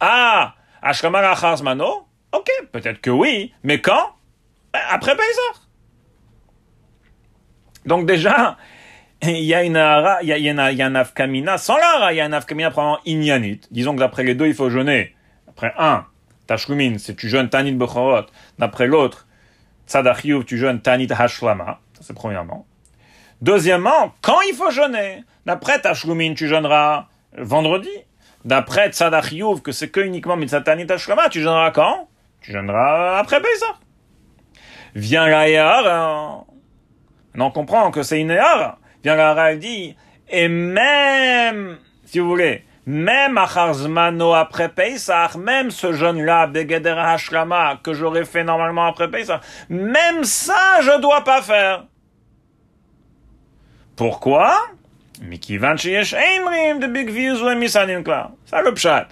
[0.00, 4.14] Ah, Ashkamar Achazmano Ok, peut-être que oui, mais quand?
[4.72, 5.62] Après Pesach.
[7.86, 8.58] Donc déjà,
[9.22, 9.76] il y a une
[10.22, 12.24] il y a, il y a, y a un afkamina, sans l'ara, il y a
[12.26, 13.60] un afkamina probablement inyanit.
[13.70, 15.14] Disons que d'après les deux, il faut jeûner.
[15.48, 16.06] Après un,
[16.46, 18.26] tashlumin, c'est tu jeûnes tanit bechorot.
[18.58, 19.26] D'après l'autre,
[19.86, 21.80] tzadachiyuv, tu jeûnes tanit hashlama.
[21.94, 22.66] Ça c'est premièrement.
[23.40, 25.24] Deuxièmement, quand il faut jeûner?
[25.46, 27.90] D'après tashlumin, tu jeûneras vendredi.
[28.44, 29.30] D'après Tzadach
[29.62, 32.08] que c'est que uniquement Mitzatanit Ashlama, tu jeûneras quand?
[32.40, 33.76] Tu jeûneras après Pesach.
[34.94, 36.44] Vient la Yahara.
[37.36, 38.78] on comprend que c'est une Yahara.
[39.02, 39.96] Vient la Yahara, elle dit,
[40.28, 47.92] et même, si vous voulez, même Acharzmano après Pesach, même ce jeûne-là, Begeder Hashlama, que
[47.92, 51.84] j'aurais fait normalement après Pesach, même ça, je dois pas faire.
[53.94, 54.56] Pourquoi?
[55.21, 58.31] מכיוון שיש de big views ou misanim klar.
[58.45, 59.07] Ça le pshat.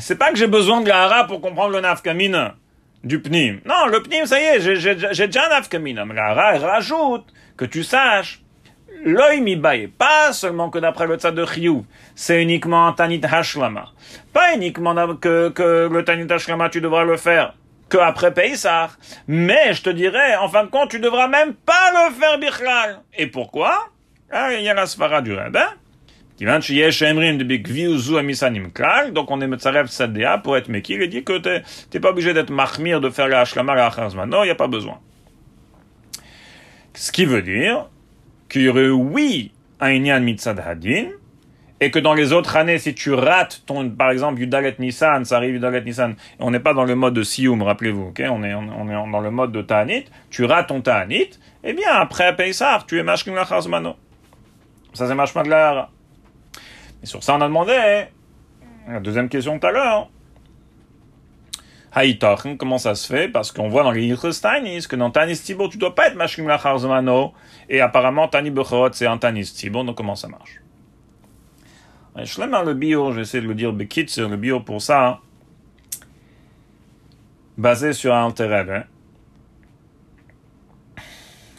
[0.00, 2.54] C'est pas que j'ai besoin de la hara pour comprendre le nafkamina
[3.02, 3.60] du pnim.
[3.64, 6.04] Non, le pnim, ça y est, j'ai déjà un nafkamina.
[6.04, 7.26] Mais la hara rajoute
[7.56, 8.42] que tu saches
[9.04, 11.82] l'œil mi pas seulement que d'après le tzad de Chiyuv,
[12.14, 13.86] c'est uniquement un tanit hashlama.
[14.32, 17.54] Pas uniquement que, que le tanit hashlama, tu devras le faire
[17.89, 18.91] que après Pesach.
[19.27, 23.01] Mais je te dirais, en fin de compte, tu devras même pas le faire bichlal.
[23.17, 23.89] Et pourquoi?
[24.31, 25.67] Ah, Il y a la svara du rabbin.
[29.11, 32.49] Donc on est metzarev sadea pour être mekil il dit que t'es pas obligé d'être
[32.49, 33.91] mahmir de faire la hashlama la
[34.25, 34.99] Non, il n'y a pas besoin.
[36.93, 37.89] Ce qui veut dire
[38.47, 41.09] qu'il y aurait oui un inyan mitzad hadin,
[41.81, 45.37] et que dans les autres années, si tu rates ton, par exemple, Yudalet Nissan, ça
[45.37, 48.21] arrive Yudalet Nissan, on n'est pas dans le mode de Sioum, rappelez-vous, ok?
[48.29, 51.29] On, est, on, est dans le mode de Ta'anit, tu rates ton Ta'anit,
[51.63, 53.95] eh bien, après Peisar, tu es Mashkim Lachazmano.
[54.93, 55.89] Ça, c'est Mashma de l'Ara.
[57.01, 58.07] Et sur ça, on a demandé,
[58.87, 60.09] la deuxième question tout à l'heure,
[61.91, 63.29] Haïtochen, comment ça se fait?
[63.29, 66.47] Parce qu'on voit dans les Tanis que dans Tanis Tibor, tu dois pas être Mashkim
[66.47, 67.33] Lachar Zmano,
[67.69, 70.59] et apparemment Tani Bechorot, c'est un Tanis Tibor, donc comment ça marche?
[72.25, 75.19] Shlema le bio, j'essaie de le dire Bekitzer, le bio pour ça,
[77.57, 78.83] basé sur un Altereb, hein.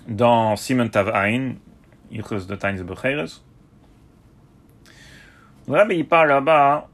[0.08, 1.54] dans Simon Tav Ein,
[2.10, 3.42] de Tanis Becheres,
[5.68, 6.88] le rabbi il parle là-bas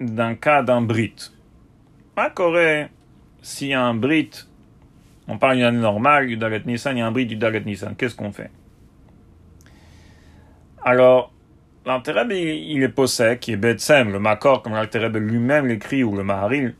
[0.00, 1.32] d'un cas d'un Brit.
[2.16, 4.48] À Corée, a un Brit,
[5.28, 7.60] on parle d'une année normale, du Dalet Nissan, il y a un Brit du Dalet
[7.60, 8.50] Nissan, qu'est-ce qu'on fait?
[10.82, 11.32] Alors,
[11.86, 16.24] l'Altereb, il est possède, qui est Betsem, le Makor, comme l'Altereb lui-même l'écrit, ou le
[16.24, 16.74] Maharil,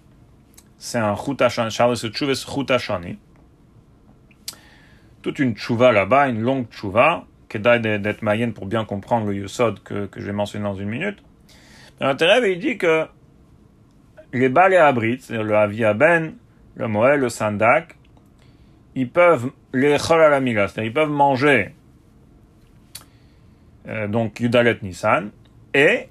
[0.78, 3.18] c'est un Chutashani, Charles Chouves Chutashani.
[5.22, 9.34] Toute une tchouva là-bas, une longue tchouva, qui est d'être mayenne pour bien comprendre le
[9.34, 11.18] Yusod que, que je vais mentionner dans une minute.
[12.00, 13.06] L'Altereb, il dit que
[14.32, 16.34] les balais abrit, c'est-à-dire le aviaben,
[16.74, 17.96] le moël, le sandak,
[18.94, 21.75] ils peuvent les cest ils peuvent manger
[23.88, 25.30] euh, donc Yudalet Nissan,
[25.74, 26.08] et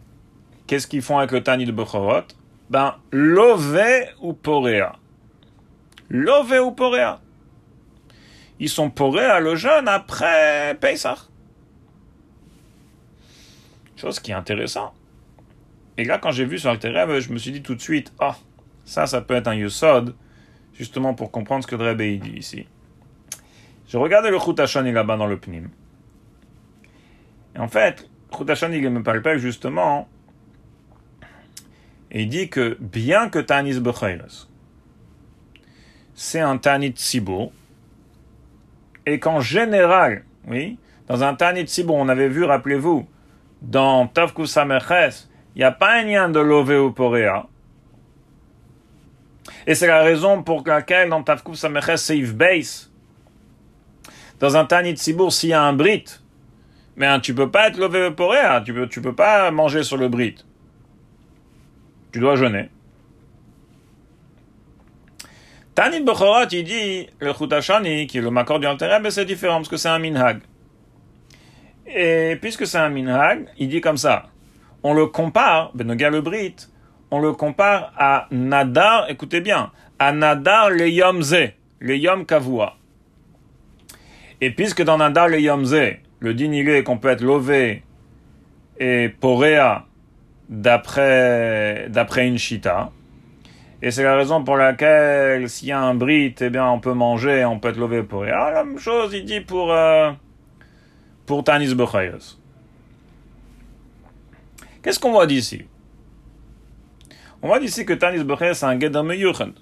[0.68, 2.28] qu'est-ce qu'ils font avec le Tani de Bechorot
[2.70, 4.94] Ben, lové ou poréa.
[6.10, 7.20] Lové ou poréa.
[8.60, 11.20] Ils sont poréa le jeûne après Pesach.
[13.98, 14.94] Chose qui est intéressant.
[15.98, 18.36] Et là, quand j'ai vu sur Altereb, je me suis dit tout de suite, ah,
[18.84, 20.14] ça, ça peut être un Yusod,
[20.74, 22.68] justement pour comprendre ce que Drebe dit ici.
[23.88, 25.70] Je regardais le Chutashani là-bas dans le Pnim.
[27.56, 30.08] Et en fait, Chutashani, il me parle pas justement,
[32.12, 34.48] et il dit que bien que Tanis Bechayres,
[36.14, 37.52] c'est un Tanit Sibo,
[39.06, 40.78] et qu'en général, oui,
[41.08, 43.08] dans un Tanit Sibo, on avait vu, rappelez-vous,
[43.62, 47.48] dans Tavkus Samerches, il n'y a pas un lien de lové poréa.
[49.68, 52.92] Et c'est la raison pour laquelle dans Tavkuf Sameches c'est base.
[54.40, 56.06] Dans un Tanit Sibour, s'il y a un brit,
[56.96, 59.84] mais hein, tu peux pas être lové ou poréa, tu peux, tu peux pas manger
[59.84, 60.36] sur le brit.
[62.12, 62.70] Tu dois jeûner.
[65.74, 69.68] Tanit Bechorot, il dit, le Chutashani, qui est le Makor du Altereb, c'est différent parce
[69.68, 70.40] que c'est un minhag.
[71.86, 74.30] Et puisque c'est un minhag, il dit comme ça
[74.88, 76.56] on le compare, Benoga le Brit,
[77.10, 82.76] on le compare à Nadar, écoutez bien, à Nadar le Yom Ze, le Yom Kavua.
[84.42, 87.84] Et puisque dans Nadar le Yom Ze, le dinilé qu'on peut être lové
[88.80, 89.86] et poréa
[90.50, 92.92] d'après, d'après une chita,
[93.82, 96.94] et c'est la raison pour laquelle, s'il y a un brit, eh bien, on peut
[96.94, 98.50] manger, on peut être lové poréa.
[98.52, 100.12] La même chose, il dit pour, euh,
[101.28, 102.40] pour Tanis Bechayos.
[104.82, 105.66] Qu'est-ce qu'on voit d'ici?
[107.44, 109.54] On voit d'ici que Tanis Becher, c'est un Gedam Yuchend.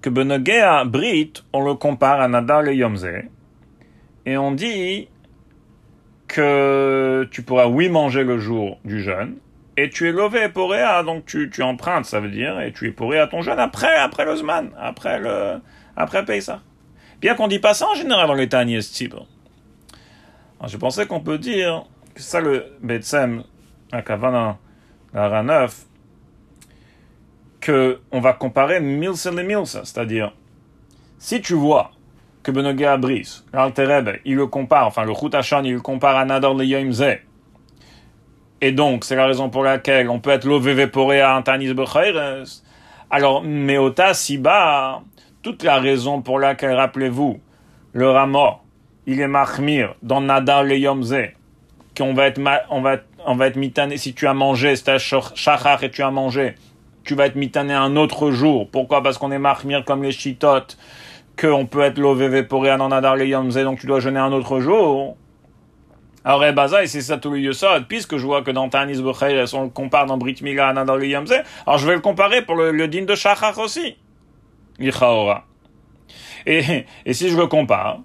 [0.00, 3.08] Que Benogea Brit, on le compare à Nadar le Yomze.
[4.24, 5.08] Et on dit
[6.28, 9.36] que tu pourras, oui, manger le jour du jeûne.
[9.76, 12.88] Et tu es levé pour Réa, donc tu, tu empruntes, ça veut dire, et tu
[12.88, 15.60] es pour à ton jeûne après, après le Zman, après le,
[15.96, 16.60] après Paysa.
[17.20, 18.80] Bien qu'on dit pas ça en général dans les Tanies
[19.12, 23.42] Alors je pensais qu'on peut dire que ça le Betsem
[23.92, 24.58] à Kavana,
[25.12, 25.84] la 9,
[27.60, 30.32] que on va comparer Milsa et Milsa, c'est-à-dire,
[31.18, 31.92] si tu vois
[32.46, 32.98] que Benoga
[33.52, 37.18] l'Altereb, il le compare, enfin le Chutachan, il le compare à Nador le Yoimze,
[38.60, 40.88] et donc, c'est la raison pour laquelle on peut être l'OVV
[41.20, 42.62] à Antanis Bechayres.
[43.10, 45.02] Alors, Meota Siba,
[45.42, 47.38] toute la raison pour laquelle, rappelez-vous,
[47.92, 48.64] le Ramor,
[49.06, 51.16] il est Mahmir dans Nadar le Yomze,
[51.96, 52.40] qu'on va être,
[52.70, 56.10] on va, on va être mitané, si tu as mangé, c'est shachar et tu as
[56.10, 56.54] mangé,
[57.04, 58.68] tu vas être mitané un autre jour.
[58.70, 59.02] Pourquoi?
[59.02, 60.78] Parce qu'on est marmir comme les chitotes,
[61.38, 65.16] qu'on peut être lové pour en donc tu dois jeûner un autre jour.
[66.24, 69.54] Alors, eh, et c'est ça tout le yosod, puisque je vois que dans Tanis Bechayres,
[69.54, 72.88] on le compare dans Brit Mila à alors je vais le comparer pour le, le
[72.88, 73.96] de shachar aussi.
[76.46, 78.00] Et, et si je le compare,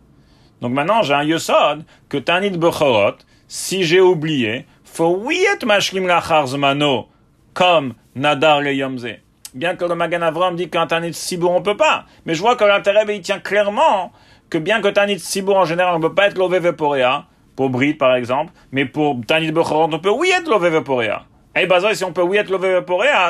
[0.62, 3.18] donc maintenant j'ai un yosod que Tanit Bechorot,
[3.48, 7.08] si j'ai oublié, faut oui être mashlim lachar zmano,
[7.54, 9.18] comme nadar le yomze.
[9.54, 12.06] Bien que le Magan Avram dit qu'un tanit sibour on peut pas.
[12.26, 14.12] Mais je vois que l'intérêt, il tient clairement
[14.50, 17.26] que bien que tanit sibour en général on peut pas être lové veporea,
[17.56, 21.26] pour Brit par exemple, mais pour tanit bechorot on peut oui être lové veporea.
[21.56, 22.80] Et bah si on peut oui être lové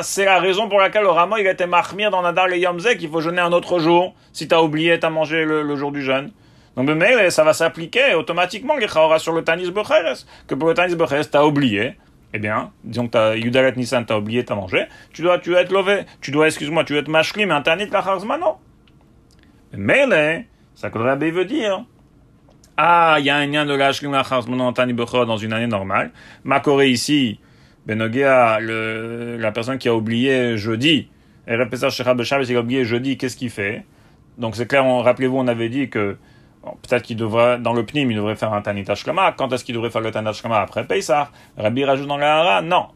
[0.02, 2.88] c'est la raison pour laquelle le Ramo il a été marmir dans nadar le yomze
[2.96, 6.02] qu'il faut jeûner un autre jour si t'as oublié t'as mangé le, le jour du
[6.02, 6.30] jeûne.
[6.76, 10.24] Donc, mais ça va s'appliquer automatiquement, les sur le Tanis Becheres.
[10.46, 11.96] Que pour le Tanis Becheres, t'as oublié.
[12.34, 15.60] Eh bien, disons que t'as Yudalet Nissan, t'as oublié, t'as mangé, tu dois, tu dois
[15.60, 18.58] être lové, tu dois, excuse-moi, tu dois être un tanit la charzmano.
[19.74, 20.42] Mais là,
[20.74, 21.84] ça que le rabbi veut dire.
[22.76, 26.10] Ah, il y a un lien de la charzmano en tani dans une année normale.
[26.44, 27.38] Ma Corée ici,
[27.86, 31.10] Benogia, le, la personne qui a oublié jeudi,
[31.46, 33.84] il a oublié jeudi, qu'est-ce qu'il fait?
[34.38, 36.16] Donc c'est clair, rappelez-vous, on avait dit que
[36.62, 39.32] Peut-être qu'il devrait, dans le PNIM, il devrait faire un Tanit Ashkama.
[39.32, 42.86] Quand est-ce qu'il devrait faire le Tanit Ashkama après Pesach Rabbi rajoute dans la Non.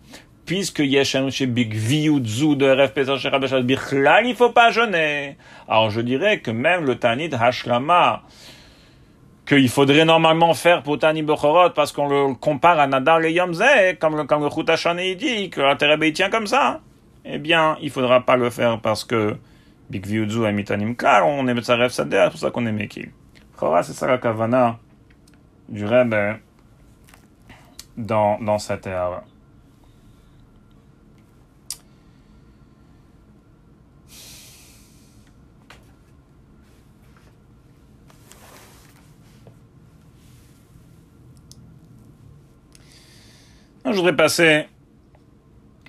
[0.45, 5.37] Puisque Yeshem chez Big de RF Pesach chez Rabbi Bichlal, il faut pas jeûner.
[5.69, 8.23] Alors je dirais que même le Tanit Hashkama,
[9.47, 13.53] qu'il faudrait normalement faire pour Tani Bechorot, parce qu'on le compare à Nadar et Yom
[14.01, 16.81] comme le, comme le dit, que la tient comme ça,
[17.25, 19.37] eh bien, il faudra pas le faire parce que
[19.89, 23.11] Big a mis Tanim Klar, on est Metzarev Sadeh, c'est pour ça qu'on est Mekil.
[23.59, 24.78] C'est ça la kavana
[25.68, 26.38] du Rebbe
[27.96, 29.22] dans, dans cette ère.
[43.84, 44.66] Je voudrais passer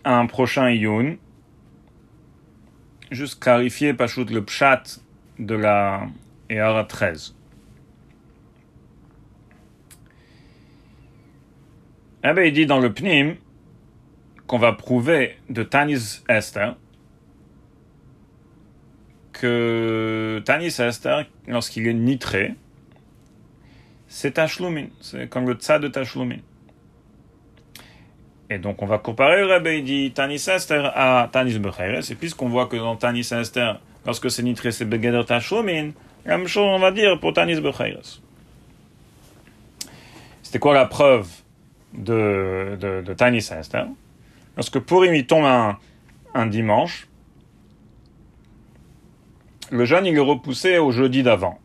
[0.04, 1.18] à un prochain Iyun.
[3.12, 5.00] Juste clarifier, pas le pshat
[5.40, 6.08] de la
[6.50, 7.37] Eara 13.
[12.24, 13.36] Eh bien, il dit dans le Pnim
[14.48, 16.76] qu'on va prouver de Tanis Esther
[19.34, 22.56] que Tanis Esther, lorsqu'il est nitré,
[24.08, 24.88] c'est Tashlumin.
[25.00, 26.38] C'est comme le tsa de Tashlumin.
[28.50, 32.10] Et donc, on va comparer le Rebbe, il dit Tanis Esther à Tanis Becheres.
[32.10, 35.92] Et puisqu'on voit que dans Tanis Esther, lorsque c'est nitré, c'est Begeder Tashlumin,
[36.26, 38.22] la même chose, on va dire pour Tanis Becheres.
[40.42, 41.28] C'était quoi la preuve
[41.94, 43.84] de, de, de Tiny Sister,
[44.56, 45.78] lorsque Purim il tombe un,
[46.34, 47.08] un dimanche,
[49.72, 51.60] le jeûne il est repoussé au jeudi d'avant.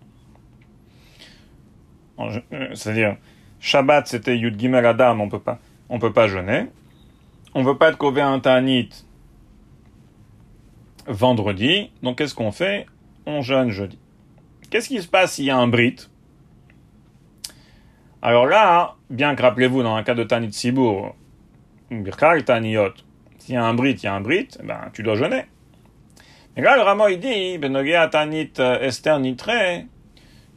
[2.19, 3.17] Euh, c'est-à-dire,
[3.61, 5.59] Shabbat c'était Yud Gimel Adam, on peut pas,
[5.89, 6.67] on peut pas jeûner.
[7.55, 8.89] On veut pas être cové un Tanit
[11.07, 12.87] vendredi, donc qu'est-ce qu'on fait?
[13.27, 13.99] On jeûne jeudi.
[14.71, 16.09] Qu'est-ce qui se passe s'il y a un Brit?
[18.23, 21.17] Alors là, bien que rappelez-vous, dans un cas de Tanit Sibour,
[21.91, 22.95] Birkal Taniyot,
[23.39, 25.47] s'il y a un brit, il y a un brit, eh ben, tu dois jeûner.
[26.57, 29.19] Et là, le Ramo, il dit, Benogea Tanit Esther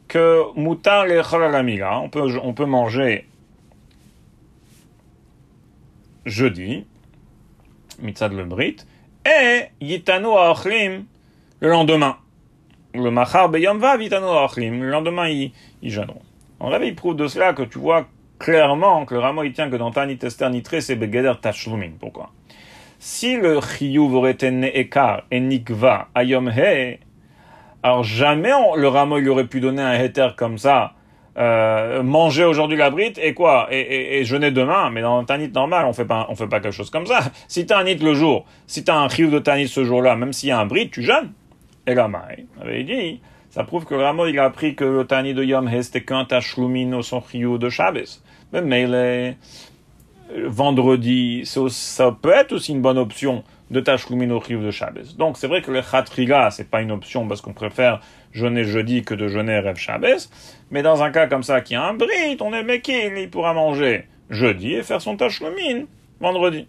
[0.06, 3.26] que Moutar le on peut, on peut manger
[6.24, 6.86] jeudi,
[8.00, 8.76] mitzad le brit,
[9.24, 11.06] et Yitano Achlim
[11.58, 12.18] le lendemain.
[12.94, 15.52] Le Machar Beyom Vav Yitano Achlim, le lendemain, ils,
[15.82, 16.22] ils jeûneront.
[16.58, 18.06] En réveil, il prouve de cela que tu vois
[18.38, 21.92] clairement que le rameau il tient que dans Tani Tester Nitré, c'est Begeder Tashlumin.
[21.98, 22.30] Pourquoi?
[22.98, 26.98] Si le Chiyuv aurait été Ne'ekar et Nikva Ayom He,
[27.82, 30.94] alors jamais le rameau il aurait pu donner un heter comme ça,
[31.36, 33.68] euh, manger aujourd'hui la brite et quoi?
[33.70, 36.90] Et, jeûner demain mais dans tanit normal on fait pas on fait pas quelque chose
[36.90, 37.20] comme ça.
[37.48, 40.32] Si t'as un nit le jour si t'as un chiyuv de tanit ce jour-là même
[40.32, 41.32] s'il y a un brite tu jeûnes.
[41.86, 43.20] Et là maï avait dit
[43.56, 46.26] ça prouve que vraiment il a appris que le Tani de Yom He c'était qu'un
[46.26, 48.20] tachloumin au son de Shabbos.
[48.52, 49.34] Mais les
[50.46, 55.16] vendredi, ça peut être aussi une bonne option de tachloumin au de Shabbos.
[55.16, 59.04] Donc c'est vrai que le Khatriga, c'est pas une option parce qu'on préfère jeûner jeudi
[59.04, 60.28] que de jeûner Rêve Shabbos.
[60.70, 63.54] Mais dans un cas comme ça, qui a un brit, on est mekil, il pourra
[63.54, 65.86] manger jeudi et faire son tachloumin
[66.20, 66.68] vendredi.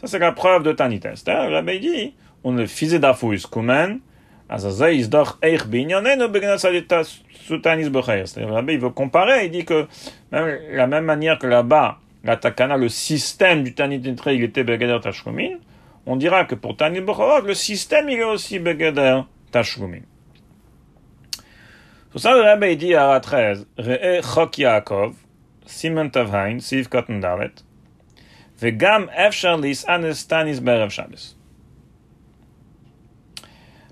[0.00, 1.48] Ça c'est la preuve de Tani Tester.
[1.50, 2.14] Le dit,
[2.44, 4.00] on le faisait d'afouis kumen,
[8.72, 9.86] il veut comparer, il dit que
[10.32, 15.58] même, la même manière que là-bas, la le système du Tanit il était Begader Tashkumin,
[16.06, 19.20] on dira que pour le système il est aussi Begader
[19.52, 20.00] Tashkumin.
[22.16, 25.14] Ça, le Rabbi dit à 13, Re'e Chok Yaakov,
[26.10, 26.88] Tavhain, Siv.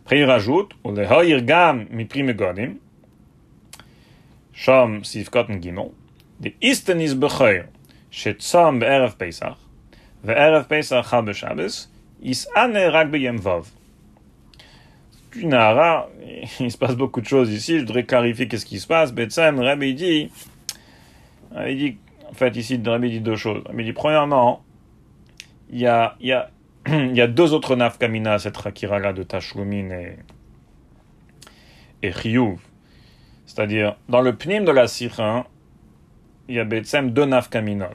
[0.06, 2.76] Après, il rajoute, ou le hoïr gam mi prime godim,
[4.54, 5.88] shom sifkoten gimel,
[6.38, 7.64] de isten is bechoir,
[8.14, 9.58] shetzom be'erev Pesach,
[10.22, 11.88] ve'erev Pesach chal be'Shabbos,
[12.22, 13.72] is ane rak be'yem vov.
[15.34, 15.50] Une
[16.60, 19.12] il se passe beaucoup de choses ici, je voudrais clarifier qu'est-ce qui se passe.
[19.12, 20.30] Betsem, Rabbi dit,
[21.66, 21.96] il dit,
[22.30, 23.64] en fait, ici, Rabbi dit deux choses.
[23.76, 24.62] Il dit, premièrement,
[25.68, 26.48] il y a, il y a
[26.88, 30.16] il y a deux autres nafkamina à cette rakira-là de Tashlumin et,
[32.02, 32.58] et Chiyuv.
[33.44, 35.46] C'est-à-dire, dans le pnim de la Sikha,
[36.48, 37.88] il y a Betsem deux nafkaminot.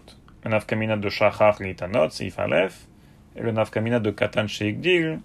[0.44, 2.88] le nafkamina de Shachar Litanot, Seif Aleph,
[3.38, 5.20] et le nafkamina de Katan Sheikdil,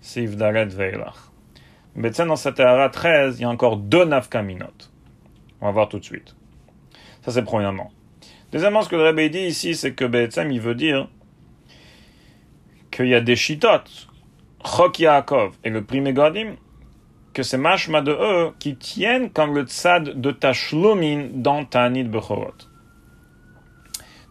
[0.00, 1.30] Seif Dalet Veilach.
[1.94, 4.88] Mais dans cette Théara 13, il y a encore deux nafkaminot.
[5.60, 6.34] On va voir tout de suite.
[7.20, 7.92] Ça, c'est premièrement.
[8.52, 11.08] Deuxièmement, ce que le Rebbe dit ici, c'est que Be'etzem, il veut dire
[12.92, 14.06] qu'il y a des shitotes,
[14.64, 16.54] Chok Yaakov et le prime Godim,
[17.32, 22.54] que c'est mashma de eux qui tiennent comme le tzad de Tashlumin dans Tanit Bechorot.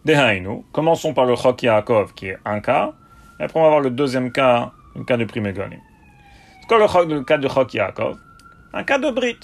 [0.04, 2.94] Dehainu, commençons par le Chok Yaakov, qui est un cas,
[3.38, 5.80] et après on va voir le deuxième cas, le cas de prime Godim.
[6.60, 8.16] C'est quoi le, le, cas de Chok Yaakov?
[8.72, 9.38] Un cas de Brit.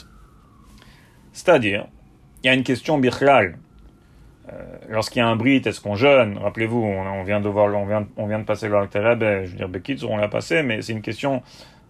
[1.32, 1.86] C'est-à-dire,
[2.42, 3.58] il y a une question bichlal.
[4.50, 6.38] Euh, Lorsqu'il y a un Brit, est-ce qu'on jeûne?
[6.38, 9.68] Rappelez-vous, on, vient de voir, on vient, on vient de passer le je veux dire,
[9.68, 11.42] Bekitz, on l'a passé, mais c'est une question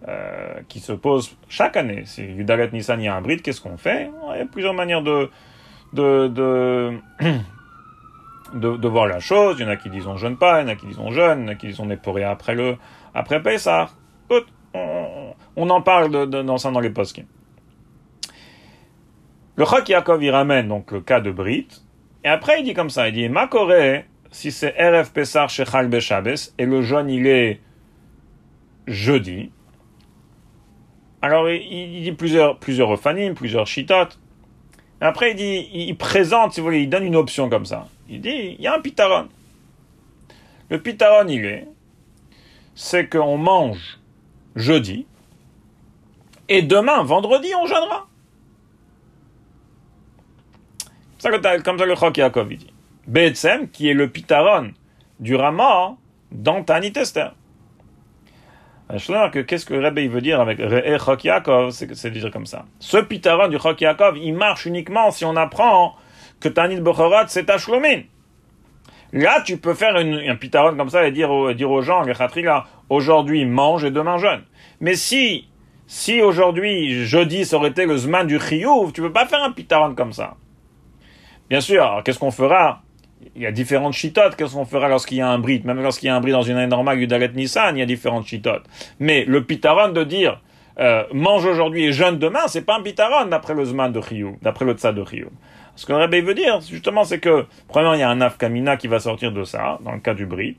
[0.07, 2.03] euh, qui se pose chaque année.
[2.05, 4.09] Si Yudalet Nissan, il y a un Brit, qu'est-ce qu'on fait?
[4.33, 5.29] Il y a plusieurs manières de,
[5.93, 6.27] de,
[8.53, 9.57] de, de, voir la chose.
[9.59, 10.99] Il y en a qui disent on jeûne pas, il y en a qui disent
[10.99, 12.77] on jeûne, il y en a qui disent on est pourri après le,
[13.13, 13.89] après Pessah.
[14.73, 17.19] On, on, en parle de, dans ça dans les postes.
[19.55, 21.67] Le Chok Yaakov, il ramène donc le cas de Brit,
[22.23, 26.35] et après il dit comme ça, il dit, Makore, si c'est RF Pessar Shechal Beshabes,
[26.57, 27.61] et le jeûne il est
[28.87, 29.51] jeudi,
[31.21, 34.19] alors il, il dit plusieurs, plusieurs refanim, plusieurs shitotes,
[35.01, 37.87] et après il dit, il, présente, si vous voulez, il donne une option comme ça.
[38.09, 39.29] Il dit, il y a un pitaron.
[40.69, 41.67] Le pitaron il est,
[42.75, 43.99] c'est qu'on mange
[44.55, 45.05] jeudi,
[46.49, 48.08] et demain, vendredi, on jeûnera.
[51.63, 52.73] Comme ça le Chok Yaakov dit.
[53.07, 54.71] Be'etzem, qui est le pitaron
[55.19, 55.95] du Rama
[56.31, 57.29] dans Tani Tester.
[58.89, 62.65] que qu'est-ce que Rebbe veut dire avec Re'e Chok Yaakov, c'est dire comme ça.
[62.79, 65.95] Ce pitaron du Chok Yaakov, il marche uniquement si on apprend
[66.39, 68.01] que Tanit Bechorot, c'est Ashlomin.
[69.11, 72.03] Là, tu peux faire un pitaron comme ça et dire, aux, dire aux gens,
[72.89, 74.43] aujourd'hui mange et demain jeûne.
[74.79, 75.47] Mais si,
[75.87, 79.51] si aujourd'hui, jeudi, ça aurait été le Zman du Chiyuv, tu peux pas faire un
[79.51, 80.35] pitaron comme ça.
[81.49, 82.83] Bien sûr, qu'est-ce qu'on fera?
[83.35, 84.35] Il y a différentes chitotes.
[84.35, 86.43] Qu'est-ce qu'on fera lorsqu'il y a un brit Même lorsqu'il y a un brit dans
[86.43, 88.63] une année normale, Yudalet Nissan, il y a différentes chitotes.
[88.99, 90.41] Mais le pitaron de dire
[90.79, 94.35] euh, mange aujourd'hui et jeûne demain, c'est pas un pitaron d'après le Zman de Chiyuv,
[94.41, 95.29] d'après le Tsa de Chiyuv.
[95.75, 98.77] Ce que le Rebbe veut dire, justement, c'est que, premièrement, il y a un afkamina
[98.77, 100.57] qui va sortir de ça, dans le cas du Brit,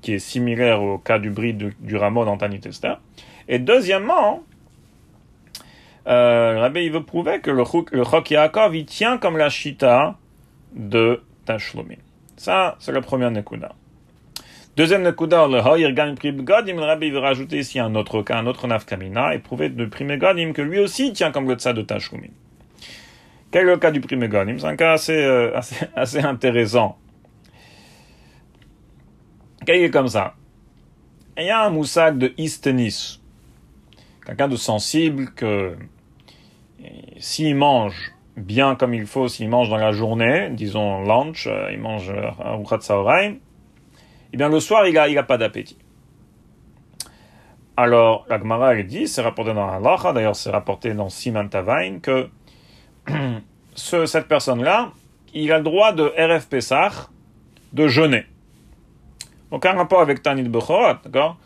[0.00, 2.38] qui est similaire au cas du Brit du, du Rameau dans.
[3.48, 4.42] Et deuxièmement,
[6.08, 10.16] euh, Rabbi, veut prouver que le, Chok Yaakov, il tient comme la Shita
[10.74, 11.22] de
[12.36, 13.72] Ça, c'est le premier Nekuda.
[14.76, 18.46] Deuxième Nekuda, le Hoyer Gam Godim, le Rabbi veut rajouter ici un autre cas, un
[18.46, 21.82] autre Nafkamina, et prouver de Prime Godim que lui aussi tient comme le Tsa de
[21.82, 22.28] Tashlumin.
[23.50, 25.58] Quel est le cas du Prime Godim C'est un cas assez, euh,
[25.94, 26.96] assez, intéressant.
[29.66, 30.34] Quel est comme ça?
[31.36, 33.20] Il y a un moussak de Istenis,
[34.24, 35.76] quelqu'un de sensible que
[37.18, 41.78] s'il mange bien comme il faut, s'il mange dans la journée, disons lunch, euh, il
[41.78, 43.36] mange un Ruchat Saoraim,
[44.32, 45.78] eh bien le soir, il n'a il a pas d'appétit.
[47.76, 52.28] Alors, la Gemara, dit, c'est rapporté dans Halacha, d'ailleurs c'est rapporté dans Siman Tavain, que
[53.74, 54.92] ce, cette personne-là,
[55.34, 56.92] il a le droit de RF Pesach,
[57.72, 58.26] de jeûner.
[59.50, 61.36] Aucun rapport avec Tanit Bechorot, d'accord?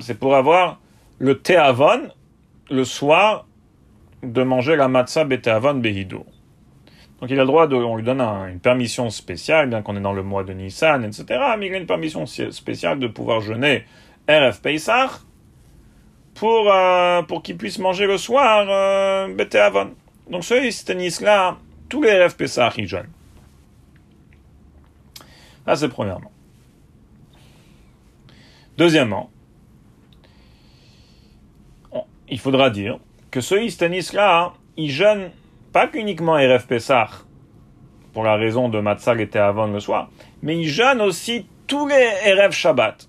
[0.00, 0.80] C'est pour avoir
[1.18, 2.08] le Théavon
[2.70, 3.45] le soir
[4.32, 6.26] de manger la matzah beteavon behido.
[7.20, 10.12] Donc il a le droit on lui donne une permission spéciale, bien qu'on est dans
[10.12, 11.24] le mois de Nissan, etc.
[11.58, 13.84] Mais il a une permission spéciale de pouvoir jeûner
[14.28, 15.10] RF Pesach
[16.34, 19.28] pour, euh, pour qu'il puisse manger le soir euh.
[20.30, 21.56] Donc ce Istanis-là,
[21.88, 23.08] tous les RF Pesach, ils jeûnent.
[25.66, 26.30] Là, c'est premièrement.
[28.76, 29.30] Deuxièmement,
[32.28, 32.98] il faudra dire
[33.30, 35.30] que ce Istanis-là, il jeûne
[35.72, 37.08] pas qu'uniquement RF Pessah,
[38.12, 40.08] pour la raison de Matzah était avant le soir,
[40.42, 43.08] mais il jeûne aussi tous les RF Shabbat.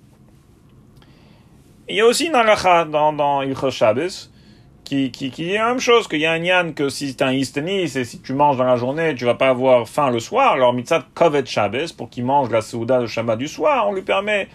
[1.87, 4.29] Il y a aussi dans la dans, dans Ilchot Shabbos,
[4.83, 7.21] qui, qui, qui dit la même chose, qu'il y a un yan que si c'est
[7.21, 10.19] un istanis et si tu manges dans la journée, tu vas pas avoir faim le
[10.19, 13.93] soir, alors mitzat kovet Shabbos, pour qu'il mange la souda de Shabbat du soir, on
[13.93, 14.49] lui permet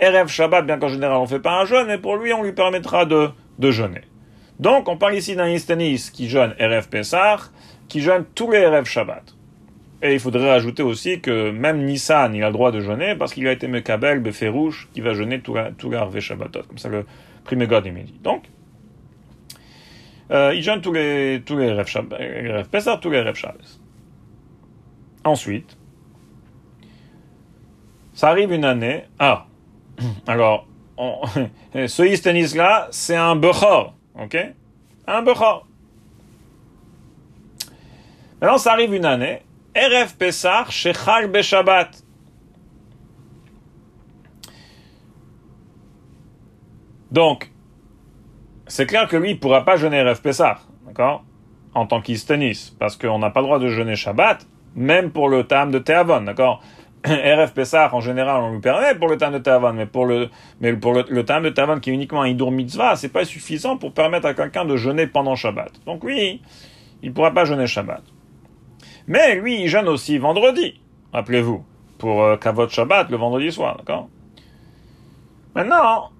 [0.00, 2.52] RF Shabbat, bien qu'en général on fait pas un jeûne, et pour lui on lui
[2.52, 4.02] permettra de, de jeûner.
[4.58, 7.38] Donc, on parle ici d'un Istanis qui jeûne RF Pessah,
[7.88, 9.34] qui jeûne tous les RF Shabbat.
[10.02, 13.34] Et il faudrait rajouter aussi que même Nissan, il a le droit de jeûner parce
[13.34, 16.62] qu'il a été Mekabel, Beferouche, qui va jeûner tout les RF Shabbatot.
[16.62, 17.04] Comme ça, le
[17.44, 18.20] premier God, il dit.
[18.22, 18.44] Donc,
[20.30, 23.80] euh, il jeûne tous les, tous les RF, Pessah, tous les RF Shabbat.
[25.24, 25.76] Ensuite,
[28.12, 29.04] ça arrive une année.
[29.18, 29.46] Ah,
[30.28, 30.68] alors,
[31.74, 34.36] ce Istanis-là, c'est un Bechor, ok?
[35.06, 35.66] Un Bechor.
[38.40, 39.42] Maintenant, ça arrive une année.
[39.74, 41.90] RF Pesach, Shechal Beshabbat.
[47.10, 47.50] Donc,
[48.66, 51.24] c'est clair que lui, il ne pourra pas jeûner RF Pesach, d'accord?
[51.74, 55.44] En tant qu'Istanis, parce qu'on n'a pas le droit de jeûner Shabbat, même pour le
[55.44, 56.62] tam de Théavon, d'accord?
[57.04, 60.28] RF Pessah, en général, on lui permet pour le tam de Théavon, mais pour le,
[60.60, 63.76] mais pour le, le de Théavon qui est uniquement un Idur Mitzvah, c'est pas suffisant
[63.76, 65.72] pour permettre à quelqu'un de jeûner pendant Shabbat.
[65.86, 66.42] Donc lui,
[67.02, 68.02] il pourra pas jeûner Shabbat.
[69.06, 70.80] Mais lui, il jeûne aussi vendredi,
[71.12, 71.64] rappelez-vous,
[71.98, 74.08] pour euh, Kavod Shabbat, le vendredi soir, d'accord?
[75.54, 76.10] Maintenant,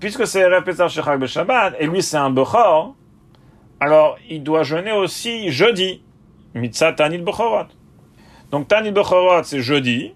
[0.00, 2.94] puisque c'est RF Pessah Shechak Shabbat, et lui c'est un Bechor,
[3.78, 6.02] alors il doit jeûner aussi jeudi,
[6.54, 7.68] Mitzah Tanit Bechorot.
[8.50, 10.14] Donc Tanit Bechorot, c'est jeudi.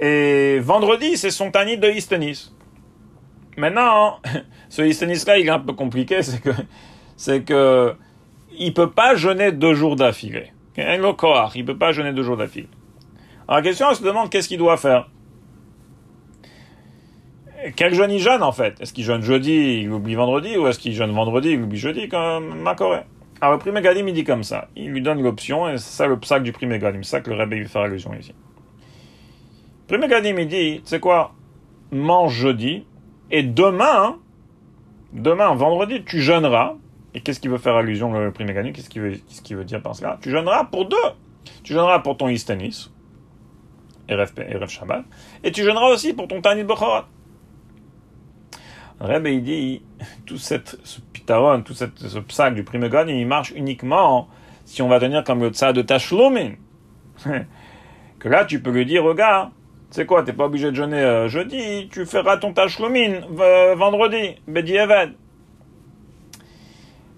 [0.00, 2.52] Et vendredi, c'est son Tanit de Istenis.
[3.56, 4.18] Maintenant,
[4.68, 6.50] ce Istenis-là, il est un peu compliqué, c'est que,
[7.16, 7.94] c'est que,
[8.56, 10.52] il peut pas jeûner deux jours d'affilée.
[10.76, 12.68] Il peut pas jeûner deux jours d'affilée.
[13.46, 15.08] Alors la question, on se demande qu'est-ce qu'il doit faire?
[17.76, 18.80] Quel jeûne il jeûne en fait?
[18.80, 22.08] Est-ce qu'il jeûne jeudi, il oublie vendredi, ou est-ce qu'il jeûne vendredi, il oublie jeudi,
[22.08, 23.00] comme Macoré
[23.40, 24.68] alors le Megadim, il dit comme ça.
[24.76, 27.02] Il lui donne l'option, et c'est ça le psaque du prix Megadim.
[27.02, 28.34] C'est ça que le Rebbe veut faire allusion ici.
[29.88, 31.34] Prix Megadim, il dit, c'est quoi?
[31.92, 32.86] Mange jeudi,
[33.30, 34.18] et demain,
[35.12, 36.74] demain, vendredi, tu jeûneras.
[37.16, 39.20] Et qu'est-ce qu'il veut faire allusion, le Megadim Qu'est-ce qu'il veut,
[39.50, 40.18] veut dire par cela?
[40.20, 40.96] Tu jeûneras pour deux.
[41.62, 42.90] Tu jeûneras pour ton Istanis,
[44.08, 45.04] RF, RF Shabbat,
[45.42, 47.04] et tu jeûneras aussi pour ton Tanit Bechorot.
[49.00, 49.82] Rebbe, il dit,
[50.26, 54.28] tout cette, ce pitaron, tout cette, ce psaque du primegon, il marche uniquement
[54.64, 56.52] si on va tenir comme le tsa de Tashlomin.
[58.18, 59.50] que là, tu peux lui dire, regarde,
[59.90, 63.20] c'est quoi, t'es pas obligé de jeûner euh, jeudi, tu feras ton Tashlomin
[63.76, 64.76] vendredi, Bedi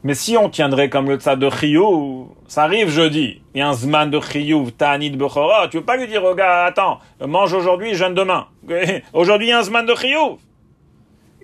[0.03, 3.69] Mais si on tiendrait comme le tsa de Chiyuv, ça arrive jeudi, il y a
[3.69, 7.94] un zman de Chiyuv, Ta'anit Bechora, tu peux pas lui dire, regarde, attends, mange aujourd'hui,
[7.94, 8.47] jeûne demain.
[9.12, 10.39] aujourd'hui, il y a un zman de Chiyuv.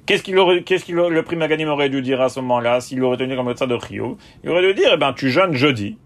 [0.04, 3.02] Qu'est-ce qu'il aurait, qu'est-ce qu'il le prix Maganim aurait dû dire à ce moment-là, s'il
[3.04, 5.96] aurait tenu comme le de Rio Il aurait dû dire, eh ben, tu jeûnes jeudi.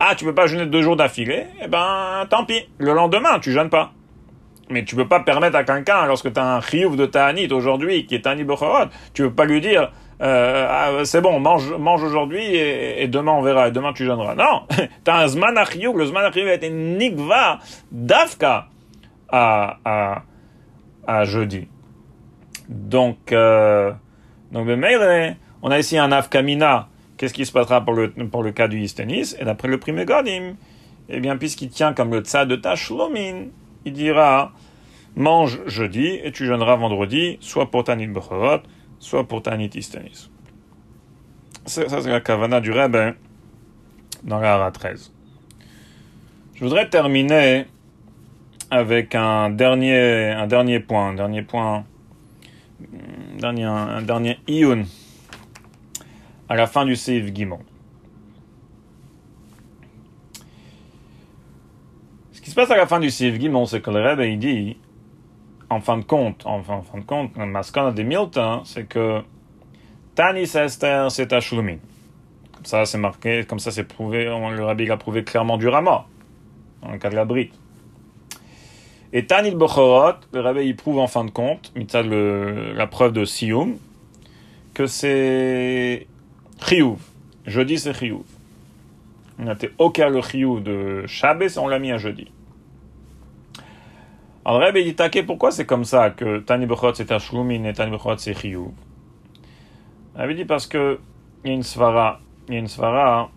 [0.00, 1.46] Ah, tu peux pas jeûner deux jours d'affilée?
[1.62, 2.66] Eh ben, tant pis.
[2.78, 3.92] Le lendemain, tu jeûnes pas.
[4.70, 8.06] Mais tu peux pas permettre à quelqu'un, lorsque tu as un chiyuv de Ta'anit aujourd'hui,
[8.06, 9.92] qui est Ta'anit Bochorot, tu peux pas lui dire,
[10.22, 14.34] euh, ah, c'est bon, mange, mange aujourd'hui et, demain on verra, et demain tu jeûneras.
[14.34, 14.62] Non!
[15.04, 17.58] t'as un Zman le Zman a été Nikva,
[17.92, 18.68] Dafka,
[19.28, 20.22] à, à,
[21.06, 21.68] à jeudi.
[22.68, 23.92] Donc, euh,
[24.52, 24.68] donc
[25.62, 26.88] on a ici un afkamina.
[27.16, 30.04] Qu'est-ce qui se passera pour le, pour le cas du Istenis Et d'après le premier
[30.04, 30.54] Godim,
[31.08, 33.46] eh bien, puisqu'il tient comme le tsa de Tashlomin,
[33.84, 34.52] il dira
[35.16, 38.62] mange jeudi et tu jeûneras vendredi, soit pour Tanit Bechorot,
[38.98, 40.30] soit pour Tanit Istenis.
[41.66, 43.14] Ça, c'est la kavana du Rebbe
[44.24, 45.12] dans la Hara 13.
[46.54, 47.66] Je voudrais terminer
[48.70, 51.84] avec un dernier, un dernier point, un dernier point
[53.38, 54.84] dernier, un dernier Iyun
[56.48, 57.60] à la fin du Seif Gimon.
[62.32, 64.38] Ce qui se passe à la fin du Seif Gimon, c'est que le Rebbe il
[64.38, 64.76] dit,
[65.70, 69.22] en fin de compte, en fin, de compte, le mascana de Milton, c'est que
[70.14, 71.78] Tanis Esther, c'est Ashlumin.
[72.54, 76.06] Comme ça, c'est marqué, comme ça, c'est prouvé, le Rabbi a prouvé clairement du Rama,
[76.82, 77.24] dans le cas de la.
[79.16, 83.24] Et Tanit Bochorot, le Rabbi il prouve en fin de compte, le, la preuve de
[83.24, 83.76] Sioum,
[84.74, 86.08] que c'est
[86.66, 86.98] Chiyuv.
[87.46, 88.24] Jeudi c'est Chiyuv.
[89.38, 92.32] On a été aucun le Chiyuv de Shabbos, on l'a mis à jeudi.
[94.44, 97.92] Alors Rabbi dit taqué, pourquoi c'est comme ça que Tanit Bochorot c'est Ashlumin et Tanit
[97.92, 98.72] Bochorot c'est Chiyuv?
[100.16, 100.98] Rabbi dit parce que
[101.44, 103.30] il y a une svara,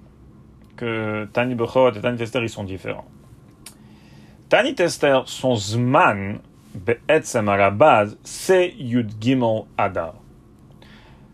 [0.76, 3.06] que Tanit Bochorot et Tanit Esther ils sont différents.
[4.50, 6.40] Tanit Esther, son Zman,
[6.74, 10.14] Be'etzem à la c'est Yud Gimel Adar.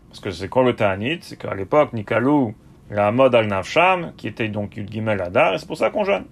[0.08, 1.18] Parce que c'est quoi le Tanit?
[1.20, 2.54] C'est qu'à l'époque, Nikalou,
[2.90, 6.02] la mode al Nafsham, qui était donc Yud Gimel Adar, et c'est pour ça qu'on
[6.02, 6.24] jeûne.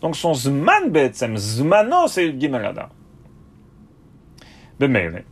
[0.00, 2.90] Donc son Zman Be'etzem, Zmano, c'est Yud Gimel Adar.
[4.78, 5.24] Bemele.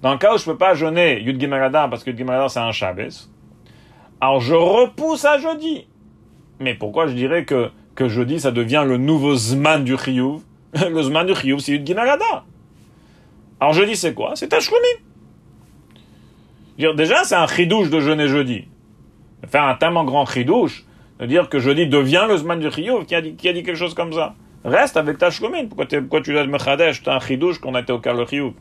[0.00, 2.18] Dans le cas où je ne peux pas jeûner Yud Gimel Adar parce que Yud
[2.18, 3.28] Gimel Adar c'est un Shabbos,
[4.22, 5.86] alors je repousse à jeudi.
[6.60, 10.40] Mais pourquoi je dirais que que jeudi, ça devient le nouveau Zman du Chiyuv.
[10.74, 12.44] le Zman du Chiyuv, c'est une Ginagada.
[13.60, 14.32] Alors jeudi, c'est quoi?
[14.34, 14.80] C'est Tashlumin.
[16.78, 18.64] Déjà, c'est un chidouche de jeûner jeudi.
[19.46, 20.84] Faire un tellement grand chidouche,
[21.20, 23.62] de dire que jeudi devient le Zman du Chiyuv, qui a dit, qui a dit
[23.62, 25.66] quelque chose comme ça reste avec ta shlomin.
[25.66, 28.26] Pourquoi, pourquoi tu dois me chadesh T'as un chidouche qu'on a été au car le
[28.26, 28.52] chiyuv.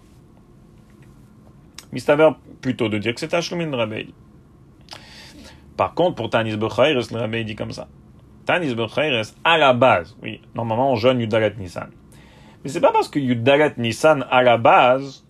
[1.92, 2.30] Mistaver
[2.62, 4.14] plutôt de dire que c'est ta shlomin, le rabbi.
[5.78, 7.88] Par contre, pour Tanis Bechayres, le rabbi dit comme ça.
[8.46, 11.90] Tanis Bechayres, à la base, oui, normalement on jeûne Yudalet Nissan.
[12.64, 15.26] Mais c'est pas parce que Yudalet Nissan, à la base,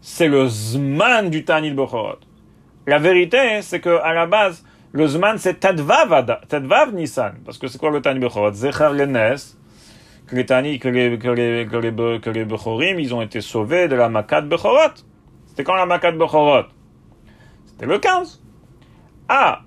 [0.00, 2.18] c'est le Zman du Tanis Bechorot.
[2.86, 7.34] La vérité, c'est que à la base, le Zman, c'est Tadvav, Tadvav Nissan.
[7.44, 9.36] Parce que c'est quoi le Tani Bechorot Zecher Lenes,
[10.26, 13.40] que les Tani, que les, que les, que les, que les Bechorim, ils ont été
[13.40, 14.94] sauvés de la Makat Bechorot.
[15.46, 16.64] C'était quand la Makat Bechorot
[17.66, 18.42] C'était le 15.
[19.28, 19.60] Ah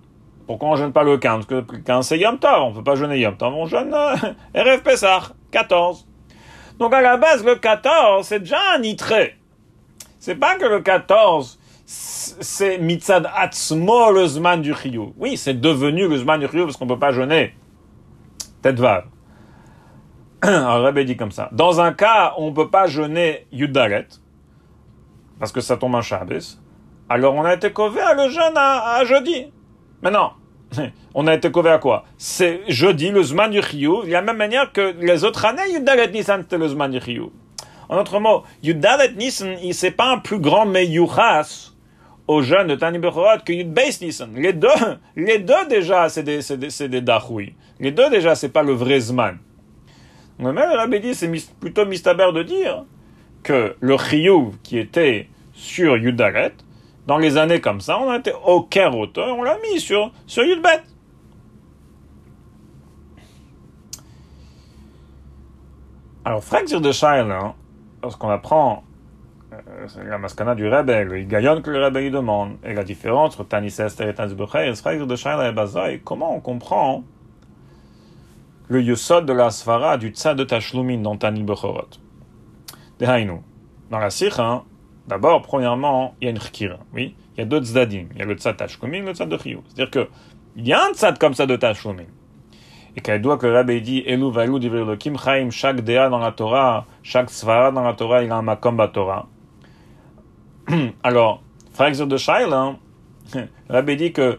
[0.51, 2.83] Pourquoi on jeûne pas le 15 Parce que le 15 c'est Yom Tov, on peut
[2.83, 4.15] pas jeûner Yom Tov, on jeûne euh,
[4.53, 6.05] RF Pesach, 14.
[6.77, 9.37] Donc à la base, le 14, c'est déjà un nitré.
[10.19, 15.13] C'est pas que le 14, c'est mitzad atzmo le zman du chiyuv.
[15.15, 17.55] Oui, c'est devenu le zman du chiyuv parce qu'on peut pas jeûner.
[18.61, 19.05] Tête vav.
[20.41, 21.47] Alors, Rabbi dit comme ça.
[21.53, 24.07] Dans un cas, on peut pas jeûner Yudalet,
[25.39, 26.59] parce que ça tombe en Shabbos,
[27.07, 29.51] alors on a été cové à le jeûne à, jeudi.
[30.01, 30.31] Mais non.
[31.13, 32.05] On a été cové à quoi?
[32.17, 36.09] C'est jeudi, le Zman du Chiyuv, de la même manière que les autres années, Yudalet
[36.09, 37.29] Nissan, c'était le Zman du Chiyuv.
[37.89, 41.71] En d'autres mots, Yudalet Nissan, c'est pas un plus grand meyuchas
[42.27, 44.31] aux jeunes de Tani Bechorot que Yud Beis Nissan.
[44.35, 44.69] Les deux,
[45.15, 47.53] les deux déjà, c'est des, c'est des, des dachoui.
[47.79, 49.37] Les deux déjà, c'est pas le vrai Zman.
[50.39, 51.29] Mais le Rabbi dit, c'est
[51.59, 52.85] plutôt mistaber de dire
[53.43, 56.53] que le Chiyuv qui était sur Yudalet,
[57.11, 60.45] dans les années comme ça, on a été au auteur, on l'a mis sur, sur
[60.45, 60.81] Yudbet.
[66.23, 67.53] Alors, Frank de Shiloh,
[68.01, 68.85] lorsqu'on apprend
[69.51, 73.33] euh, la maskana du rebelle, le gaillon que le rebelle lui demande, et la différence
[73.33, 74.71] entre Tanis Esther et Tanis Becher,
[75.05, 77.03] de Shaila et Bazaï, comment on comprend
[78.69, 81.89] le yusod de la svara du tzad de Tashlumin dans Tanis Bechorot?
[83.01, 84.63] Dans la sikha,
[85.11, 88.21] d'abord, premièrement, il y a une chkira, oui, il y a deux tzadim, il y
[88.21, 89.61] a le tzad Tashlumin, le tzad de Chiyou.
[89.67, 90.09] C'est-à-dire que,
[90.55, 92.05] il y a un tzad comme ça de Tashlumin.
[92.95, 96.31] Et qu'elle doit que le rabbi dit, Elu valu divrei chaim, chaque déa dans la
[96.31, 99.27] Torah, chaque svara dans la Torah, il a un makom Torah.
[101.03, 101.41] Alors,
[101.73, 102.75] frère de Shaila,
[103.35, 104.37] le rabbi dit que euh,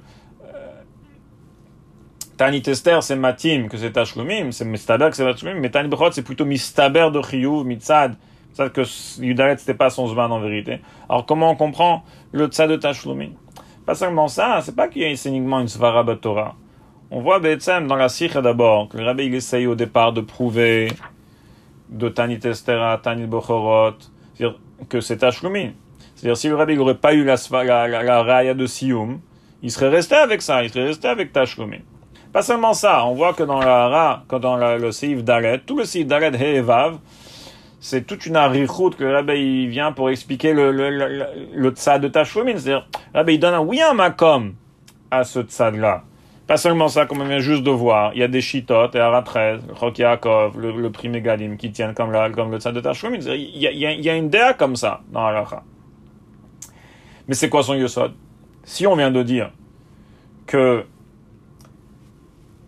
[2.38, 6.12] Tani Tester, c'est Matim, que c'est Tashlumim, c'est Mistaber que c'est Tashlumim, mais Tani Bechot,
[6.12, 8.16] c'est plutôt Mistaber de Chiyuv, Mitzad,
[8.54, 8.82] ça que
[9.20, 10.80] Yudaret, c'était pas son Zman en vérité.
[11.08, 13.32] Alors, comment on comprend le Tzad de Tashlumim
[13.86, 16.54] Pas seulement ça, c'est pas qu'il y a uniquement une Svara Torah.
[17.10, 20.22] On voit Betsem dans la Sikha d'abord, que le rabbi il essaye au départ de
[20.22, 20.88] prouver
[21.90, 23.96] de Tani Testera, Tani Bochorot,
[24.88, 25.72] que c'est Tashlumim.
[26.14, 29.20] C'est-à-dire, si le rabbi n'aurait pas eu la, la, la, raya de Sioum,
[29.62, 31.82] il serait resté avec ça, il serait resté avec Tashlumim.
[32.32, 35.76] Pas seulement ça, on voit que dans la ra, que dans le Seif Dalet, tout
[35.76, 36.98] le Seif Dalet Hevav,
[37.82, 42.08] c'est toute une arichoute que le rabbi vient pour expliquer le, le, le, le de
[42.08, 42.56] Tashlumim.
[42.56, 44.54] C'est-à-dire, rabbi il donne un oui un makom
[45.10, 46.04] à ce tzad-là.
[46.46, 49.00] Pas seulement ça, comme on vient juste de voir, il y a des chitotes et
[49.00, 51.10] Ara 13, le le, le prix
[51.58, 53.16] qui tiennent comme, la, comme le tzad de Tashum.
[53.16, 55.64] Il a, il, y a, une déa comme ça dans Halacha.
[57.26, 58.12] Mais c'est quoi son yosod?
[58.62, 59.50] Si on vient de dire
[60.46, 60.84] que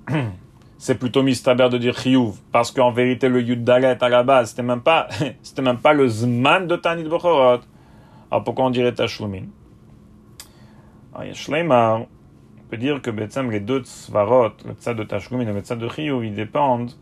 [0.85, 4.51] c'est plutôt mistaber de dire chiyuv, parce qu'en vérité le yud dalet à la base,
[4.51, 5.09] c'était même pas,
[5.43, 7.61] c'était même pas le zman de Tanit Bechorot.
[8.31, 9.47] Alors pourquoi on dirait Tashlumin
[11.15, 12.03] Alors il y a Shleimar,
[12.69, 16.23] peut dire que les deux svarot, le tzad de Tashlumin et le tzad de Chiyuv,
[16.23, 16.93] ils dépendent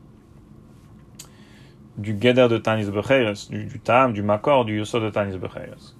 [1.98, 5.96] du Geder de Tanis Becheres, du, du Tam, du Makor, du Yosod de Tanis Becheres.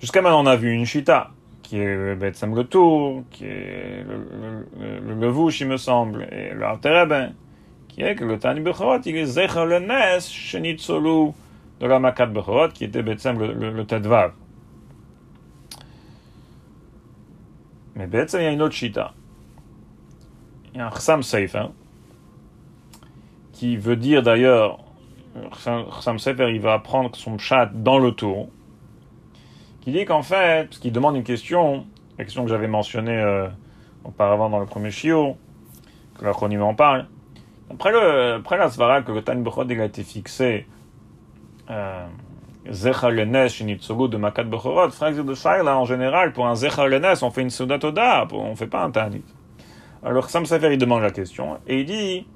[0.00, 1.33] Jusqu'à maintenant, on a vu une Shita,
[1.64, 4.66] qui est Betsam Gotour, qui est le,
[5.00, 7.34] le, Levouche, il me semble, et le Altereben,
[7.88, 10.18] qui est que le Tani Bechorot, il est Zecher le Nes,
[11.80, 14.32] de la Makat Bechorot, qui était le, le, le Tadvav.
[17.96, 19.14] Mais Betsam, il y a une autre Shita.
[20.74, 21.70] Il y a un Chsam Seifer,
[23.52, 24.80] qui veut dire d'ailleurs,
[25.52, 28.50] Chsam Seifer, il va apprendre son chat dans le tour,
[29.84, 31.84] qui dit qu'en fait, qui demande une question,
[32.18, 33.48] la question que j'avais mentionnée euh,
[34.02, 35.36] auparavant dans le premier chiot,
[36.18, 37.06] que l'acronyme en parle.
[37.70, 40.66] Après, la svara que le Tan Bechod a été fixé,
[41.70, 42.06] euh,
[42.70, 47.30] Zechar Lenes, de Makat Bechorot, frère de Shaila, en général, pour un Zechar Lenes, on
[47.30, 49.24] fait une Sudatoda, on fait pas un Tanit.
[50.02, 52.26] Alors Sam Sefer, il demande la question, et il dit,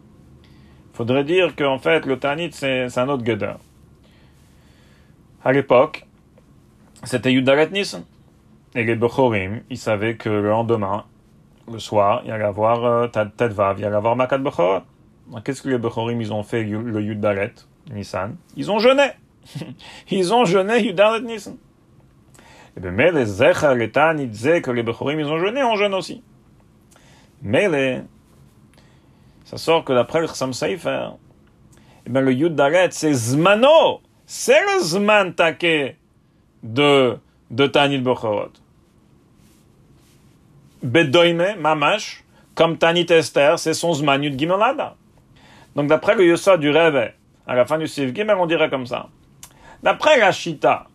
[0.92, 3.54] faudrait dire qu'en fait, le Tanit, c'est un autre Geder.
[5.42, 6.07] À l'époque,
[7.04, 8.04] c'était Yudalet Nisan.
[8.74, 11.04] Et les Bechorim, ils savaient que le lendemain,
[11.70, 14.82] le soir, il y allait avoir euh, Tedvav, il y allait avoir Makat Bechorot.
[15.44, 17.52] Qu'est-ce que les Bechorim, ils ont fait le Yudalet,
[17.92, 18.36] Nissan?
[18.56, 19.10] Ils ont jeûné.
[20.10, 21.56] ils ont jeûné Yudalet Nissan.
[22.76, 25.76] Et bien, mais les Zechar, les Tani, disaient que les Bechorim, ils ont jeûné, on
[25.76, 26.22] jeûne aussi.
[27.42, 28.00] Mais les...
[29.44, 31.10] ça sort que d'après le Chassam Sefer,
[32.06, 34.00] et bien, le Yudalet, c'est Zmano.
[34.24, 35.97] C'est le Zman Take
[36.62, 37.16] de,
[37.50, 38.52] de Tanit Bechorot.
[40.82, 42.22] Bedoime, Mamash,
[42.54, 44.94] comme Tanit Esther, c'est son Zman Yud Gimelada.
[45.74, 47.12] Donc, d'après le Yosod du Rebbe,
[47.46, 49.08] à la fin du Sif Gimel, on dirait comme ça.
[49.82, 50.86] D'après la Shita,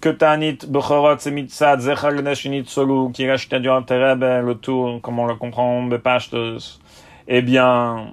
[0.00, 5.00] que Tanit Bechorot, c'est Mitzad, Zechar Neshinit Solu, qui est la Shita du le tour,
[5.00, 6.80] comme on le comprend, Bepashtos,
[7.28, 8.12] eh bien,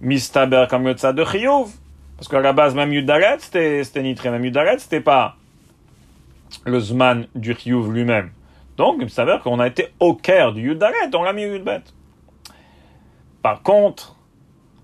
[0.00, 1.68] Mistaber comme le Tzad de Chiyuv.
[2.16, 4.30] Parce qu'à la base, même Yudaret, c'était nitré.
[4.30, 5.36] Même Yudaret, c'était pas
[6.64, 8.30] le Zman du Chiyuv lui-même.
[8.76, 11.82] Donc, il s'avère qu'on a été au cœur du Yudaret, on l'a mis au Yudbet.
[13.42, 14.16] Par contre,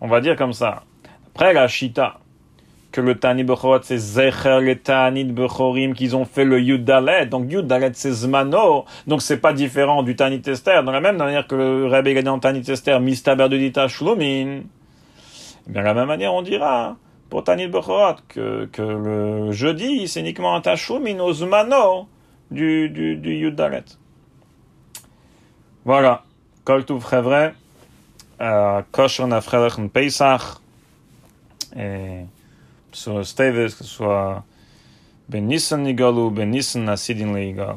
[0.01, 0.85] on va dire comme ça,
[1.29, 2.19] après la Shita,
[2.93, 7.27] que le Tani Bechorot, c'est Zecher le Tani Bechorim qu'ils ont fait le Yudalet.
[7.27, 8.85] Donc Yudalet, c'est Zmano.
[9.07, 10.83] Donc c'est pas différent du Tani Tester.
[10.85, 13.87] Dans la même manière que le Rebbe gagné en Tani Tester, Mistaber de Dita.
[13.89, 14.63] Eh bien,
[15.67, 16.97] de la même manière, on dira,
[17.33, 22.07] pour Tanit Bechorot, que, que le jeudi, c'est uniquement un Tashumin au Zmano
[22.51, 23.85] du, du, du Yudalet.
[25.87, 26.25] Voilà.
[26.63, 27.55] Kol Tuv Chevre,
[28.93, 30.43] Kosher Nafrelech Pesach,
[31.75, 32.27] et
[32.93, 34.45] sur Steves, que ce soit
[35.31, 37.77] Ben Nissan Nigalu, Ben Nissan Asidin Leigal.